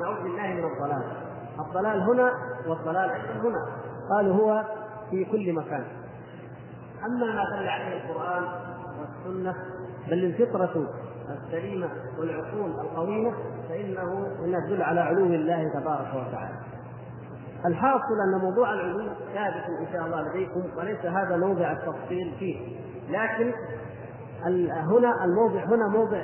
نعوذ 0.00 0.22
بالله 0.22 0.46
من 0.46 0.64
الضلال. 0.64 1.02
الضلال 1.60 2.00
هنا 2.00 2.32
والضلال 2.66 3.10
هنا. 3.44 3.66
قالوا 4.10 4.34
هو 4.34 4.64
في 5.10 5.24
كل 5.24 5.52
مكان. 5.52 5.84
أما 7.04 7.26
ما 7.26 7.44
دل 7.60 7.68
عليه 7.68 8.04
القرآن 8.04 8.44
والسنة 9.00 9.54
بل 10.08 10.24
الفطره 10.24 10.88
السليمة 11.30 11.88
والعقول 12.18 12.70
القويمة 12.70 13.32
فإنه 13.68 14.26
تدل 14.66 14.82
على 14.82 15.00
علو 15.00 15.24
الله 15.24 15.68
تبارك 15.80 16.08
وتعالى. 16.08 16.54
الحاصل 17.66 18.20
أن 18.28 18.40
موضوع 18.40 18.72
العلو 18.72 19.08
ثابت 19.34 19.64
إن 19.80 19.86
شاء 19.92 20.06
الله 20.06 20.28
لديكم 20.28 20.62
وليس 20.76 21.06
هذا 21.06 21.36
موضع 21.36 21.72
التفصيل 21.72 22.34
فيه. 22.38 22.76
لكن 23.08 23.52
هنا 24.70 25.24
الموضع 25.24 25.64
هنا 25.64 25.88
موضع 25.88 26.22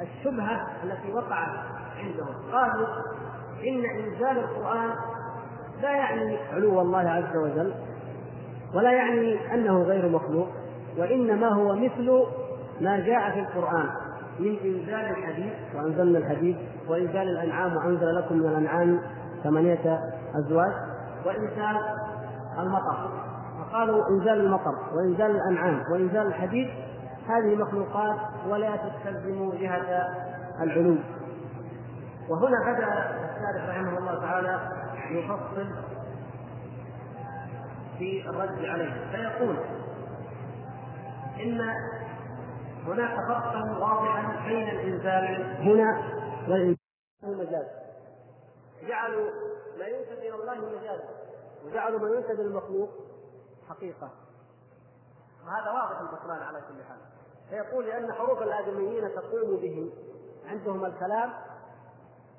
الشبهة 0.00 0.66
التي 0.84 1.12
وقعت 1.12 1.48
عندهم. 1.98 2.34
قالوا 2.52 2.86
إن 3.68 3.84
إنزال 3.84 4.38
القرآن 4.38 4.90
لا 5.82 5.90
يعني 5.90 6.36
علو 6.52 6.80
الله 6.80 7.10
عز 7.10 7.36
وجل 7.36 7.74
ولا 8.74 8.92
يعني 8.92 9.54
أنه 9.54 9.82
غير 9.82 10.08
مخلوق 10.08 10.48
وإنما 10.98 11.48
هو 11.48 11.74
مثل 11.74 12.22
ما 12.80 13.00
جاء 13.00 13.30
في 13.30 13.40
القرآن 13.40 13.86
من 14.38 14.56
إنزال 14.64 15.10
الحديد 15.10 15.52
وأنزلنا 15.74 16.18
الحديد 16.18 16.56
وإنزال 16.88 17.28
الأنعام 17.28 17.76
وأنزل 17.76 18.16
لكم 18.16 18.36
من 18.36 18.46
الأنعام 18.46 19.00
ثمانية 19.44 20.00
أزواج 20.34 20.72
وإنزال 21.26 21.76
المطر. 22.58 23.10
فقالوا 23.60 24.08
إنزال 24.10 24.40
المطر 24.40 24.74
وإنزال 24.94 25.30
الأنعام 25.30 25.82
وإنزال 25.92 26.26
الحديد 26.26 26.68
هذه 27.30 27.56
مخلوقات 27.56 28.18
ولا 28.48 28.76
تستلزم 28.76 29.50
جهة 29.50 30.08
العلو 30.62 30.96
وهنا 32.28 32.72
بدأ 32.72 32.86
الشارح 32.86 33.68
رحمه 33.68 33.98
الله 33.98 34.20
تعالى 34.20 34.60
يفصل 35.10 35.66
في 37.98 38.28
الرد 38.28 38.64
عليه 38.64 39.10
فيقول 39.10 39.56
إن 41.40 41.60
هناك 42.86 43.16
فرقا 43.28 43.78
واضحا 43.78 44.48
بين 44.48 44.68
الانزال 44.68 45.56
هنا 45.62 46.02
والانزال 46.48 46.76
المجاز 47.24 47.66
جعلوا 48.88 49.30
ما 49.78 49.86
ينسب 49.86 50.18
إلى 50.18 50.34
الله 50.34 50.54
مجازا 50.54 51.08
وجعلوا 51.64 52.00
ما 52.00 52.08
ينسب 52.16 52.40
للمخلوق 52.40 52.90
حقيقة. 53.68 54.10
وهذا 55.46 55.70
واضح 55.70 56.00
البطلان 56.00 56.42
على 56.42 56.58
كل 56.60 56.84
حال. 56.88 56.98
فيقول 57.50 57.86
لأن 57.86 58.12
حروف 58.12 58.42
الآدميين 58.42 59.14
تقوم 59.14 59.56
بهم 59.56 59.90
عندهم 60.46 60.84
الكلام 60.84 61.32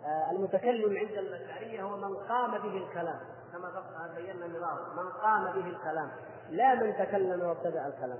آه، 0.06 0.32
المتكلم 0.32 0.98
عند 0.98 1.12
الأشعرية 1.12 1.84
هو 1.84 1.98
من 1.98 2.16
قام 2.16 2.52
به 2.52 2.78
الكلام. 2.78 3.20
كما 3.52 4.14
بينا 4.16 4.46
النظام. 4.46 4.78
من 4.98 5.10
قام 5.10 5.44
به 5.44 5.68
الكلام. 5.68 6.12
لا 6.50 6.76
من 6.76 6.94
تكلم 6.94 7.42
وابتدأ 7.42 7.88
الكلام. 7.88 8.18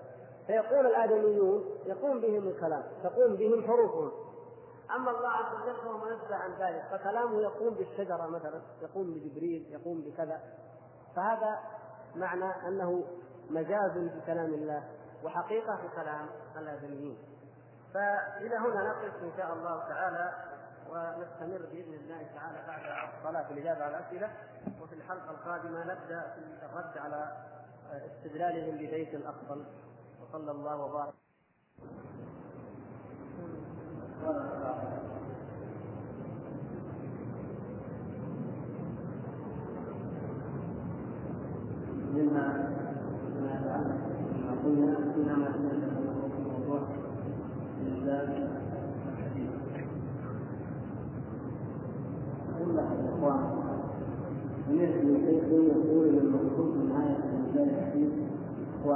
فيقول 0.48 0.86
الآدميون 0.86 1.66
يقوم 1.86 2.22
بهم 2.22 2.48
الكلام. 2.48 2.84
تقوم 3.04 3.36
بهم 3.36 3.68
حروفهم. 3.68 4.12
أما 4.96 5.12
الله 5.12 5.30
عز 5.30 5.62
وجل 5.62 5.76
فهو 5.76 5.98
منزه 5.98 6.36
عن 6.36 6.52
ذلك. 6.60 6.84
فكلامه 6.92 7.42
يقوم 7.42 7.74
بالشجرة 7.74 8.28
مثلا. 8.28 8.62
يقوم 8.82 9.14
بجبريل 9.14 9.68
يقوم 9.70 10.02
بكذا. 10.02 10.42
فهذا 11.16 11.60
معنى 12.16 12.68
أنه 12.68 13.04
مجاز 13.50 13.92
بكلام 13.98 14.54
الله. 14.54 14.84
وحقيقة 15.24 15.76
في 15.76 15.88
كلام 15.96 16.28
الأدميين. 16.58 17.18
فإلى 17.94 18.56
هنا 18.56 18.90
نقف 18.90 19.24
إن 19.24 19.32
شاء 19.38 19.54
الله 19.54 19.80
تعالى 19.80 20.34
ونستمر 20.90 21.66
بإذن 21.72 21.94
الله 21.94 22.28
تعالى 22.36 22.68
بعد 22.68 23.10
الصلاة 23.18 23.44
في 23.48 23.54
الاجابه 23.54 23.84
على 23.84 23.98
الأسئلة. 23.98 24.30
وفي 24.82 24.96
الحلقة 24.96 25.32
القادمة 25.32 25.80
نبدأ 25.84 26.22
في 26.36 26.66
الرد 26.66 26.98
على 26.98 27.32
استدلالهم 27.92 28.76
ببيت 28.78 29.14
الأفضل. 29.14 29.66
وصلى 30.22 30.52
الله 30.52 30.78
وبارك. 30.78 31.14
مما 42.14 42.81
منها 44.66 44.98
ما 45.28 45.50
بموضوع 46.38 46.80
الإنزال 47.82 48.48
الحديث 49.18 49.50
أقول 52.56 52.78
لك 52.78 52.88
الإخوان 53.00 53.40
سمعت 54.68 55.04
من 55.04 55.18
شيخ 55.26 55.44
يقول 55.54 56.10
ان 56.10 56.18
المقصود 56.18 56.78
من 56.78 56.92
الحديث 57.64 58.10
هو 58.86 58.92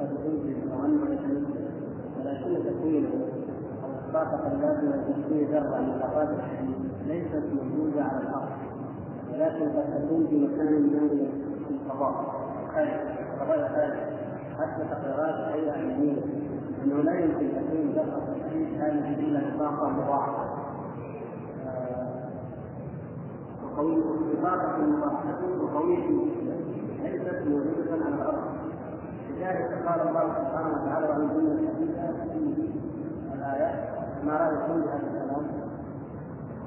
قد 0.00 0.10
أنزل 0.26 0.70
أو 0.72 0.84
أنه 0.86 1.14
يتنزل 1.14 1.64
ولكن 2.18 2.64
تكوينه 2.64 3.08
الطاقة 3.84 4.52
اللازمة 4.52 4.96
لتكوين 4.96 5.48
ذرة 5.50 5.80
من 5.80 6.34
الحديث 6.34 6.76
ليست 7.06 7.42
موجودة 7.52 8.04
على 8.04 8.20
الأرض 8.20 8.48
ولكن 9.32 9.78
قد 9.78 10.02
تكون 10.04 10.26
في 10.26 10.46
مكان 10.46 10.72
ما 10.72 11.08
في 11.08 11.74
الفضاء 11.74 12.34
خارج 12.74 12.88
الفضاء 12.88 13.68
خارج 13.68 14.13
حتى 14.58 14.84
تقريرات 14.90 15.34
الهيئة 15.34 15.74
العلمية 15.74 16.22
أنه 16.84 17.02
لا 17.02 17.18
يمكن 17.20 17.48
تكون 17.48 17.92
ذرة 17.94 18.34
الحديث 18.36 18.68
هذه 18.80 19.20
إلا 19.20 19.40
بطاقة 19.56 19.88
مضاعفة. 19.88 20.44
وقوية 23.64 24.02
بطاقة 24.38 24.78
مضاعفة 24.86 25.62
وقوية 25.62 26.06
ليست 27.02 27.42
موجودة 27.46 28.04
على 28.04 28.14
الأرض. 28.14 28.44
لذلك 29.30 29.88
قال 29.88 30.08
الله 30.08 30.34
سبحانه 30.38 30.82
وتعالى 30.82 31.08
وأنزلنا 31.08 31.52
الحديث 31.52 31.90
في 33.30 33.34
الآيات 33.34 33.78
ما 34.24 34.36
رأيكم 34.36 34.80
بهذا 34.80 35.06
الكلام. 35.06 35.46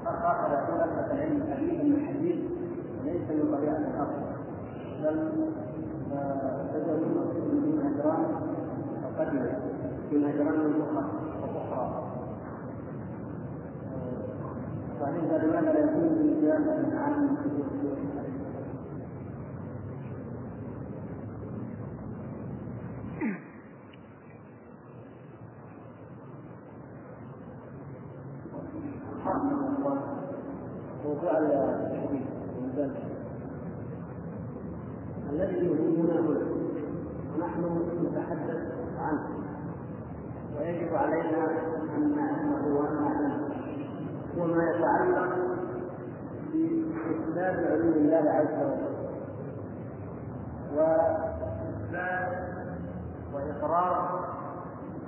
أخذ 0.07 0.51
يقول 0.51 0.81
أثبت 0.81 1.11
العلم 1.11 1.41
الحديث 1.41 1.81
أن 1.81 1.91
الحديث 1.93 2.39
ليس 3.05 3.29
من 3.29 3.55
طبيعة 3.57 3.77
الأرض. 3.77 4.27
بل 5.03 5.47
تجعلون 6.73 7.17
من 7.51 7.79
أجرام 7.85 8.25
قديمة 9.19 9.59
من 10.11 10.23
أجرام 10.23 10.73
أخرى 11.43 12.03
فعند 14.99 15.43
لماذا 15.43 15.71
لا 15.73 15.79
يكون 15.79 16.03
الانسان 16.03 16.63
الانعام 16.63 17.35
في 17.43 17.49
موضوع 17.49 17.97
الحديث 17.97 18.47
الذي 35.29 35.55
يهمنا 35.55 36.19
هنا 36.19 36.47
ونحن 37.35 37.61
نتحدث 38.05 38.61
عنه 38.99 39.27
ويجب 40.59 40.95
علينا 40.95 41.47
ان 41.97 42.15
نعلمه 42.15 42.77
وان 42.77 42.95
نعلمه 42.95 43.47
هو 44.37 44.45
ما 44.45 44.63
يتعلق 44.63 45.35
بإثبات 46.53 47.71
علوم 47.71 47.93
الله 47.93 48.29
عز 48.31 48.47
وجل 48.63 48.97
وإثبات 50.75 52.47
وإقرار 53.33 54.25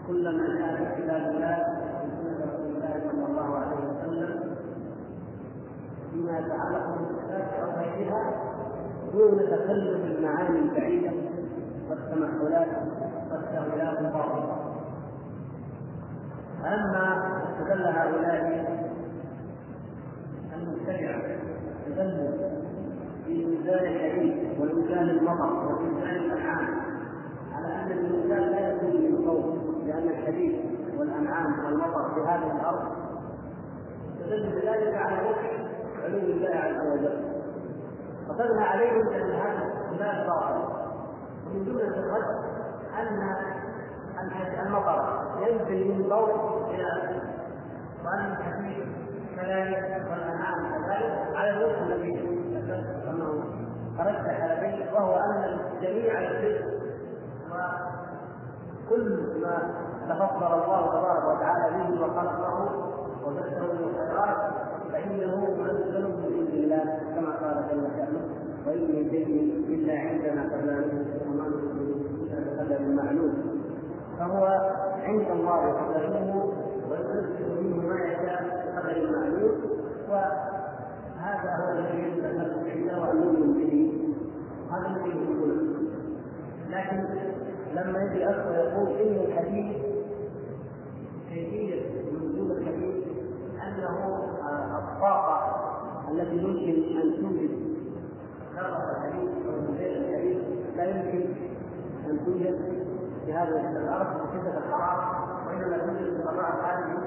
كل 0.07 0.37
ما 0.37 0.47
جاء 0.59 0.75
في 0.75 1.01
كتاب 1.03 1.21
الله 1.35 1.57
وسنة 2.03 2.45
رسول 2.45 2.75
الله 2.75 3.01
صلى 3.11 3.25
الله 3.25 3.57
عليه 3.57 3.77
وسلم 3.77 4.55
فيما 6.11 6.39
يتعلق 6.39 6.97
بالصفات 6.97 7.53
أو 7.63 7.69
غيرها 7.71 8.49
دون 9.29 9.39
تكلف 9.39 10.05
المعاني 10.05 10.59
البعيدة 10.59 11.11
والتمثلات 11.89 12.67
والتأويلات 13.31 13.99
الباطلة 13.99 14.55
أما 16.65 17.33
استدل 17.43 17.85
هؤلاء 17.85 18.69
المبتدعة 20.55 21.21
تدل 21.85 22.37
في 23.25 23.45
إنزال 23.45 23.85
الحديد 23.85 24.59
وإنزال 24.59 25.09
المطر 25.09 25.65
وإنزال 25.65 26.25
الأنعام. 26.25 26.67
على 27.53 27.67
أن 27.67 27.91
الإنسان 27.91 28.51
لا 28.51 28.69
يكون 28.69 29.01
من 29.01 29.27
قول 29.27 29.59
لأن 29.87 30.09
الحديد 30.09 30.55
والأنعام 30.97 31.65
والمطر 31.65 32.13
في 32.13 32.21
هذه 32.21 32.59
الأرض 32.59 32.91
تدل 34.19 34.49
بذلك 34.49 34.95
على 34.95 35.29
وجه 35.29 35.69
علو 36.03 36.17
الله 36.17 36.55
عز 36.55 36.87
وجل. 36.87 37.28
فقدنا 38.29 38.65
عليهم 38.65 39.03
بأن 39.09 39.31
هذا 39.31 39.69
لا 39.99 40.27
باطل 40.27 40.61
ومن 41.45 41.65
جملة 41.65 41.87
الرد 41.87 42.39
أن 42.99 43.35
المطر 44.67 45.19
القول 45.95 46.29
إلى 46.69 47.21
وان 48.05 48.31
الحديث 48.31 48.87
كذلك 49.35 50.07
والانعام 50.11 50.71
كذلك 50.71 51.35
على 51.35 51.49
الوجه 51.49 51.83
الذي 51.83 52.13
ذكرت 52.53 53.07
انه 53.07 53.43
ترجح 53.97 54.41
عليه 54.41 54.93
وهو 54.93 55.15
أن 55.15 55.59
جميع 55.81 56.19
الرزق 56.21 56.65
وكل 57.51 59.39
ما 59.41 59.73
تفضل 60.09 60.53
الله 60.63 60.87
تبارك 60.87 61.25
وتعالى 61.27 61.77
به 61.77 62.01
وخلقه 62.05 62.69
وبثه 63.25 63.73
من 63.73 63.89
الخيرات 63.89 64.37
فإنه 64.99 65.55
منزل 65.59 66.01
من 66.01 66.33
عند 66.37 66.53
الله 66.53 66.99
كما 67.15 67.31
قال 67.31 67.65
جل 67.71 67.87
شانه 67.97 68.21
وإن 68.67 68.81
من 68.81 69.09
شيء 69.11 69.63
إلا 69.69 69.99
عندنا 69.99 70.43
قبل 70.43 70.83
وما 71.27 71.45
بقدر 72.31 72.81
معلوم 72.87 73.33
فهو 74.19 74.45
عند 75.03 75.27
الله 75.31 75.71
قدره 75.73 76.53
وينزل 76.91 77.63
منه 77.63 77.87
ما 77.87 77.95
يشاء 77.95 78.71
بقدر 78.75 79.11
معلوم. 79.11 79.51
وهذا 80.09 81.55
هو 81.55 81.71
الذي 81.71 82.21
نستعيده 82.21 83.01
وان 83.01 83.17
نؤمن 83.17 83.53
به 83.53 83.93
هذا 84.71 84.87
الذي 84.87 85.09
يقول. 85.09 85.69
لكن 86.69 87.03
لما 87.75 88.03
يجي 88.03 88.25
اخر 88.25 88.51
يقول 88.51 88.87
ان 88.97 89.15
الحديث 89.25 89.75
الحديث 91.27 91.68
الطاقه 94.77 95.39
التي 96.11 96.35
يمكن 96.35 96.97
أن 96.99 97.15
توجد. 97.15 97.69
كرة 98.55 98.91
الحديث 98.91 99.29
أو 99.45 99.53
الحديث 99.73 100.37
لا 100.75 100.83
يمكن 100.83 101.33
أن 102.09 102.25
توجد 102.25 102.59
في 103.25 103.33
هذه 103.33 103.71
الأرض 103.77 104.07
بشده 104.07 104.57
الحراره 104.57 105.27
وإنما 105.47 105.77
توجد 105.77 105.97
في 105.97 106.29
الضراء 106.29 106.53
الخارجي 106.55 106.97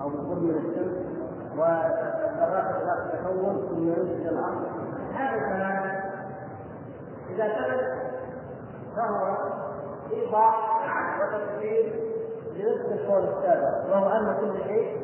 أو 0.00 0.08
بقرب 0.08 0.42
من 0.42 0.50
الشمس. 0.50 0.96
وذرات 1.56 2.82
ذات 2.84 3.20
تكون 3.20 3.66
ثم 3.68 3.88
ينزل 3.88 4.28
الأرض. 4.28 4.62
هذا 5.14 5.34
الكلام 5.34 6.02
إذا 7.30 7.48
ثبت 7.48 7.92
فهو 8.96 9.36
ايضاح 10.12 10.72
وتفسير 11.20 11.92
لنفس 12.56 12.92
القول 12.92 13.24
السابق 13.24 13.90
وهو 13.90 14.08
أن 14.08 14.36
كل 14.40 14.64
شيء 14.64 15.01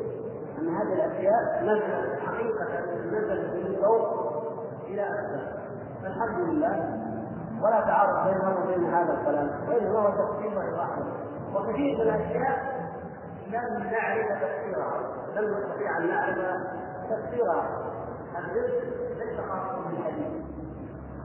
أن 0.59 0.75
هذه 0.75 0.93
الأشياء 0.93 1.63
نزلت 1.63 2.19
حقيقة 2.19 2.65
نزلت 3.05 3.53
من 3.53 3.65
الفوق 3.65 4.03
إلى 4.87 5.03
أسفل. 5.03 5.59
فالحمد 6.03 6.49
لله. 6.49 6.75
ولا 7.63 7.81
تعارض 7.81 8.27
بينه 8.27 8.63
وبين 8.63 8.93
هذا 8.93 9.13
الكلام. 9.13 9.49
وانما 9.69 9.99
هو 9.99 10.09
تفسير 10.09 10.57
وايضاح 10.57 10.89
وكثير 11.55 11.95
من 11.95 12.01
الأشياء 12.01 12.79
لم 13.47 13.83
نعرف 13.83 14.27
تفسيرها. 14.27 14.99
لم 15.35 15.57
نستطيع 15.57 15.97
أن 15.97 16.07
نعرف 16.07 16.37
تفسيرها. 17.09 17.67
الرزق 18.37 18.83
ليس 19.17 19.39
خاصا 19.39 19.81
بالحديث. 19.89 20.27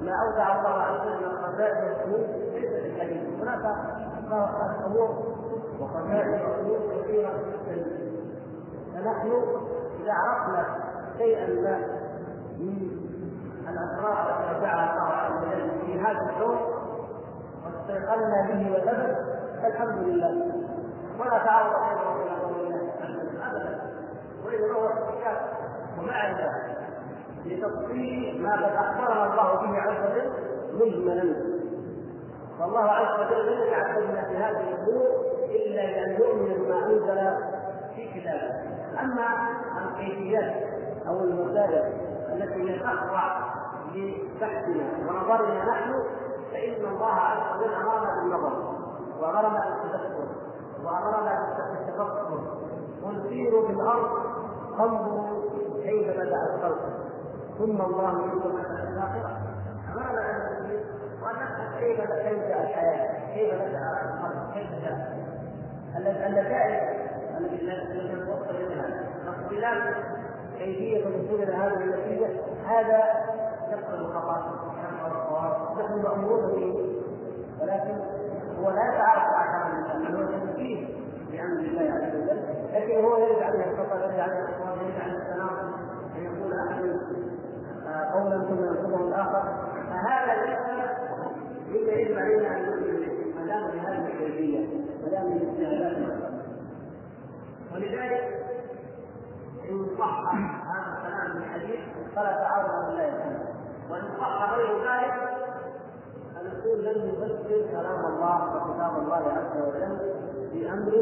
ما 0.00 0.12
اودع 0.12 0.58
الله 0.58 0.82
عز 0.82 1.06
وجل 1.06 1.26
من 1.26 1.42
خزائن 1.42 1.88
القلوب 1.88 2.26
ليس 2.54 2.72
بالحديث. 2.82 3.22
هناك 3.40 3.64
امور 4.86 5.10
وخزائن 5.80 6.34
القلوب 6.34 6.80
كثيرة 7.02 7.30
جدا. 7.66 7.93
فنحن 9.04 9.32
إذا 10.02 10.12
عرفنا 10.12 10.66
شيئا 11.18 11.46
ما 11.46 11.78
من 12.58 12.88
الاسرار 13.68 14.28
التي 14.28 14.58
ودعها 14.58 14.92
الله 14.92 15.14
عز 15.14 15.44
وجل 15.46 15.70
في 15.86 16.00
هذا 16.00 16.30
الكون 16.30 16.58
واستيقنا 17.64 18.46
به 18.48 18.72
وثبت 18.72 19.16
فالحمد 19.62 19.98
لله. 19.98 20.52
ولا 21.20 21.38
بينه 21.38 22.10
وبين 22.10 22.32
قول 22.32 22.60
الله 22.60 23.46
ابدا. 23.50 23.80
وانما 24.44 24.74
هو 24.74 24.86
احتكاك 24.86 25.40
ومعرفة 25.98 26.50
لتفصيل 27.46 28.42
ما 28.42 28.52
قد 28.52 28.72
أخبرنا 28.76 29.32
الله 29.32 29.54
به 29.54 29.78
عز 29.80 30.10
وجل 30.10 30.30
مجملا 30.74 31.34
فالله 32.58 32.90
عز 32.90 33.20
وجل 33.20 33.46
لم 33.52 33.62
يتعبدنا 33.68 34.22
في 34.28 34.36
هذه 34.36 34.60
الأمور 34.60 35.06
إلا 35.50 35.80
لأن 35.80 36.18
نؤمن 36.18 36.54
بما 36.54 36.86
أنزل 36.86 37.36
في 37.96 38.20
كتابه. 38.20 38.63
أما 39.02 39.48
الكيفيات 39.78 40.54
أو 41.08 41.20
المسائل 41.20 41.92
التي 42.32 42.70
هي 42.70 42.78
تخضع 42.78 43.38
لبحثنا 43.94 44.84
ونظرنا 45.08 45.64
نحن 45.64 45.94
فإن 46.52 46.84
الله 46.92 47.14
عز 47.14 47.60
وجل 47.60 47.74
أمرنا 47.74 48.14
بالنظر 48.14 48.74
وأمرنا 49.20 49.64
بالتدبر 49.70 50.26
وأمرنا 50.84 51.56
بالتفكر. 51.70 52.40
ونسير 53.02 53.66
في 53.66 53.72
الأرض 53.72 54.08
فانظروا 54.78 55.42
كيف 55.82 56.16
بدأ 56.16 56.54
الخلق. 56.54 56.78
ثم 57.58 57.82
الله 57.82 58.12
مثلا 58.14 58.88
الآخرة. 58.88 59.38
أمرنا 59.92 60.30
أن 60.30 60.64
نسير 60.64 60.84
وأن 61.22 61.78
كيف 61.78 62.00
تنشا 62.00 62.62
الحياة 62.62 63.34
كيف 63.34 63.54
بدأ 63.54 63.90
الخلق 64.04 64.54
كيف 64.54 64.70
جاء 64.84 65.24
النتائج 65.96 67.03
اختلاف 69.28 69.94
كيفية 70.58 71.06
الوصول 71.06 71.42
إلى 71.42 71.52
هذه 71.52 71.74
النتيجة 71.74 72.28
هذا 72.66 73.02
يقبل 73.70 74.04
الصواب 74.04 74.42
نحن 75.78 76.02
مأمورون 76.02 76.52
به 76.52 76.94
ولكن 77.60 77.94
هو 78.60 78.70
لا 78.70 78.94
يتعارض 78.94 79.32
مع 79.32 79.46
كلام 79.52 79.84
الانسان 79.84 80.14
هو 80.14 80.22
تنفيذ 80.22 80.88
بامر 81.32 81.60
الله 81.60 81.92
عز 81.92 82.14
وجل. 82.16 82.40
لكن 82.72 83.04
هو 83.04 83.16
يرد 83.16 83.42
عليه 83.42 83.64
الاقوال 83.64 84.02
يرد 84.02 84.20
عليه 84.20 85.18
التناقض 85.18 85.72
ان 86.16 86.24
يقول 86.24 86.52
أحد 86.52 86.82
قولا 88.12 88.38
ثم 88.38 88.64
ينقضه 88.64 89.08
الآخر. 89.08 89.42
فهذا 89.90 90.46
ليس 90.46 90.58
مما 91.68 91.92
يجب 91.92 92.18
علينا 92.18 92.56
أن 92.56 92.62
نؤمن 92.64 93.00
به 93.00 93.40
ما 93.40 93.46
دام 93.46 93.70
بهذه 93.70 94.06
الكيفية 94.06 94.66
ما 95.02 95.08
دام 95.10 95.38
بالاجتهادات 95.38 96.23
ولذلك 97.74 98.44
إن 99.70 99.86
صح 99.98 100.34
هذا 100.34 100.98
الكلام 100.98 101.36
من 101.36 101.42
الحديث 101.42 101.80
فلا 102.16 102.32
تعارض 102.32 102.86
بالله 102.86 103.10
تعالى 103.10 103.38
وإن 103.90 104.02
صح 104.20 104.50
غير 104.54 104.78
ذلك 104.78 105.14
فنقول 106.34 106.84
لن 106.84 107.08
نفسر 107.08 107.70
كلام 107.70 108.06
الله 108.06 108.56
وكتاب 108.56 108.98
الله 108.98 109.16
عز 109.16 109.62
وجل 109.62 109.98
في 110.52 110.72
أمر 110.72 110.92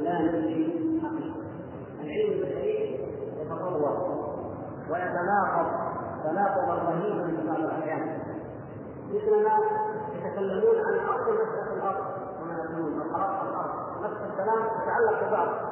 لا 0.00 0.18
ندري 0.22 1.00
حقيقة. 1.02 1.42
العلم 2.00 2.40
بالحديث 2.40 3.00
يتطور 3.40 4.22
ويتناقض 4.90 5.66
تناقضا 6.24 6.74
رهيبا 6.74 7.26
في 7.26 7.46
بعض 7.48 7.58
الأحيان. 7.58 8.18
مثل 9.14 9.44
ناس 9.44 9.64
يتكلمون 10.12 10.76
عن 10.86 10.94
اصل 11.08 11.32
مساله 11.34 11.72
الأرض. 11.76 12.04
كما 12.38 12.54
يقولون 12.64 13.02
الخلق 13.02 13.42
الأرض 13.42 14.02
نفس 14.02 14.20
الكلام 14.30 14.58
يتعلق 14.82 15.28
ببعض. 15.28 15.71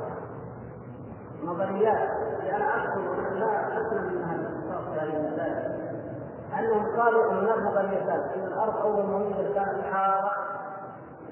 نظريات. 1.44 2.08
اذكر 2.42 3.28
ان 3.28 3.34
لا 3.34 3.68
اسلم 3.68 4.04
من 4.04 4.22
هذه 4.24 5.14
المسائل. 5.16 5.80
أنهم 6.58 7.00
قالوا 7.00 7.30
إن 7.32 7.36
نضرب 7.36 7.76
المثال 7.76 8.30
إن 8.36 8.46
الأرض 8.46 8.76
أول 8.76 9.06
ما 9.06 9.16
وجدت 9.16 9.54
كانت 9.54 9.84
حارة 9.92 10.30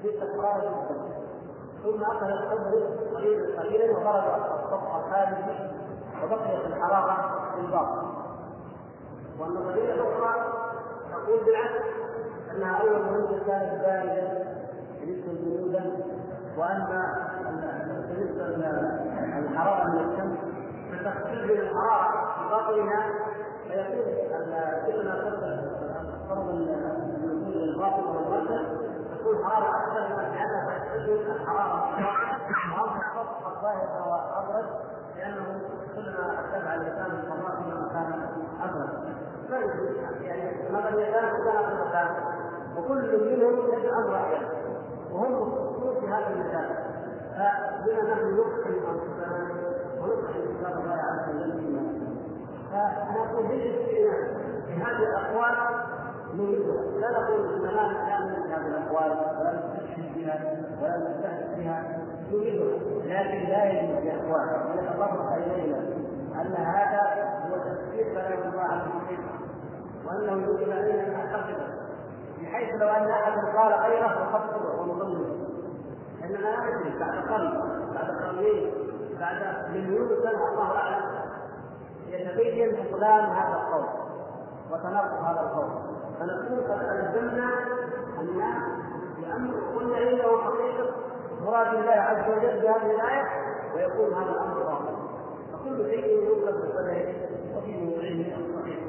باستقرار 0.03 0.61
جدا 0.61 1.19
ثم 1.83 2.03
أخذت 2.03 2.51
تبرد 2.51 3.15
قليلا 3.15 3.59
قليلا 3.59 3.97
وضرب 3.97 4.23
السطح 4.65 4.95
الخارجي 4.95 5.69
وبقيت 6.23 6.65
الحرارة 6.65 7.39
في 7.55 7.61
الباطن. 7.61 8.07
والنظرية 9.39 9.93
الأخرى 9.93 10.35
تقول 11.11 11.39
بالعكس 11.45 11.85
أنها 12.55 12.81
أول 12.81 12.99
ما 13.01 13.17
وجدت 13.17 13.45
كانت 13.47 13.81
بارده 13.81 14.43
بالنسبة 14.99 15.33
جنودا 15.33 15.83
وان 16.57 16.87
بالنسبة 18.19 18.45
الحراره 19.39 19.83
من 19.87 19.99
الشمس 19.99 20.37
فتختلف 20.91 21.51
الحراره 21.51 22.33
في 22.37 22.49
باطنها 22.49 23.13
فيكون 23.67 24.03
كلما 24.85 25.39
فرض 26.29 26.49
النزول 26.49 27.53
للباطن 27.53 28.03
والمركز 28.03 28.65
تكون 29.19 29.45
حراره 29.45 29.77
أكثر 29.77 29.99
لانها 29.99 30.67
تحتاج 30.67 31.09
الحراره 31.09 31.83
واما 32.77 32.97
السطح 32.97 33.47
الظاهر 33.47 33.87
هو 33.99 34.13
ابرد 34.43 34.65
لأنه 35.17 35.59
كلما 35.95 36.39
ارتفع 36.39 36.73
المكان 36.75 37.11
الفضاء 37.11 37.61
كلما 37.63 37.89
كان 37.93 38.29
ابرد 38.61 38.89
يعني 40.21 40.71
مثلا 40.71 40.89
يزال 40.89 41.41
مكان 41.41 41.69
في 41.69 41.87
مكان 41.87 42.15
وكل 42.77 43.25
منهم 43.25 43.73
يجد 43.73 43.85
أمر 43.85 44.39
وهم 45.11 45.31
مختصون 45.41 45.99
في 46.01 46.07
هذا 46.07 46.27
المكان. 46.33 46.78
فبما 47.39 48.13
نحن 48.13 48.37
نقسم 48.37 48.73
انفسنا 48.89 49.47
ونقسم 50.01 50.57
كتاب 50.57 50.77
الله 50.77 50.93
عز 50.95 51.29
وجل 51.35 51.51
فيما 51.59 51.81
فنقول 52.71 53.47
بالاستئناس 53.47 54.25
في 54.67 54.73
هذه 54.73 55.03
الاقوال 55.09 55.55
نريدها 56.33 56.83
لا 56.99 57.11
نقول 57.11 57.53
اننا 57.53 57.71
لا 57.71 58.19
نريد 58.19 58.51
هذه 58.51 58.67
الاقوال 58.67 59.11
ولا 59.11 59.53
نستشهد 59.53 60.15
بها 60.15 60.39
ولا 60.81 60.97
نستهزئ 60.97 61.55
بها 61.57 61.97
نريدها 62.31 62.77
لكن 63.05 63.49
لا 63.49 63.63
يجوز 63.71 64.05
يا 64.05 64.15
اخوان 64.15 64.49
ونتطرق 64.71 65.33
الينا 65.33 65.77
ان 66.41 66.53
هذا 66.53 67.01
هو 67.49 67.57
تفسير 67.57 68.13
كلام 68.13 68.51
الله 68.51 68.63
عز 68.63 68.87
وجل 68.87 69.23
وأنه 70.05 70.47
يجب 70.47 70.71
علينا 70.71 71.07
أن 71.07 71.13
نعتقده 71.13 71.67
بحيث 72.41 72.75
لو 72.75 72.87
أن 72.87 73.09
أحد 73.09 73.55
قال 73.57 73.73
غيره 73.73 74.17
ونضمنه 74.33 74.68
اننا 76.29 76.37
لا 76.37 76.99
بعد 76.99 77.29
قرن. 77.29 77.53
بعد 77.93 78.09
قرنين 78.23 78.71
بعد 79.19 79.69
مليون 79.71 80.07
سنه 80.23 80.49
الله 80.49 80.77
أعلم. 80.77 81.19
يتبين 82.07 82.71
بطلان 82.71 83.23
هذا 83.23 83.53
القول 83.53 83.85
وتناقض 84.71 85.23
هذا 85.23 85.41
القول 85.41 85.69
فنكون 86.19 86.59
قد 86.59 86.81
ألزمنا 86.81 87.49
الناس 88.21 88.63
بأمر 89.21 89.53
قلنا 89.75 89.97
انه 89.97 90.41
حقيقة 90.43 90.95
مراد 91.45 91.75
الله 91.75 91.91
عز 91.91 92.29
وجل 92.31 92.61
بهذه 92.61 92.91
الآية 92.91 93.25
ويكون 93.75 94.13
هذا 94.13 94.31
الأمر 94.31 94.63
باطل 94.63 94.95
فكل 95.53 95.89
شيء 95.89 96.23
يوقف 96.23 96.55
بقدره 96.55 97.13
وفي 97.55 97.77
موضعه 97.77 98.39
الصحيح. 98.39 98.79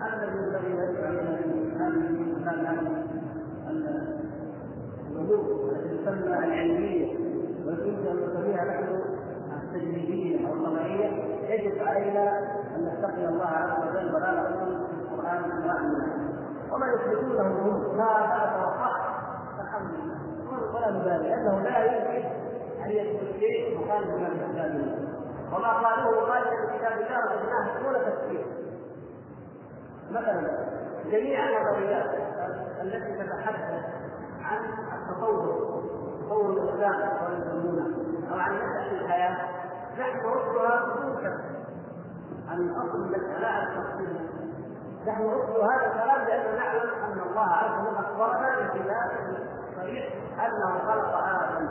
هذا 0.00 0.24
الذي 0.24 0.70
ينبغي 0.70 1.20
ان 1.20 1.26
يدعو 1.26 1.80
هذه 1.80 3.13
الأمور 5.14 5.70
التي 5.72 5.96
تسمى 6.04 6.26
العلميه 6.38 7.16
ويمكن 7.66 8.06
ان 8.06 8.16
نسميها 8.16 8.64
نحن 8.64 9.00
التجريبيه 9.62 10.48
أو 10.48 10.54
الطبيعية 10.54 11.10
يجب 11.48 11.82
علينا 11.88 12.38
أن 12.76 12.84
نتقي 12.98 13.28
الله 13.28 13.46
عز 13.46 13.88
وجل 13.88 14.14
ولا 14.14 14.32
نقول 14.32 14.86
في 14.86 15.14
القرآن 15.14 15.42
واحد 15.66 16.14
وما 16.72 16.86
يثبتونه 16.86 17.42
هم 17.42 17.96
ما 17.96 18.10
أتوقع 18.44 18.92
فالحمد 19.58 19.90
لله. 19.90 20.14
ولا 20.74 20.90
نبالي 20.90 21.28
لأنه 21.28 21.60
لا 21.60 21.84
يمكن 21.84 22.28
أن 22.84 22.90
يثبت 22.90 23.40
شيء 23.40 23.78
مخالف 23.78 24.08
لما 24.08 24.52
كتاب 24.52 24.98
وما 25.52 25.72
قالوه 25.72 26.22
مخالف 26.22 26.46
لكتاب 26.46 26.92
الله 26.92 27.18
وجدناه 27.26 27.82
دون 27.82 28.12
تفسير 28.12 28.44
مثلا 30.10 30.64
جميع 31.10 31.48
النظريات 31.48 32.10
التي 32.82 33.12
تتحدث 33.24 33.83
عن 34.44 34.58
التطور 34.92 35.82
تطور 36.20 36.50
الاسلام 36.50 37.24
والمسلمون 37.24 37.94
أو 38.32 38.38
عن 38.38 38.54
مساله 38.54 39.00
الحياة. 39.00 39.36
نحن 39.98 40.16
نردها 40.26 40.80
خصوصا 40.80 41.38
عن 42.48 42.60
الأصل 42.60 43.14
على 43.44 43.62
التفصيل 43.62 44.28
نحن 45.06 45.22
نرد 45.22 45.50
هذا 45.50 45.86
الكلام 45.86 46.28
لاننا 46.28 46.56
نعلم 46.56 46.90
أن 47.04 47.18
الله 47.30 47.48
عز 47.48 47.86
وجل 47.86 47.96
أخبرنا 47.96 48.48
بخلاف 48.60 49.10
صريح 49.76 50.04
انه 50.46 50.78
خلق 50.78 51.14
آدم. 51.16 51.68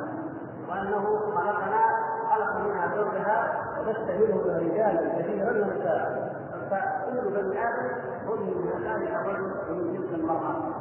وأنه 0.70 1.20
خلقنا 1.36 1.84
خلق 2.30 2.58
منها 2.58 2.96
زوجها 2.96 3.64
وبث 3.80 4.10
منه 4.10 4.58
رجالا 4.58 5.22
كثيرا 5.22 5.52
ونساء 5.52 6.34
فكل 6.72 7.30
بني 7.30 7.68
آدم 7.68 7.90
هم 8.28 8.40
من 8.40 8.84
ذلك 8.84 9.10
الرجل 9.10 9.52
ومن 9.70 9.98
تلك 9.98 10.20
المرأة. 10.20 10.73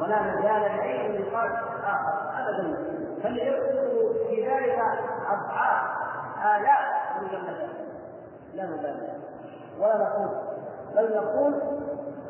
ولا 0.00 0.22
مجال 0.22 0.62
لأي 0.62 1.18
نقاش 1.18 1.50
اخر 1.84 2.30
ابدا. 2.38 2.98
فليكونوا 3.22 4.12
في 4.28 4.46
ذلك 4.48 4.78
أضعاف 5.26 5.82
آلاف 6.56 6.86
المجلدات 7.20 7.70
لا 8.54 8.66
مبالغ 8.66 9.08
ولا 9.80 9.96
نقول 9.98 10.28
بل 10.96 11.16
نقول 11.16 11.54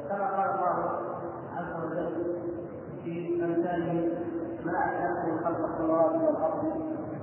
كما 0.08 0.26
قال 0.26 0.50
الله 0.50 0.90
عز 1.56 1.84
وجل 1.84 2.36
في 3.04 3.44
أمثاله 3.44 4.18
ما 4.64 4.72
أشهدتم 4.84 5.44
خلق 5.44 5.68
السماوات 5.72 6.12
والأرض 6.14 6.64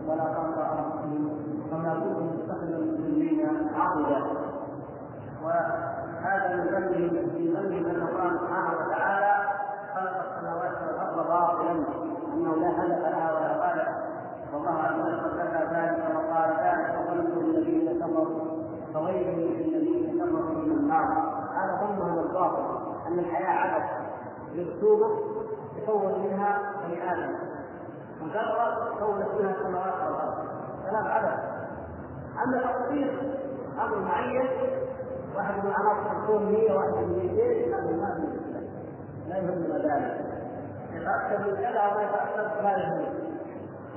ولا 0.07 0.23
خلق 0.23 0.57
انفسهم 0.59 1.39
وما 1.71 1.93
كنتم 1.93 2.25
متخذ 2.25 2.73
المسلمين 2.73 3.47
عقلا 3.75 4.21
وهذا 5.43 6.55
من 6.55 6.63
ذنبه 6.67 7.29
في 7.35 7.47
ذنبه 7.53 7.91
أن 7.91 8.07
الله 8.07 8.37
سبحانه 8.39 8.71
وتعالى 8.87 9.34
خلق 9.95 10.25
السماوات 10.25 10.77
والأرض 10.87 11.27
باطلا 11.27 11.71
أنه 12.33 12.55
لا 12.55 12.83
هدف 12.83 13.01
لها 13.01 13.33
ولا 13.33 13.57
غايه 13.61 14.05
والله 14.53 14.71
عز 14.71 14.99
وجل 14.99 15.19
ذكر 15.19 15.75
ذلك 15.75 16.15
وقال 16.15 16.49
ذلك 16.49 16.95
ظن 17.07 17.41
الذين 17.41 17.99
كفروا 17.99 18.65
فويل 18.93 19.27
للذين 19.27 20.21
كفروا 20.21 20.49
من 20.49 20.71
النار. 20.71 21.05
هذا 21.55 21.79
ظنهم 21.81 22.19
الباطل 22.19 22.65
أن 23.07 23.19
الحياة 23.19 23.49
عبث. 23.49 23.83
مرسومه 24.55 25.19
يكون 25.77 26.19
منها 26.19 26.61
بني 26.87 27.11
آدم. 27.11 27.35
مجرد 28.21 28.99
كونت 28.99 29.27
منها 29.39 29.51
السماوات 29.51 29.93
والأرض. 29.93 30.35
كلام 30.89 31.07
عبث 31.07 31.39
أما 32.43 32.57
تقدير 32.57 33.35
أمر 33.81 33.99
معين 33.99 34.47
واحد 35.35 35.65
من 35.65 35.73
عناصر 35.73 36.21
الكون 36.21 36.51
100 36.51 36.77
واحد 36.77 36.93
من 36.93 37.29
200 37.35 37.75
هذا 37.75 37.97
ما 37.97 38.44
لا 39.36 39.41
يهمنا 39.41 39.77
ذلك 39.77 40.15
يتاكد 40.93 41.39
من 41.47 41.55
كذا 41.55 41.88
وما 41.88 42.01
يتاكد 42.03 42.63
لا 42.63 42.77
يهمنا 42.77 43.09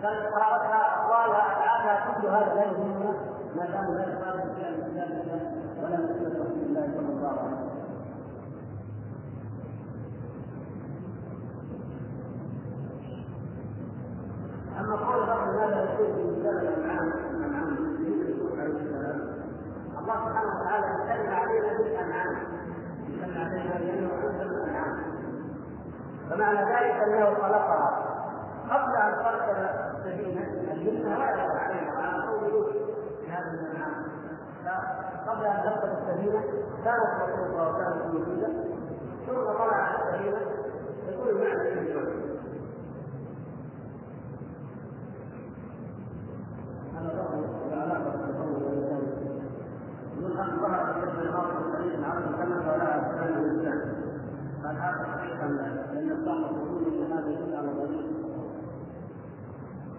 بل 0.03 0.27
قراءتها 0.35 0.81
اقوالها 0.97 1.53
افعالها 1.53 2.21
كل 2.21 2.27
هذا 2.27 2.55
لا 2.55 2.63
يهمنا 2.65 3.13
ما 3.57 3.65
دام 3.67 3.95
لا 3.95 4.03
يخالف 4.03 4.59
فعل 4.59 4.75
الله 4.75 5.41
ولا 5.83 5.97
سنه 5.97 6.45
رسول 6.45 6.63
الله 6.67 6.87
صلى 6.97 7.13
الله 7.13 7.29
عليه 7.29 7.57
وسلم 7.57 7.79
اما 14.79 14.97
قول 14.97 15.27
بعض 15.27 15.49
هذا 15.49 15.85
يكون 15.85 16.15
في 16.15 16.41
مثال 16.41 16.69
الانعام 16.69 17.13
الانعام 17.31 17.77
عليه 18.61 18.73
السلام 18.73 19.21
الله 19.99 20.15
سبحانه 20.15 20.61
وتعالى 20.61 20.87
امتن 20.87 21.33
علينا 21.33 21.79
بالانعام 21.79 22.37
امتن 23.07 23.41
علينا 23.41 23.75
لأنه 23.85 24.11
انزل 24.15 24.51
الانعام 24.55 25.08
فمعنى 26.31 26.59
ذلك 26.59 27.03
أنه 27.03 27.35
خلقها. 27.35 28.05
قبل 28.71 28.97
أن 28.97 29.13
تركب 29.25 29.57
السفينة 29.97 30.73
الجنه 30.73 31.19
وعد 31.19 31.39
عليها. 31.39 31.93
وعلى 31.99 32.27
قوم 32.29 32.51
لوط 32.51 32.69
في 33.21 33.31
هذه 33.31 33.55
الانعام 33.55 34.05
فقبل 35.27 35.45
أن 35.47 35.63
تركب 35.63 35.89
السفينة 35.99 36.43
كانت 36.85 37.23
مطلوبه 37.23 37.71
وكانت 37.71 38.05
موجوده 38.07 38.49
ثم 39.27 39.53
طلع 39.59 39.91
السفينة. 39.95 40.41
يقول 41.09 41.35
معنى 41.35 41.69
الجنه 41.69 42.29
من 50.19 50.39
ان 50.39 50.61
ظهر 50.61 50.95
في 50.95 51.21
الأرض 51.23 51.57
الطريق 51.57 51.99
العرض 51.99 52.23
كما 52.23 52.73
ولا 52.73 53.01
كان 53.01 53.39
الانسان 53.39 53.95
قال 54.65 54.77
هذا 54.77 55.07
صحيح 55.17 55.43
ام 55.43 55.57
لا؟ 55.57 55.63
لأن 55.93 56.11
الصحابه 56.11 56.57
يقولون 56.57 57.03
ان 57.03 57.13
هذا 57.13 57.31
يدل 57.31 57.57
على 57.57 57.69
ضريب 57.69 58.07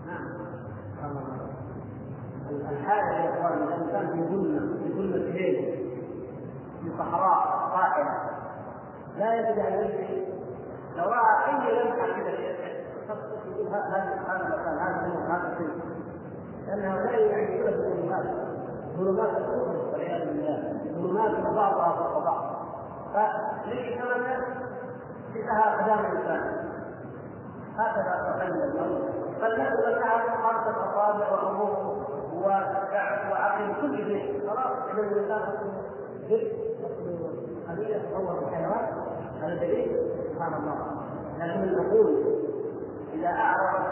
نعم 0.08 0.26
الحاله 2.72 3.12
يا 3.12 3.30
اخوان 3.30 3.64
الانسان 3.68 4.09
في 4.20 4.36
ظلمه 4.36 4.78
في 4.84 4.94
ظلمه 4.94 5.18
ليل 5.18 5.86
في 6.84 6.92
صحراء 7.00 7.70
قائله 7.74 8.30
لا 9.18 9.34
يجد 9.34 9.60
أن 9.60 9.74
يمشي 9.74 10.26
لو 10.98 11.04
راى 11.04 11.46
أي 11.48 11.84
لمحة 11.84 12.08
كذا 12.08 12.30
يقول 12.30 13.68
هذا 13.68 14.22
هذا 14.28 14.44
المكان 14.44 14.78
هذا 14.78 15.26
هذا 15.28 15.54
الشيء 15.54 16.00
لأنه 16.68 16.96
لا 16.96 17.20
يعني 17.20 17.58
كل 17.58 17.68
الظلمات 17.68 18.26
ظلمات 18.98 19.30
الكفر 19.38 19.90
والعياذ 19.92 20.26
بالله. 20.28 20.80
ظلمات 20.96 21.56
بعضها 21.56 21.94
فوق 21.94 22.24
بعض 22.24 22.60
فليس 23.14 23.98
كما 23.98 24.14
لها 25.36 25.76
اقدام 25.76 26.00
الانسان 26.06 26.70
هكذا 27.78 28.34
تخيل 28.36 28.52
الامر 28.52 29.02
فلنقل 29.42 29.94
انها 29.94 30.36
خمسه 30.44 30.92
اصابع 30.92 31.32
وامور 31.32 31.99
وعقل 32.44 33.68
كل 33.82 33.98
شيء. 33.98 34.50
خلاص 34.50 34.74
إذا 34.94 35.02
الانسان 35.02 35.44
جزء 36.30 36.52
قليل 37.70 37.90
يتطور 37.90 38.40
الحيوان 38.40 38.86
هذا 39.42 39.56
دليل. 39.56 39.90
سبحان 40.34 40.54
الله. 40.54 40.78
لكن 41.40 41.78
نقول 41.78 42.08
إذا 43.14 43.28
أعرض 43.28 43.86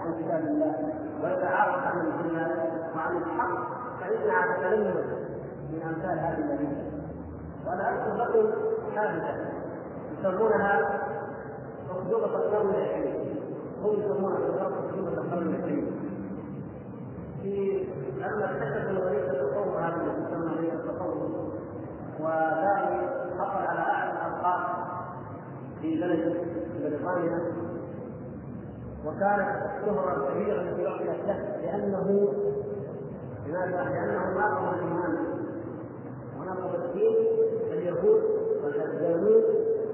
عن 0.00 0.14
كتاب 0.18 0.40
الله 0.40 0.74
واذا 1.22 1.46
اعرض 1.46 1.82
عن 1.84 2.00
السنة 2.00 2.46
وعن 2.96 3.16
الحق 3.16 3.56
فانها 4.00 4.56
تتلمذ 4.56 4.96
من 5.72 5.82
أمثال 5.82 6.18
هذه 6.18 6.38
النبي 6.38 6.68
وأنا 7.66 7.90
أذكر 7.90 8.14
لكم 8.16 8.50
حادثة 8.96 9.34
يسمونها 10.18 11.00
مخدومه 11.90 12.24
القرن 12.24 12.70
العشرين. 12.70 13.36
هم 13.82 13.92
يسمونها 13.92 14.38
مخدومه 14.68 15.08
القرن 15.08 15.54
العشرين. 15.54 15.93
في 17.44 17.86
لما 18.18 18.44
اكتشفوا 18.44 18.92
نظريه 18.92 19.30
التطور 19.30 19.78
هذه 19.78 19.94
التي 19.94 20.24
تسمى 20.26 20.46
نظريه 20.46 20.72
التطور 20.72 21.52
وذلك 22.20 23.10
حصل 23.38 23.66
على 23.66 23.80
أعلى 23.80 24.12
الأرقام 24.12 24.60
في 25.80 26.00
بلد 26.00 26.36
بريطانيا. 26.80 27.38
وكانت 29.06 29.70
شهرة 29.86 30.28
كبيرة 30.30 30.74
في 30.76 30.84
وقت 30.86 31.00
له 31.02 31.56
لأنه 31.62 32.32
لماذا؟ 33.46 33.84
لأنه 33.84 34.38
ناقض 34.38 34.74
الإيمان. 34.74 35.18
وناقض 36.40 36.74
الدين 36.84 37.16
اليهود 37.72 38.22
والأسلاميين 38.64 39.44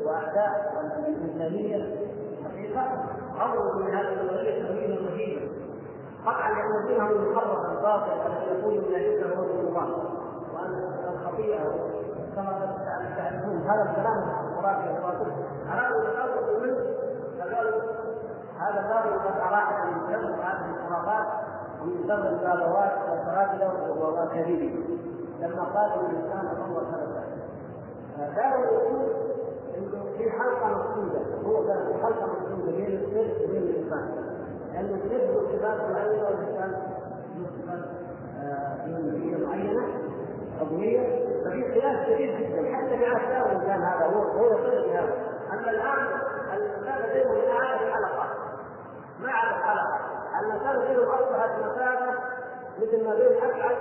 وأعداء 0.04 0.80
الإنسانية 1.08 1.96
حقيقة 2.44 3.04
أمر 3.44 3.76
من 3.76 3.94
هذه 3.94 4.20
النظرية 4.20 4.68
تمييزا 4.68 4.94
رهيبا 5.10 5.49
لأن 7.00 7.08
دينهم 7.08 7.26
المحرف 7.26 7.70
الباطل 7.70 8.12
الذي 8.26 8.60
يقول 8.60 8.74
من 8.74 8.94
أجله 8.94 9.36
هو 9.36 9.68
الله 9.68 9.88
وأن 10.54 10.92
الخطيئة 11.14 11.64
كما 12.36 12.76
تعرفون 13.16 13.58
هذا 13.58 13.82
الكلام 13.90 14.24
الخرافي 14.48 14.90
الباطل 14.90 15.32
أرادوا 15.72 16.02
يخلصوا 16.02 16.60
منه 16.60 16.76
فقالوا 17.38 17.80
هذا 18.58 18.80
الباب 18.80 19.20
قد 19.20 19.40
أراح 19.40 19.84
من 19.84 20.12
شر 20.12 20.28
هذه 20.28 20.70
الخرافات 20.76 21.26
ومن 21.82 22.04
شر 22.08 22.28
البابوات 22.28 22.92
والسرادلة 23.10 23.72
وكذبه 24.00 24.74
لما 25.40 25.64
قالوا 25.64 26.08
الإنسان 26.08 26.48
الله 26.68 27.24
هذا 28.18 28.34
كانوا 28.36 28.64
يقول 28.66 29.06
انه 29.78 30.04
في 30.18 30.30
حلقة 30.30 30.68
مقصودة 30.68 31.20
هو 31.46 31.66
كان 31.66 31.86
في 31.86 32.02
حلقة 32.02 32.26
مقصودة 32.26 32.72
بين 32.76 32.86
السر 32.86 33.44
وبين 33.44 33.62
الإنسان. 33.62 34.30
له 35.30 35.42
صفات 35.52 35.90
معينه 35.90 36.24
والإنسان 36.24 36.70
له 36.70 36.89
صفات 37.46 37.84
ايمانيه 38.86 39.46
معينه 39.46 39.82
قضيه 40.60 41.00
ففي 41.44 41.80
خلاف 41.80 42.08
كثير 42.10 42.38
جدا 42.38 42.76
حتى 42.76 42.96
مع 42.96 43.16
افكار 43.16 43.46
الانسان 43.52 43.82
هذا 43.82 44.04
هو 44.06 44.22
هو 44.22 44.46
يصير 44.46 44.86
بهذا 44.86 45.14
اما 45.52 45.70
الان 45.70 46.06
الانسان 46.54 47.12
بينه 47.12 47.32
الان 47.32 47.92
حلقه 47.92 48.26
ما 49.20 49.30
عاد 49.30 49.62
حلقه 49.62 49.98
الانسان 50.40 50.88
بينه 50.88 51.14
اصبحت 51.14 51.50
مسافه 51.58 52.14
مثل 52.78 53.04
ما 53.04 53.14
بين 53.14 53.36
ابعد 53.42 53.76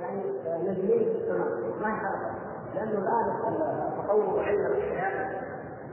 يعني 0.00 0.22
نجمين 0.46 0.98
في 0.98 1.18
السماء 1.20 1.48
ما 1.80 1.94
هي 1.94 1.96
حلقه 2.00 2.30
لأنه 2.74 2.98
الان 2.98 3.28
التطور 3.98 4.40
علم 4.44 4.66
الحياة 4.66 5.30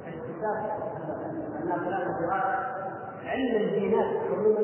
اكتشاف 0.07 0.57
الدراسه 1.63 2.59
علم 3.25 3.55
الجينات 3.55 4.05
عموما 4.31 4.59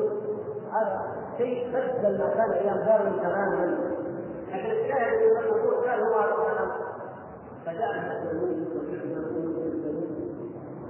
هذا 0.72 1.25
شيء 1.38 1.68
بدل 1.68 2.18
ما 2.18 2.28
كان 2.34 2.50
أيام 2.50 2.76
داروين 2.76 3.22
تماما. 3.22 3.78
لكن 4.52 4.70
الشاهد 4.70 5.22
ان 5.22 5.36
الموضوع 5.44 5.84
كان 5.84 6.00
هو 6.00 6.20
الكلام 6.20 6.70
فجاء 7.66 7.90
المسلمون 7.90 8.66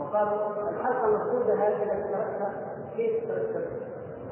وقالوا 0.00 0.70
الحلقة 0.70 1.04
المفقوده 1.08 1.54
هذه 1.54 1.82
التي 1.82 2.08
تركها 2.12 2.52
كيف 2.96 3.28
تركها؟ 3.28 3.66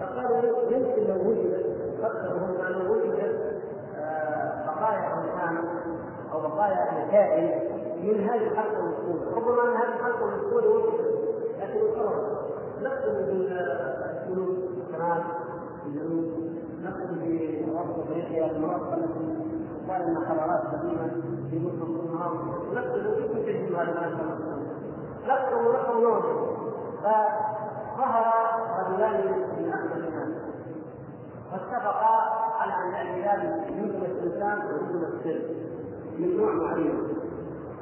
فقالوا 0.01 0.71
يمكن 0.71 1.05
لو 1.09 1.31
وجدت 1.31 1.67
فكروا 2.03 2.39
هم 2.39 2.61
أنه 2.67 2.91
وجدت 2.91 3.63
بقايا 4.67 5.15
انسان 5.15 5.65
أو 6.33 6.41
بقايا 6.41 7.09
كائن 7.11 7.61
من 8.03 8.29
هذه 8.29 8.47
الحلقة 8.47 8.79
المفقوده 8.79 9.37
ربما 9.37 9.63
أن 9.63 9.77
هذه 9.77 9.97
الحلقة 9.99 10.25
المفقوده 10.25 10.69
وجدت 10.71 11.15
لكن 11.61 11.81
خلاص 11.97 12.25
نقتل 12.83 13.13
بالجنود 13.13 14.59
الشمال 14.89 15.23
الجنوب 15.87 16.25
نقتل 16.83 17.15
بوسط 17.67 17.99
افريقيا 17.99 18.51
المنطقة 18.51 18.95
التي 18.95 19.45
تقال 19.87 20.03
انها 20.03 20.29
حضارات 20.29 20.63
قديمه 20.75 21.09
في 21.51 21.59
مصر 21.59 21.91
والنهار 21.91 22.33
نقتل 22.73 23.15
في 23.15 23.29
كل 23.29 23.45
شيء 23.45 23.77
هذا 23.77 23.91
الناس 23.93 24.13
نقتل 25.29 25.55
ونقتل 25.55 26.03
نوم 26.03 26.23
فظهر 27.03 28.25
رجلان 28.79 29.19
من 29.59 29.73
احد 29.73 29.91
الناس 29.97 30.29
واتفقا 31.53 32.17
على 32.61 32.73
أن 32.73 33.07
الهلال 33.07 33.43
يوجد 33.79 34.03
الانسان 34.05 34.59
ويوجد 34.67 35.03
السر 35.05 35.41
من 36.19 36.37
نوع 36.37 36.53
معين 36.55 37.03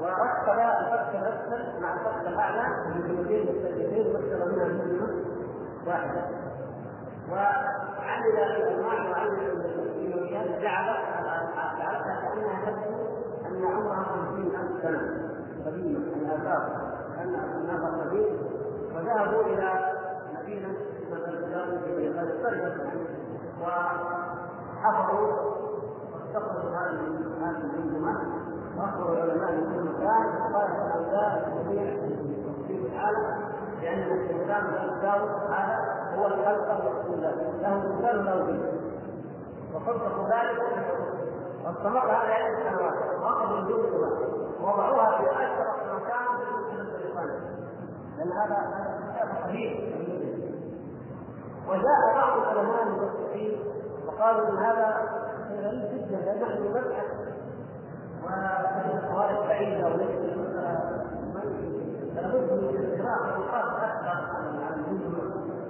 ورتب 0.01 0.59
الفتح 0.59 1.21
الاسفل 1.21 1.83
مع 1.83 1.95
الفتح 1.95 2.21
الأعلى 2.29 2.63
بجملتين 2.95 3.43
مختلفتين 3.43 4.13
مكتب 4.13 4.53
منها 4.53 4.69
كلمه 4.69 5.09
واحدة. 5.87 6.42
وعمل 7.33 8.37
الانواع 8.39 9.11
وعمل 9.11 9.39
الكيماويات 9.79 10.49
جعلت 10.63 10.99
جعلتها 11.79 12.21
كانها 12.21 12.71
تبدو 12.71 12.93
أن 13.47 13.65
عمرها 13.65 14.03
50000 14.03 14.83
سنة. 14.83 15.03
قديمه 15.67 15.99
الاثار 15.99 16.63
كان 17.17 17.35
الناس 17.35 17.83
قديم. 18.01 18.35
وذهبوا 18.95 19.43
إلى 19.43 19.69
مدينة 20.39 20.69
في 21.09 21.15
القريه 22.11 22.73
وحفروا 24.83 25.31
واستقروا 26.13 26.71
هذه 26.71 27.01
المنظومه 27.63 28.17
وأخبروا 28.77 29.15
العلماء 29.15 29.53
من 29.53 29.65
كل 29.75 29.83
مكان. 29.91 30.27
وقال 30.53 30.71
هؤلاء 30.71 31.31
الجميع 31.49 31.87
في 32.67 32.75
العالم 32.87 33.43
لأن 33.83 33.99
الاستخدام 34.03 34.65
الداود 34.67 35.31
هذا 35.51 36.02
هو 36.19 36.27
الخلق 36.27 36.71
المقصود 36.71 37.21
له 37.63 37.95
مثال 37.99 38.23
به 38.47 38.73
وصدقوا 39.75 40.29
ذلك 40.29 40.63
واستمر 41.65 41.99
هذا 41.99 42.33
عدة 42.35 42.71
سنوات 42.71 43.23
واخذوا 43.23 43.59
الجمله 43.59 44.33
ووضعوها 44.61 45.19
في 45.19 45.31
اشرف 45.31 45.77
مكان 45.95 46.27
في 46.71 46.81
البريطاني 46.81 47.53
لأن 48.19 48.33
هذا 48.33 48.57
هذا 49.15 49.35
صحيح. 49.43 49.73
وجاء 51.69 52.15
بعض 52.15 52.39
العلماء 52.39 52.83
المتصفين 52.83 53.59
وقالوا 54.07 54.49
إن 54.49 54.57
هذا 54.57 54.97
غريب 55.51 55.83
جدا. 55.83 56.17
لأن 56.17 56.43
نحن 56.43 56.63
نبحث. 56.69 57.07
وهذه 58.25 58.99
القواعد 59.05 59.49
بعيده 59.49 59.87
وليس 59.87 60.37
لابد 62.15 62.53
من 62.53 62.69
الاستقراء 62.69 63.39
والقاس 63.39 63.83
أكثر. 63.83 64.62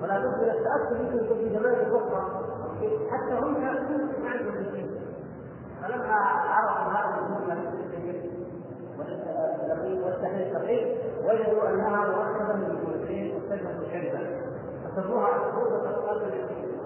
ولا 0.03 0.19
بد 0.19 0.25
من 0.43 0.51
التاكد 0.51 1.01
يمكن 1.01 1.35
في 1.35 1.59
زمان 1.59 1.75
أخرى 1.95 2.23
حتى 3.11 3.35
هم 3.35 3.63
يعرفون 3.63 4.01
عندهم 4.27 4.57
الشيء. 4.57 4.91
فلما 5.83 6.15
عرفوا 6.15 6.93
هذه 6.93 7.19
الجمله 7.19 7.59
والتحليل 10.05 10.57
الصحيح 10.57 10.83
وجدوا 11.25 11.69
انها 11.69 11.91
مركبه 11.91 12.55
من 12.55 12.67
جملتين 12.85 13.25
مختلفه 13.37 13.73
كذبه 13.93 14.25
فسموها 14.85 15.27
عقوبة 15.27 15.91
القلب 15.91 16.33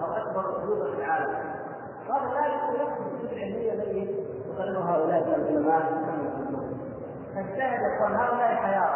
أو 0.01 0.07
أكبر 0.13 0.39
عقوبة 0.39 0.85
في 0.91 0.97
العالم. 0.97 1.33
وهذا 2.09 2.27
نفس 2.27 2.97
الكتب 2.99 3.33
العلمية 3.33 3.73
التي 3.73 4.25
يقررها 4.49 4.95
هؤلاء 4.95 5.19
العلماء. 5.35 5.81
أخوان 7.95 8.15
هؤلاء 8.15 8.55
حياة. 8.55 8.91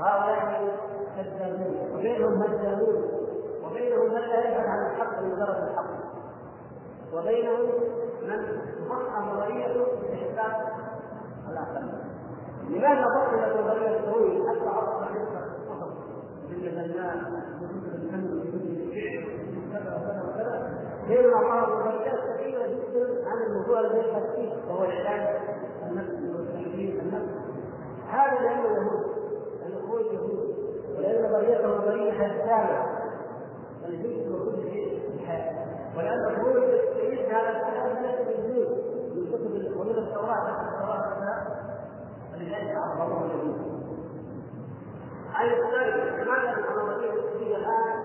وهؤلاء 0.00 0.38
كذابون. 1.16 1.74
وبينهم 1.94 2.34
مجانون 2.40 3.21
وبينهم 3.72 4.06
من 4.06 4.20
لا 4.20 4.48
يبحث 4.48 4.66
عن 4.68 4.86
الحق 4.86 5.20
لمجرد 5.20 5.68
الحق. 5.68 5.90
وبينهم 7.14 7.60
من 8.22 8.46
تفقه 8.88 9.20
نظريته 9.20 9.84
باحساس 9.84 10.72
الاخرين 11.50 11.92
لماذا 12.68 13.04
بطلت 13.06 13.60
نظريه 13.60 13.96
السوي 14.00 14.48
حتى 14.48 14.68
عرف 14.68 15.08
حديث 15.08 15.22
الكفر 15.28 15.92
بالمثلات 16.48 17.16
وجود 17.62 17.84
الفن 17.94 18.24
وجود 18.24 18.62
الشعر 18.64 19.24
كذا 19.72 19.96
وكذا 19.96 20.22
وكذا. 20.28 20.78
بينما 21.08 21.36
قالوا 21.36 21.76
نظريات 21.76 22.20
كثيره 22.34 22.66
جدا 22.66 23.28
عن 23.28 23.42
الموضوع 23.42 23.80
الذي 23.80 23.98
يبحث 23.98 24.34
فيه 24.36 24.52
وهو 24.68 24.84
العلاج 24.84 25.40
النفسي 25.90 26.32
والتحليل 26.36 27.00
النفسي 27.00 27.40
هذا 28.08 28.40
لأن 28.42 28.58
اليهود 28.66 29.06
الاخوه 29.66 30.00
اليهود 30.00 30.54
ولأن 30.96 31.30
نظريتهم 31.30 31.70
نظريه 31.70 32.12
حسامه 32.12 33.01
الجزء 33.92 34.32
وكل 34.32 34.70
شيء 34.70 35.00
الحياة 35.14 35.66
ولان 35.96 36.24
الخروج 36.30 36.62
يستعيد 36.62 37.18
هذا 37.18 37.50
لا 38.02 38.22
بالجنود 38.24 38.68
من 39.14 39.26
كتب 39.32 39.80
ومن 39.80 39.90
التوراه 39.90 40.48
التوراه 40.48 41.12
ولذلك 42.32 42.76
الذين 43.24 43.72
على 45.34 45.52
الثالث 45.52 46.22
لماذا 46.22 46.56
النظريه 46.58 47.12
الفكريه 47.12 47.56
الان 47.56 48.02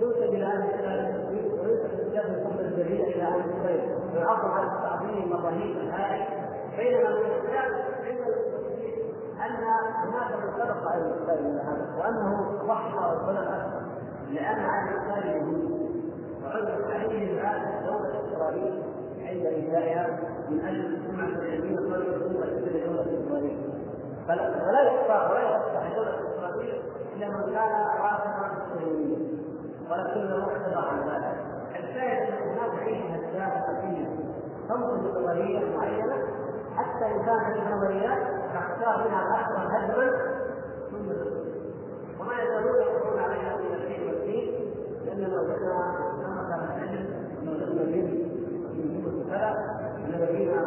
تنسب 0.00 0.22
إلى 0.22 0.44
أهل 0.44 0.64
الكتاب 0.64 1.14
وينسب 1.60 2.00
الكتاب 2.00 2.30
من 2.30 2.46
قبل 2.46 2.64
إلى 3.02 3.22
أهل 3.22 3.40
الخير 3.40 3.98
ويعظم 4.14 4.50
على 4.50 4.66
تعظيم 4.82 5.32
الرهيب 5.32 5.76
الهائل 5.76 6.26
بينما 6.76 7.10
من 7.10 7.30
الكتاب 7.30 7.84
أن 9.44 9.64
هناك 10.08 10.32
من 10.44 10.52
سبق 10.58 10.92
أهل 10.92 11.02
الكتاب 11.02 11.38
إلى 11.38 11.60
هذا 11.60 11.94
وأنه 11.98 12.58
ضحى 12.66 13.16
وبلغ 13.16 13.73
لأن 14.34 14.58
أهل 14.58 14.88
الكتاب 14.94 15.36
يهود 15.36 15.90
وعد 16.44 16.68
عليهم 16.90 17.38
هذه 17.38 17.86
دوله 17.86 18.20
اسرائيل 18.26 18.82
عند 19.18 19.46
انشائها 19.46 20.18
من 20.50 20.60
أجل 20.60 20.94
السمعه 20.94 21.26
العلميه 21.26 21.78
التي 21.78 22.16
تكون 22.16 22.40
تشبه 22.40 22.86
دوله 22.86 23.24
اسرائيل 23.26 23.58
ولا 24.28 24.82
يخفى 24.82 25.32
ولا 25.32 25.42
يخفى 25.42 25.94
دوله 25.96 26.14
اسرائيل 26.34 26.82
إلا 27.16 27.28
من 27.28 27.54
كان 27.54 27.86
رافضا 28.02 28.50
للصهيونيه 28.54 29.16
ولكنه 29.90 30.48
اعتذر 30.48 30.88
عن 30.88 30.98
ذلك 31.08 31.36
الشاهد 31.84 32.32
ان 32.32 32.48
هناك 32.48 32.82
عيشه 32.82 33.14
اشياء 33.14 33.66
خفيه 33.68 34.06
تنقل 34.68 35.20
نظريه 35.20 35.76
معينة 35.76 36.16
حتى 36.76 37.06
إن 37.06 37.24
كانت 37.24 37.56
النظريات 37.56 38.18
تختار 38.54 39.08
منها 39.08 39.22
الاكثر 39.26 39.76
هدما 39.76 40.10
ثم 40.90 41.08
وما 42.20 42.42
يزالون 42.42 42.76
يقولون 42.82 43.22
عليها. 43.22 43.63
من 45.16 45.24
لو 45.24 45.34
وجدنا 45.34 45.94
لما 46.22 46.42
كان 46.50 46.60
العلم 46.64 47.06
وجدنا 47.46 47.82
العلم 47.82 48.08
من 49.14 49.26
كذا 49.30 49.50
نبينا 50.08 50.60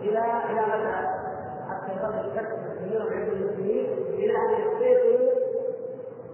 إلى 0.00 0.22
إلى 0.50 0.60
متى 0.60 0.96
حتى 1.68 1.92
يظل 1.92 2.14
الشك 2.14 2.48
كثير 2.78 3.02
عند 3.02 3.28
المسلمين 3.28 3.86
إلى 4.08 4.32
ان 4.36 4.50
يستيقظوا 4.50 5.30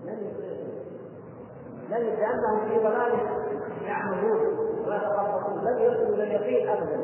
لن 0.04 0.18
يستيقظوا 0.26 0.70
لن 1.90 2.04
لانهم 2.04 2.68
في 2.68 2.78
ضلال 2.78 3.12
يعملون 3.84 4.40
ويتخبطون 4.86 5.64
لن 5.64 5.82
يصلوا 5.82 6.14
إلى 6.14 6.22
اليقين 6.22 6.68
ابدا 6.68 7.00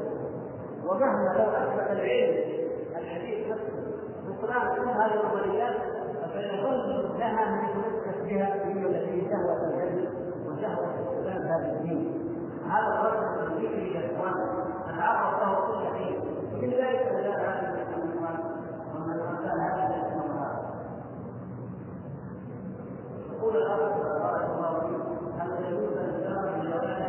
ومهما 0.85 1.35
لو 1.39 1.45
اثبت 1.51 1.91
العلم 1.91 2.67
الحديث 2.97 3.49
نفسه. 3.49 3.87
بطلان 4.29 4.77
كل 4.77 4.89
هذه 4.89 5.21
النظريات 5.21 5.77
فسيظل 6.23 7.19
لها 7.19 7.51
من 7.51 8.06
بها 8.27 8.55
هي 8.65 8.87
التي 8.87 9.29
شهوه 9.31 9.57
العلم 9.69 10.09
وشهوه 10.47 10.87
استخدام 11.01 11.43
هذا 11.43 11.73
الدين. 11.73 12.27
هذا 12.71 12.87
الرجل 12.87 13.53
الذكر 13.53 13.79
يا 13.79 14.07
اخوان 14.07 14.35
نتعرف 14.95 15.43
له 15.43 15.55
كل 15.67 15.97
حين 15.99 16.17
ومن 16.55 16.71
ذلك 16.71 17.13
مجال 17.13 17.41
هذه 17.41 17.73
الاموال 17.73 18.39
ومن 18.95 19.21
امثال 19.21 19.61
هذه 19.61 19.97
الاموال 19.97 20.57
يقول 23.33 23.57
الاخ 23.57 23.81
بارك 24.23 24.51
الله 24.55 24.81
فيك 24.81 25.41
أن 25.41 25.65
يجوز 25.65 25.97
الإسلام 25.99 26.61
بالجوارح 26.61 27.07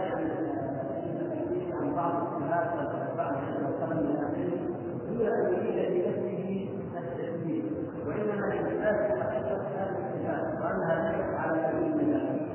عن 1.82 1.96
بعض 1.96 2.12
الصلاه 2.12 2.76
والاتباع 2.76 3.32
والسلام 3.66 3.98
من 3.98 4.16
اخره 4.18 4.78
دون 5.08 5.28
ان 5.28 5.54
يريد 5.54 6.06
بنفسه 6.06 6.70
التسليم 6.98 7.66
وانما 8.08 8.48
الاحساس 8.48 9.20
حقيقه 9.20 9.62
هذه 9.78 9.98
الصفات 10.06 10.62
وانها 10.64 11.12
ليست 11.12 11.34
على 11.40 11.72
سبيل 11.72 12.00
الله 12.00 12.48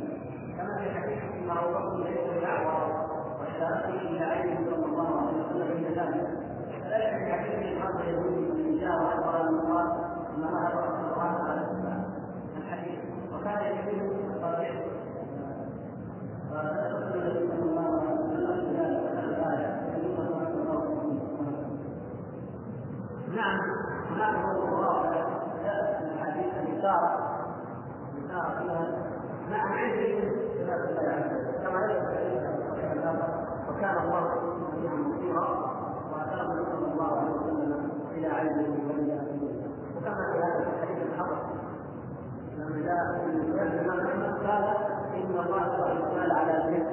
كما 0.56 0.78
في 0.78 0.90
حديث 0.90 1.22
مروه 1.48 1.98
ليس 1.98 2.42
يعور 2.42 3.02
واذا 3.40 3.78
اتي 3.78 4.08
إلى 4.08 4.24
عينه 4.24 4.70
صلى 4.70 4.86
الله 4.86 5.20
عليه 5.20 5.44
وسلم 5.44 5.68
عند 5.76 5.98
ذلك 5.98 6.28
كذلك 6.84 7.18
في 7.18 7.32
حديث 7.32 7.58
الامام 7.58 8.00
اليهودي 8.00 8.62
من 8.62 8.78
جاء 8.80 9.02
واخبر 9.02 9.48
ان 9.48 9.60
قال 9.60 9.86
ان 10.36 10.44
الله 10.44 10.68
رسول 10.68 11.12
الله 11.12 11.22
على 11.22 11.60
الحديث 12.56 12.98
وكان 13.34 13.62
يقول 13.62 14.30
الصالح 14.36 14.72
فرسول 16.50 17.20
النبي 17.20 17.48
صلى 17.48 17.70
الله 17.70 18.00
عليه 18.00 18.14
وسلم 18.14 18.32
نعم 23.36 23.60
هناك 24.10 24.56
مواضع 24.70 25.10
جاءت 25.64 26.02
من 26.02 26.18
حديث 26.24 26.52
الإشارة 26.60 27.10
الإشارة 28.16 28.58
فيها 28.58 28.86
نعم 29.50 29.72
عندي 29.72 30.20
كما 31.62 31.92
وكان 33.68 33.96
الله 34.04 34.22
سميعا 34.70 34.96
بصيرا 34.96 35.46
واتاه 36.12 36.46
صلى 36.46 36.92
الله 36.92 37.18
عليه 37.18 37.30
وسلم 37.30 37.90
إلى 38.14 38.26
علمه 38.26 38.76
والى 38.88 39.20
وكما 39.96 40.32
في 40.32 40.38
هذا 40.38 40.58
الحديث 40.58 41.06
الحق 41.12 41.42
لما 42.58 42.86
جاء 42.86 43.02
الامام 43.66 44.00
احمد 44.06 44.46
قال 44.46 44.64
ان 45.14 45.30
الله 45.30 45.76
سبحانه 45.76 46.00
وتعالى 46.10 46.32
على 46.34 46.64
الجد 46.64 46.86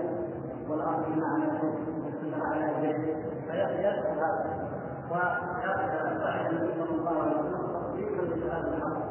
والارض 0.69 1.03
على 1.23 1.43
الجد 1.43 1.75
والسماء 2.05 2.47
على 2.47 2.65
الجد 2.75 3.15
فيذكر 3.47 4.13
هذا 4.13 4.59
ويصح 5.11 6.45
النبي 6.49 6.73
صلى 6.79 6.99
الله 6.99 7.21
عليه 7.21 7.39
وسلم 7.39 7.67
تصديقا 7.73 8.21
لهذا 8.25 8.77
الامر 8.77 9.03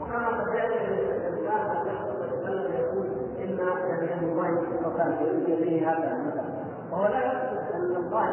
وكما 0.00 0.28
قد 0.28 0.52
جاء 0.52 0.66
الانسان 0.66 1.68
قد 1.68 1.86
يتكلم 2.32 2.72
يقول 2.72 3.06
ان 3.38 3.58
يعني 3.88 4.14
ان 4.14 4.28
الله 4.28 4.50
وكان 4.86 5.16
في 5.16 5.52
يديه 5.52 5.90
هذا 5.90 6.18
مثلا 6.26 6.44
وهو 6.92 7.06
لا 7.06 7.18
يقصد 7.18 7.74
ان 7.74 7.96
الله 7.96 8.28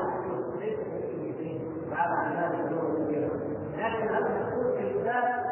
لكن 3.78 4.08
هذا 4.08 4.40
يقول 4.40 4.78
في 4.78 4.92
اثبات 4.92 5.46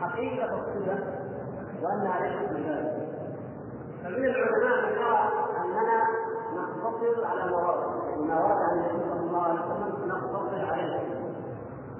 حقيقه 0.00 0.54
الصفه 0.54 0.98
وانها 1.82 2.20
ليست 2.20 2.52
بذلك 2.52 3.08
فمن 4.04 4.24
العلماء 4.24 4.86
من 4.86 4.92
يرى 4.92 5.28
اننا 5.64 6.04
نقتصر 6.56 7.26
على 7.26 7.44
المواضع 7.44 8.04
يعني 8.06 8.26
ما 8.26 8.40
ورد 8.44 9.58
عن 9.58 10.08
نقتصر 10.08 10.72
عليه 10.72 11.00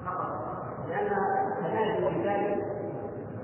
فقط 0.05 0.55
لأن 0.89 1.09
تنازل 1.57 2.19
بذلك 2.19 2.65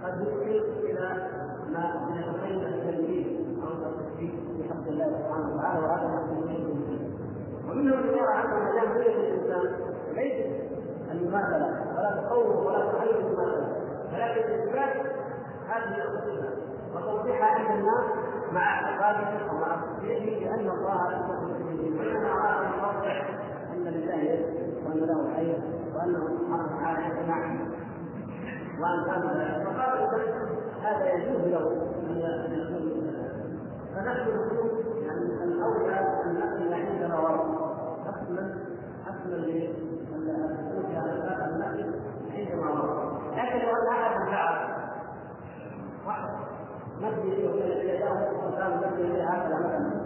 قد 0.03 0.22
يشير 0.22 0.64
إلى 0.84 1.28
ما 1.70 2.20
يتخيل 2.20 2.66
التنبيه 2.68 3.38
أو 3.64 3.89
التشبيه 3.89 4.34
بحمد 4.59 4.88
الله 4.88 5.05
سبحانه 5.05 5.55
وتعالى 5.55 5.80
وهذا 5.86 6.07
ما 6.07 6.51
ومنهم 7.72 7.99
من 7.99 8.13
يرى 8.13 8.34
أن 8.34 8.74
دام 8.76 8.97
نيه 8.97 9.15
الانسان 9.15 9.74
ليست 10.15 10.72
المماثله 11.11 11.86
ولا 11.97 12.22
تصور 12.22 12.67
ولا 12.67 12.91
تحيز 12.91 13.15
المماثله 13.15 13.76
ولكن 14.13 14.41
اثبات 14.53 14.95
هذه 15.69 16.03
الصفه 16.03 16.49
وتوضيحها 16.95 17.45
عند 17.45 17.80
الناس 17.80 18.05
مع 18.51 18.61
اعتقاده 18.61 19.53
ومع 19.53 19.76
تصديقه 19.76 20.39
بأن 20.39 20.69
الله 20.69 21.11
يستخدم 21.13 21.76
به 21.78 21.99
وانما 21.99 22.32
اراد 22.32 22.65
أن 22.65 22.80
يوضح 22.80 23.30
أن 23.74 23.84
لله 23.84 24.15
يد 24.15 24.45
وأن 24.86 24.99
له 24.99 25.34
حي 25.36 25.53
وأنه 25.95 26.28
سبحانه 26.28 26.78
وتعالى 26.78 27.07
يسمع 27.07 27.38
وامثال 28.82 29.38
ذلك. 29.38 29.67
فقال 29.67 30.22
هذا 30.82 31.13
يجوز 31.13 31.41
له 31.41 31.91
أن 32.09 32.53
يكون 32.53 33.11
فنحن 33.95 34.30
نقول 34.30 34.72
يعني 35.05 35.43
الأولى 35.43 35.99
أن 36.26 36.39
نقل 36.39 36.74
عندنا 36.74 37.19
ورد 37.19 37.61
أصلا 38.32 38.55
أصلا 39.07 39.36
للسلوك 39.36 40.95
على 40.95 41.11
اسباب 41.13 41.49
النقل 41.53 41.93
عندنا 42.32 42.71
ورد 42.71 43.11
لكن 43.38 43.59
لو 43.59 43.75
ان 43.75 43.88
احد 43.88 44.25
فعل 44.32 44.57
واحد 46.07 46.29
مبني 47.01 47.34
اليه 47.34 47.49
وكان 48.47 48.77
مبني 48.77 49.07
اليه 49.07 49.29
هكذا 49.29 49.59
مثلا 49.59 50.01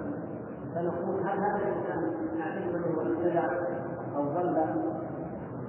فنقول 0.75 1.19
هل 1.21 1.39
هذا 1.39 1.55
الانسان 1.55 2.13
نعتبره 2.39 3.01
ابتدع 3.01 3.49
أو 4.15 4.23
ضل 4.23 4.65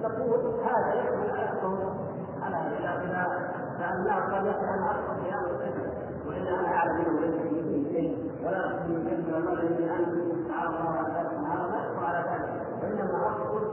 نقول 0.01 0.59
هذا 0.63 0.93
يحمل 0.93 1.31
على 1.31 1.59
على 2.41 2.77
اذا 2.77 3.53
سالناه 3.79 4.19
قال 4.19 4.43
ليس 4.43 4.55
أنا 4.55 4.91
اقصد 4.91 5.23
في 5.23 5.31
هذا 5.31 5.51
الفكر 5.51 5.89
والا 6.27 6.59
أنا 6.59 6.67
أعلم 6.67 7.05
أنه 7.05 7.19
ليس 7.19 7.91
شيء 7.91 8.31
ولا 8.45 8.65
اقصد 8.65 8.89
من 8.89 9.03
كلمه 9.09 9.37
الله 9.37 9.61
أن 9.61 9.89
ان 9.89 10.47
تعالى 10.49 10.69
الله 10.69 11.66
وانما 12.81 13.27
اقصد 13.27 13.67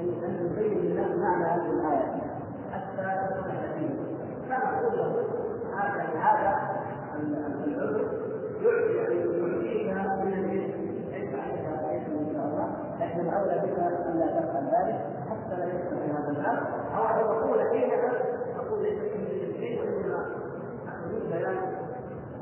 ان 0.00 0.24
أن 0.24 0.50
نبين 0.52 0.78
للناس 0.78 1.10
معنى 1.18 1.44
هذه 1.44 1.70
الآية. 1.70 2.26
حتى 2.72 3.34
تكون 3.34 3.52
حكيما 3.52 4.06
فنقول 4.48 4.98
له 4.98 5.24
هذا 5.76 6.02
هذا 6.20 6.76
العذر 7.20 8.26
يعطيك 8.62 9.86
من 10.24 10.32
العلم 10.32 10.86
إن 11.14 11.36
لكن 13.00 13.20
الأولى 13.20 13.58
بك 13.58 13.78
أن 13.78 14.18
لا 14.18 14.26
تفعل 14.26 14.64
ذلك 14.64 15.00
حتى 15.30 15.56
لا 15.56 15.64
يدخل 15.64 15.96
في 15.96 16.12
هذا 16.12 16.28
الباب. 16.28 16.58
أو 16.96 17.04
أن 17.04 17.18
يقول 17.18 17.60
حينما 17.60 18.12
تقول 18.56 18.82
ليس 18.82 18.98
في 18.98 19.52
شيء 19.60 19.80
وإنما 19.80 20.26
اريد 21.06 21.30
بيان 21.30 21.56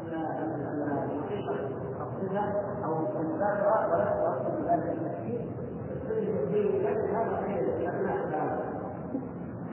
ان 0.02 0.82
الحقيقة 0.82 1.54
الصفه 2.00 2.44
أو 2.84 3.20
المذاكره 3.20 3.92
ولست 3.92 4.22
اقصد 4.22 4.62
بذلك. 4.62 5.13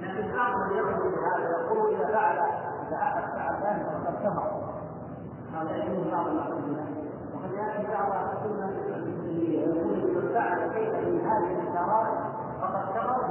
لكن 0.01 0.29
هذا 0.31 0.37
اعظم 0.37 0.69
بهذا 0.69 1.49
يقول 1.49 1.95
اذا 1.95 2.07
فعل 2.07 2.37
اذا 2.87 2.97
فعل 3.35 3.55
ذلك 3.63 3.85
فقد 3.85 4.15
كفر 4.23 4.47
هذا 5.53 5.75
يكون 5.77 6.11
بعض 6.11 6.27
الاحاديث 6.27 6.77
وقد 7.33 7.51
بعض 8.09 8.27
السنة 8.33 8.71
يقول 9.59 9.97
من 10.15 10.31
فعل 10.33 10.71
شيئا 10.73 11.01
من 11.01 11.19
هذه 11.25 11.61
الاشارات 11.61 12.07
فقد 12.61 12.83
كفر 12.95 13.21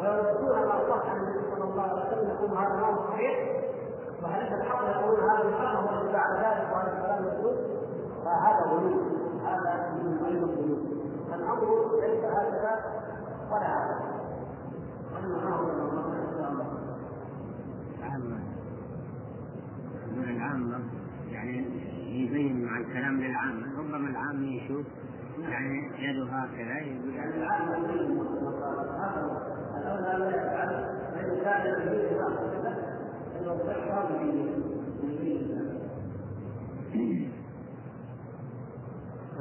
ويردون 0.00 0.58
ما 0.68 0.74
الله 1.62 1.86
يقول 2.28 2.50
هذا 2.58 2.86
هو 2.86 3.08
صحيح 3.12 4.52
الحق 4.52 4.82
يقول 4.82 5.20
هذا 5.20 5.48
الحق 5.48 5.92
ذلك 6.36 6.72
وهذا 6.72 6.92
الكلام 6.92 7.24
فهذا 8.24 8.64
هذا 9.46 9.90
من 9.92 10.12
الغلو 10.12 10.89
فالامر 11.40 12.00
ليس 12.00 12.24
هكذا 12.24 12.74
ولا 13.50 13.68
هكذا 13.78 14.20
وانما 15.14 15.48
هو 15.50 15.70
ان 16.12 16.28
شاء 16.38 16.48
الله 16.50 16.66
العام 20.36 20.80
يبين 22.06 22.64
مع 22.64 22.78
الكلام 22.78 23.20
للعامة 23.20 23.78
ربما 23.78 24.08
العام 24.10 24.42
يشوف 24.44 24.86
يعني 25.42 25.90
يده 25.98 26.24
هكذا 26.24 26.78
يقول 26.78 27.14
يعني 27.14 27.34
العامة. 27.36 27.76
الأولى 29.76 30.18
لا 30.18 30.28
يفعل 30.28 30.70
فإن 31.14 31.40
كان 31.44 31.66
يريد 31.66 32.18
هكذا 32.18 32.72
أنه 33.40 33.58
صحة 33.66 34.08
يقول 34.10 35.69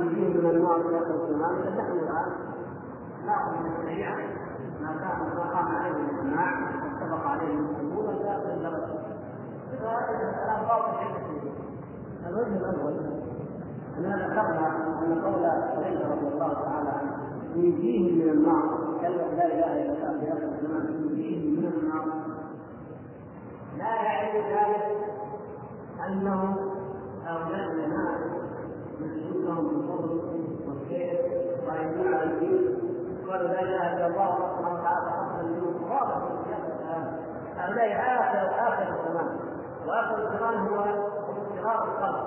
يكون 0.00 0.44
من 0.44 0.50
النار 0.50 0.78
ياخذ 0.92 1.10
الإمام 1.10 1.62
فنحن 1.62 1.92
الآن 1.92 2.32
نأخذ 3.26 3.52
من 3.52 3.72
ما 4.80 4.92
كان 4.92 5.36
ما 5.36 5.42
قام 5.54 5.76
عليه 5.76 5.90
الإجماع 5.90 6.52
واتفق 7.00 7.26
عليه 7.30 7.54
المسلمون 7.54 8.06
من 8.06 8.62
درجة 8.62 9.00
فهذا 9.80 10.30
الكلام 10.30 10.64
عند 11.00 11.16
الوجه 12.26 12.56
الأول 12.56 12.94
أننا 13.98 14.16
ذكرنا 14.16 14.66
أن 15.02 15.22
قول 15.24 15.44
علي 15.44 16.04
رضي 16.04 16.28
الله 16.28 16.52
تعالى 16.54 16.88
عنه 16.90 17.19
يجيه 17.56 18.12
من 18.12 18.30
النار 18.30 18.98
كلمة 19.00 19.34
لا 19.34 19.46
إله 19.46 19.82
إلا 19.82 19.92
الله 19.92 20.20
في 20.20 20.32
آخر 20.32 20.44
الزمان 20.44 21.10
يجيه 21.10 21.50
من 21.50 21.66
النار 21.66 22.04
لا 23.78 24.02
يعني 24.02 24.38
ذلك 24.38 24.96
أنه 26.06 26.56
هؤلاء 27.24 27.70
الناس. 27.70 28.20
مسجون 29.00 29.44
لهم 29.44 29.68
بالفضل 29.68 30.20
والخير 30.66 31.20
ويدل 31.68 32.14
على 32.14 32.24
الدين. 32.24 32.76
قالوا 33.28 33.48
لا 33.48 33.62
إله 33.62 33.96
إلا 33.96 34.06
الله 34.06 34.36
سبحانه 34.36 34.74
وتعالى 34.74 35.10
حصل 35.10 35.46
منهم 35.48 35.90
واضح. 35.90 36.18
هؤلاء 37.56 37.92
اخر 37.92 38.68
اخر 38.68 38.82
الزمان. 38.82 39.38
وآخر 39.86 40.18
الزمان 40.18 40.54
هو 40.68 40.80
اضطراب 40.80 41.88
القلب 41.88 42.24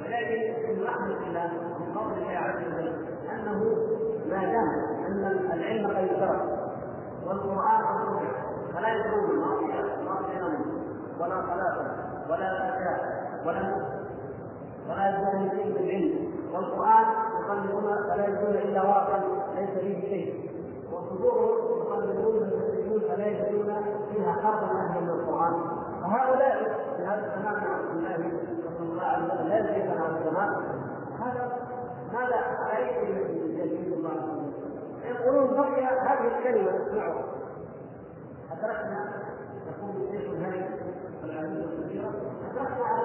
ولكن 0.00 0.40
من 0.68 0.84
رحمه 0.84 1.26
الله 1.26 1.50
من 1.78 1.94
فضل 1.94 2.12
الله 2.18 2.38
عز 2.38 2.56
وجل 2.66 3.17
انه 3.32 3.76
ما 4.30 4.44
دام 4.44 4.68
ان 5.06 5.50
العلم 5.52 5.86
قد 5.86 5.96
اشترك 5.96 6.40
والقرآن 7.26 7.84
قد 7.84 8.28
فلا 8.74 8.88
يدرون 8.94 9.38
ما 9.38 9.58
ولا 11.20 11.42
صلاه 11.42 11.76
ولا 12.30 12.48
زكاه 12.54 12.98
ولا 13.46 13.76
ولا 14.88 15.08
يزال 15.08 15.50
شيء 15.50 15.74
بالعلم 15.74 16.28
والقرآن 16.54 17.04
يصلون 17.40 17.96
فلا 18.08 18.26
يجدون 18.26 18.54
إلا 18.54 18.82
ورقا 18.82 19.22
ليس 19.56 19.70
فيه 19.70 20.00
شيء. 20.00 20.50
وصدورهم 20.92 22.10
يصلون 22.10 22.36
المسلمون 22.36 23.00
فلا 23.00 23.26
يجدون 23.26 23.74
فيها 24.12 24.32
حرفا 24.32 24.66
أهلا 24.66 25.00
من 25.00 25.08
القرآن. 25.08 25.52
فهؤلاء 26.02 26.78
في 26.96 27.02
هذا 27.02 27.26
الزمان 27.26 27.54
مع 27.54 27.78
رسول 27.78 27.98
الله 27.98 28.32
صلى 28.78 28.88
الله 28.92 29.24
وسلم 29.24 29.48
لا 29.48 29.58
يدري 29.58 29.82
هذا 29.82 30.18
الزمان 30.18 30.54
هذا 31.20 31.67
على 32.14 32.34
اي 32.76 33.10
يجيب 33.58 33.92
الله 33.92 34.52
يقولون 35.04 35.46
بقي 35.56 35.84
هذه 35.84 36.38
الكلمة 36.38 36.70
نسمعها 36.78 37.24
أدركنا 38.52 39.12
يقول 39.66 40.02
الشيخ 40.02 40.30
الهري 40.30 40.64
والعليم 41.22 41.52
الكبيره 41.52 42.12
أدركنا 42.50 42.84
على 42.84 43.04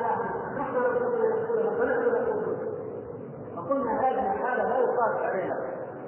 نحن 0.57 0.75
وقلنا 3.57 3.99
هذه 4.01 4.33
الحالة 4.33 4.63
لا 4.69 4.77
يقاس 4.77 5.15
عليها. 5.21 5.57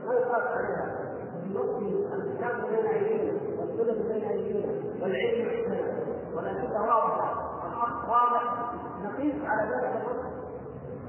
لا 0.07 0.13
يقاس 0.13 0.43
عليها. 0.43 0.95
بنقص 1.43 1.81
الكتاب 2.13 2.55
بين 2.69 2.85
أيدينا 2.85 3.33
والسنة 3.59 4.13
بين 4.13 4.23
أيدينا 4.29 4.67
والعلم 5.01 5.49
عندنا 5.49 5.93
والأدلة 6.35 6.81
واضحة 6.81 7.51
الحق 7.67 8.09
واضح. 8.09 8.71
نقيس 9.03 9.35
على 9.45 9.69
ذلك 9.71 10.24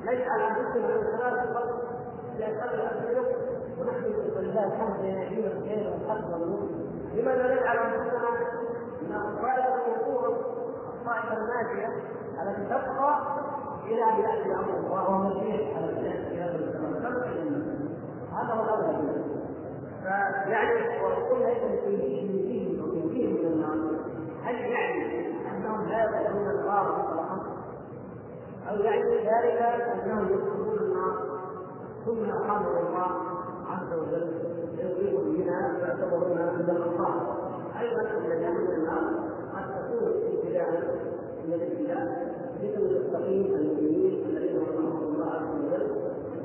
نجعل 0.05 0.41
أنفسنا 0.41 0.87
من 0.97 1.19
خلال 1.19 1.39
الفرق 1.39 1.97
لأقل 2.39 2.75
الأسئلة 2.75 3.25
ونحن 3.81 4.05
ولله 4.37 4.67
الحمد 4.67 5.01
أيدينا 5.05 5.53
الخير 5.53 5.91
والحق 5.93 6.33
والنور 6.33 6.69
لماذا 7.15 7.55
نجعل 7.55 7.77
أنفسنا 7.77 8.31
من 9.03 9.15
الطائفة 9.17 9.75
المنصورة 9.87 10.37
الطائفة 10.95 11.37
الناجية 11.37 11.89
التي 12.43 12.65
تبقى 12.65 13.19
إلى 13.87 14.05
ان 14.05 14.21
ياتي 14.21 14.51
وهو 14.91 15.19
مسيح 15.19 15.77
على 15.77 15.89
في 16.31 16.41
هذا 16.41 16.55
الزمان 16.55 17.77
هذا 18.33 18.55
هو 18.55 18.65
الاولى 18.65 19.25
فيعني 20.03 21.03
وقلنا 21.03 21.49
اذا 21.53 21.77
تنجيهم 21.85 22.85
وتنجيهم 22.85 23.33
من 23.33 23.47
النار 23.47 23.99
هل 24.45 24.55
يعني 24.55 25.27
أنهم 25.51 25.89
لا 25.89 26.05
يدخلون 26.05 26.51
النار 26.51 27.26
أو 28.71 28.77
يعني 28.77 29.17
ذلك 29.17 29.63
أنهم 29.63 30.29
يدخلون 30.33 30.79
النار 30.79 31.15
ثم 32.07 32.31
اقاموا 32.31 32.71
الله 32.71 33.11
عز 33.71 33.99
وجل 33.99 34.33
يغيب 34.79 35.21
بنا 35.21 35.79
فيعتبرون 35.79 36.31
من 36.39 36.71
الانصار 36.71 37.37
أيضا 37.81 38.03
النجاه 38.03 38.51
من 38.51 38.75
النار 38.75 39.03
قد 39.55 39.65
تكون 39.75 40.09
ابتلاء 40.09 40.97
من 41.47 41.53
الابتلاء 41.53 42.37
مثل 42.63 42.83
المتقين 42.83 43.55
المؤمنين 43.55 44.25
الذين 44.27 44.63
رحمهم 44.63 45.15
الله 45.15 45.31
عز 45.31 45.65
وجل 45.65 45.87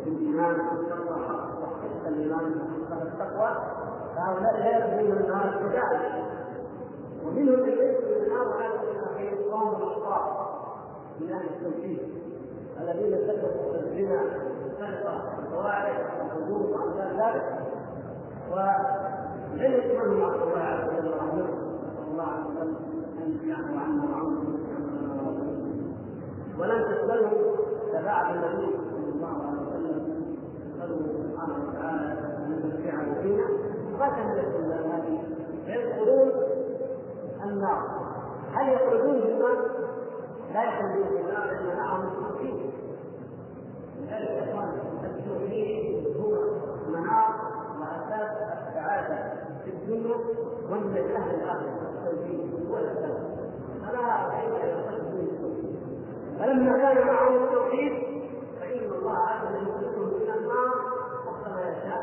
بالايمان 0.06 0.56
والتقوى 0.60 1.28
حق 1.28 2.08
الايمان 2.08 2.46
وحق 2.90 3.02
التقوى 3.02 3.50
فهؤلاء 4.16 4.60
لا 4.60 4.78
يدخلون 4.78 5.18
النار 5.18 5.46
ابتداء 5.56 6.22
ومنهم 7.26 7.60
من 7.60 7.70
يدخل 7.70 8.24
النار 8.26 8.48
وهذا 8.48 8.82
الأخير 8.92 9.52
قوم 9.52 9.76
الاشرار 9.76 10.51
من 11.22 11.32
أهل 11.32 11.46
التوحيد 11.46 12.00
الذين 12.82 13.28
سلكوا 13.28 13.76
الزنا 13.76 14.22
والسرقه 14.64 15.16
والفواحش 15.38 15.96
والحدود 16.20 16.70
وأمثال 16.72 17.12
ذلك. 17.22 17.46
ولم 18.52 19.74
يكن 19.74 20.10
مع 20.20 20.28
الله 20.34 20.60
عز 20.60 20.90
وجل 20.90 21.12
رحمه 21.18 21.44
نسال 21.44 22.04
الله 22.12 22.24
عز 22.24 22.46
وجل 22.58 22.76
أن 23.24 23.50
يعفو 23.50 23.78
عنا 23.78 24.04
وعنهم 24.04 24.60
ولم 26.60 26.82
تسأله 26.84 27.32
شفاعة 27.92 28.34
النبي 28.34 28.68
صلى 28.92 29.10
الله 29.16 29.36
عليه 29.48 29.62
وسلم. 29.62 29.98
نسأله 30.76 31.00
سبحانه 31.24 31.56
وتعالى 31.70 32.06
أن 32.38 32.52
يمتعه 32.64 33.22
فينا. 33.22 33.48
كان 34.00 34.28
يدخل 34.38 34.72
هذه؟ 34.72 35.24
فيدخلون 35.66 36.32
النار. 37.44 37.82
هل 38.54 38.74
يخرجون 38.74 39.22
في 39.22 39.28
النار؟ 39.28 39.58
لا 40.54 40.80
النار 40.82 41.46
لأن 41.46 41.78
معهم 41.78 42.08
التوحيد. 42.08 42.72
لذلك 44.02 44.30
يا 44.30 44.52
إخوان 44.52 44.70
التوحيد 45.04 46.18
هو 46.18 46.32
منار 46.90 47.36
وأساس 47.80 48.32
السعادة 48.68 49.34
في 49.64 49.70
الدنيا 49.72 50.16
والنجاح 50.70 51.26
الآخرة 51.26 51.92
التوحيد 51.94 52.68
هو 52.70 52.78
الأساس 52.78 53.18
فلا 53.82 54.30
كيف 54.30 54.54
يخرج 54.64 55.02
من 55.02 55.28
التوحيد 55.32 55.76
فلما 56.40 56.78
كان 56.78 57.08
معهم 57.08 57.44
التوحيد 57.44 57.94
فإن 58.60 58.92
الله 59.00 59.18
عز 59.18 59.46
وجل 59.46 59.68
يخرجهم 59.68 60.08
من 60.08 60.30
النار 60.38 60.76
وقت 61.28 61.48
ما 61.54 61.62
يشاء 61.62 62.02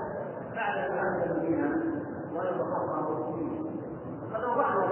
بعد 0.55 0.90
ما 0.90 1.01
عذب 1.01 1.40
فيها 1.40 1.70
ويتخطى 2.34 2.99
فيها 3.34 3.59
وقد 4.32 4.44
أوضحنا 4.44 4.86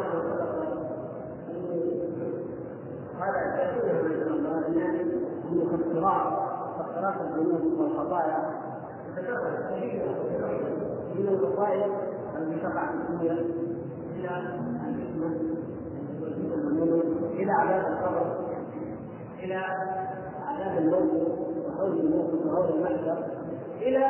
كما 3.16 3.16
هذا 3.27 3.41
كثير 3.57 4.03
من 4.03 4.47
الناس 4.69 5.07
من 5.51 5.59
مكفرات 5.59 6.33
مكفرات 6.79 7.15
الذنوب 7.21 7.81
والخطايا 7.81 8.51
من 11.15 11.29
الخطايا 11.29 11.87
التي 12.39 12.61
تقع 12.61 12.87
في 12.87 12.95
الدنيا 12.95 13.33
إلى 14.17 14.29
الحكمه 14.29 15.31
إلى 17.33 17.53
عذاب 17.53 17.93
القبر 17.93 18.27
إلى 19.43 19.55
عذاب 20.47 20.79
الموت 20.79 21.13
وحول 21.67 22.01
الموت 22.01 22.47
وحول 22.47 22.69
المحشر 22.77 23.25
إلى 23.83 24.01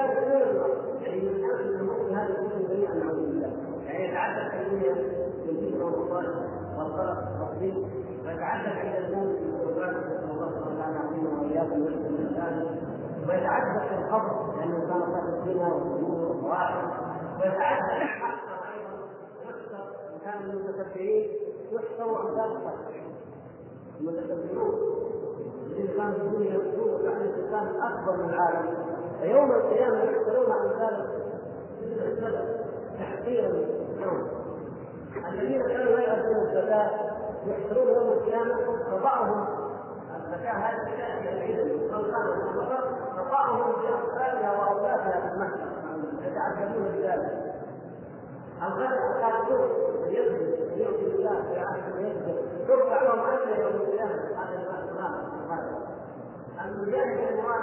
يعني 1.03 1.21
انه 1.21 1.95
في 1.95 2.15
هذا 2.15 2.29
الكون 2.29 2.69
جميعا 2.69 2.95
نعوذ 2.95 3.17
بالله. 3.17 3.51
يعني 3.87 4.51
في 4.51 4.67
الدنيا 4.67 4.95
بالذكر 5.47 5.85
والصالح 5.85 6.35
والخلق 6.79 7.41
والتصديق 7.41 8.06
ويتعدد 8.27 8.67
عند 8.67 8.97
بالقران 9.15 9.95
نسال 9.95 10.31
الله 10.31 10.51
سبحانه 10.51 10.99
يعطينا 10.99 11.41
واياكم 11.41 11.83
ويحسن 11.83 12.13
من 12.13 12.27
ويتعدد 13.29 13.89
في 13.89 13.95
القبر 13.95 14.57
لأنه 14.57 14.79
كان 14.81 15.13
صاحب 15.13 15.29
الزنا 15.29 15.67
والقبور 15.69 16.29
والفواحش 16.29 16.85
ويتعدد 17.41 17.89
في 17.89 18.03
الحق 18.03 18.47
أيضا 18.73 18.99
يحشر 19.45 19.85
إن 20.15 20.19
كان 20.25 20.43
من 20.43 20.51
المتكبرين 20.51 21.31
يحشر 21.73 22.21
امثال 22.21 22.57
المتكبرون. 24.01 24.75
الذين 25.67 25.87
كانوا 25.97 26.13
في 26.15 26.21
الدنيا 26.21 26.53
يقولون 26.55 27.03
كان 27.03 27.17
الانسان 27.23 27.81
أكبر 27.83 28.17
من 28.23 28.29
العالم. 28.31 28.75
فيوم 29.21 29.51
القيامة 29.53 29.97
يحشرون 30.03 30.53
امثال 30.53 31.07
تحقيرا 32.99 33.49
لهم 34.01 34.27
الذين 35.33 35.63
كانوا 35.63 35.93
لا 35.93 36.17
يؤدون 36.17 36.37
الزكاة 36.47 37.06
يحشرون 37.47 37.89
يوم 37.89 38.09
القيامة 38.09 38.55
فبعضهم 38.91 39.47
الزكاه 40.17 40.53
هذه 40.53 40.97
تاتي 40.97 41.37
بعيدا 41.39 41.97
أو 41.97 42.03
كانت 42.03 42.51
البقر 42.51 42.95
فبعضهم 43.17 43.73
باقطابها 43.83 44.51
واوقاتها 44.51 45.21
في 45.21 45.35
المحشر 45.35 45.77
يتعجبون 46.23 46.89
بذلك. 46.93 47.55
الغد 48.63 48.93
القاتلون 48.93 49.71
يكذب 50.07 50.79
يؤتي 50.79 51.05
بالله 51.05 51.43
في 51.43 51.59
عهد 51.59 51.97
ويكذب 51.97 52.67
ترفع 52.69 53.03
لهم 53.03 53.21
اجر 53.21 53.61
يوم 53.61 53.75
القيامة. 53.75 54.13
هذا 54.13 54.91
المال 54.91 55.27
المجاهد 56.65 57.33
المراد؟ 57.33 57.63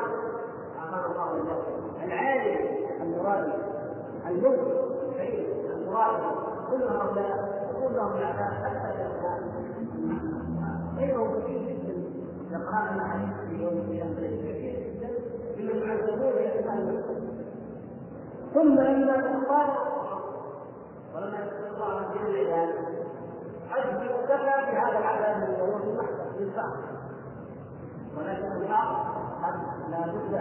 اعطانا 0.80 1.06
الله 1.06 1.32
الجنه 1.34 2.04
العالم 2.04 2.68
المراد. 3.02 3.54
المنكر 4.28 4.94
الكريم 5.10 5.46
المراد. 5.76 6.22
كل 6.72 6.84
هؤلاء 6.84 7.70
يكون 7.72 7.94
لهم 7.94 8.18
غيرهم 10.98 11.42
كثير 11.42 11.60
جدا 11.60 11.94
يقرأ 12.52 12.96
الحديث 12.96 13.50
في 13.50 13.64
يوم 13.64 13.74
القيامه 13.74 14.16
كثير 14.16 14.76
جدا 14.80 15.10
ممن 15.58 15.88
يعذبون 15.90 16.32
في 16.32 16.60
اسماء 16.60 17.04
ثم 18.54 18.80
ان 18.80 19.44
قال 19.50 19.68
ولما 21.16 21.38
عن 21.82 22.06
دين 22.14 22.36
العباد 22.36 22.70
حسبي 23.70 24.08
كفى 24.08 24.72
بهذا 24.72 25.00
العذاب 25.00 25.50
من 25.50 25.56
يوم 25.60 25.82
المحشر 25.82 26.40
للفهم 26.40 26.72
ولكن 28.18 28.62
الحق 28.62 29.14
قد 29.44 29.56
لا 29.92 30.08
بد 30.08 30.34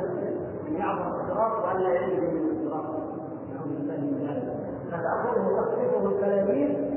أن 0.69 0.75
يعبر 0.75 1.21
الصراط 1.21 1.65
وأن 1.65 1.77
لا 1.77 1.95
ينجو 1.95 2.31
من 2.31 2.51
الصراط. 2.51 2.85
نعوذ 3.55 3.69
بالله 3.69 3.97
من 3.97 4.27
ذلك 4.29 4.63
فتاخذه 4.91 5.57
تخطفه 5.57 6.09
الكلابير 6.09 6.92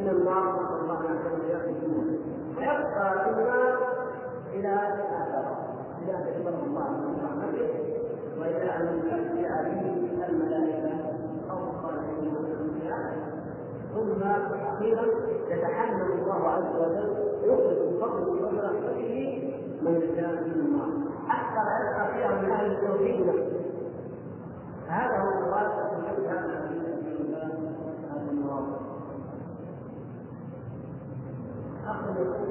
من 0.00 0.08
النار 0.08 0.62
نسال 0.62 0.80
الله 0.80 1.00
ان 1.10 1.70
يكون 1.70 2.18
ويبقى 2.56 3.24
في 3.24 4.58
إلى 4.58 4.74
آخره. 4.74 5.56
إلى 6.02 6.12
ان 6.16 6.26
يكبره 6.28 6.62
الله 6.66 6.90
من 6.90 7.18
رحمته 7.24 7.70
والى 8.38 8.76
ان 8.76 9.02
تاتي 9.10 9.42
به 9.70 10.26
الملائكة 10.28 10.92
أو 11.50 11.56
الصالحين 11.56 12.34
ثم 13.94 14.22
أخيرا 14.74 15.04
يتحمل 15.48 16.12
الله 16.12 16.48
عز 16.48 16.76
وجل 16.76 17.14
يخرج 17.44 17.76
بفضله 17.94 18.46
وبرحمته 18.46 19.52
من 19.82 19.94
يشاء 19.94 20.32
من 20.32 20.52
النار 20.52 20.88
لا 21.64 21.90
يبقى 21.90 22.14
فيها 22.14 22.42
من 22.42 22.50
أهل 22.50 22.72
التوحيد. 22.72 23.26
هذا 24.88 25.18
هو 25.18 25.40
من 25.98 26.04
حفظ 26.06 26.24
هذا 26.26 26.46
الحديث 26.46 26.88
هذا 28.10 28.30
المراد 28.30 28.89
اخر 31.90 32.20
يقول 32.20 32.50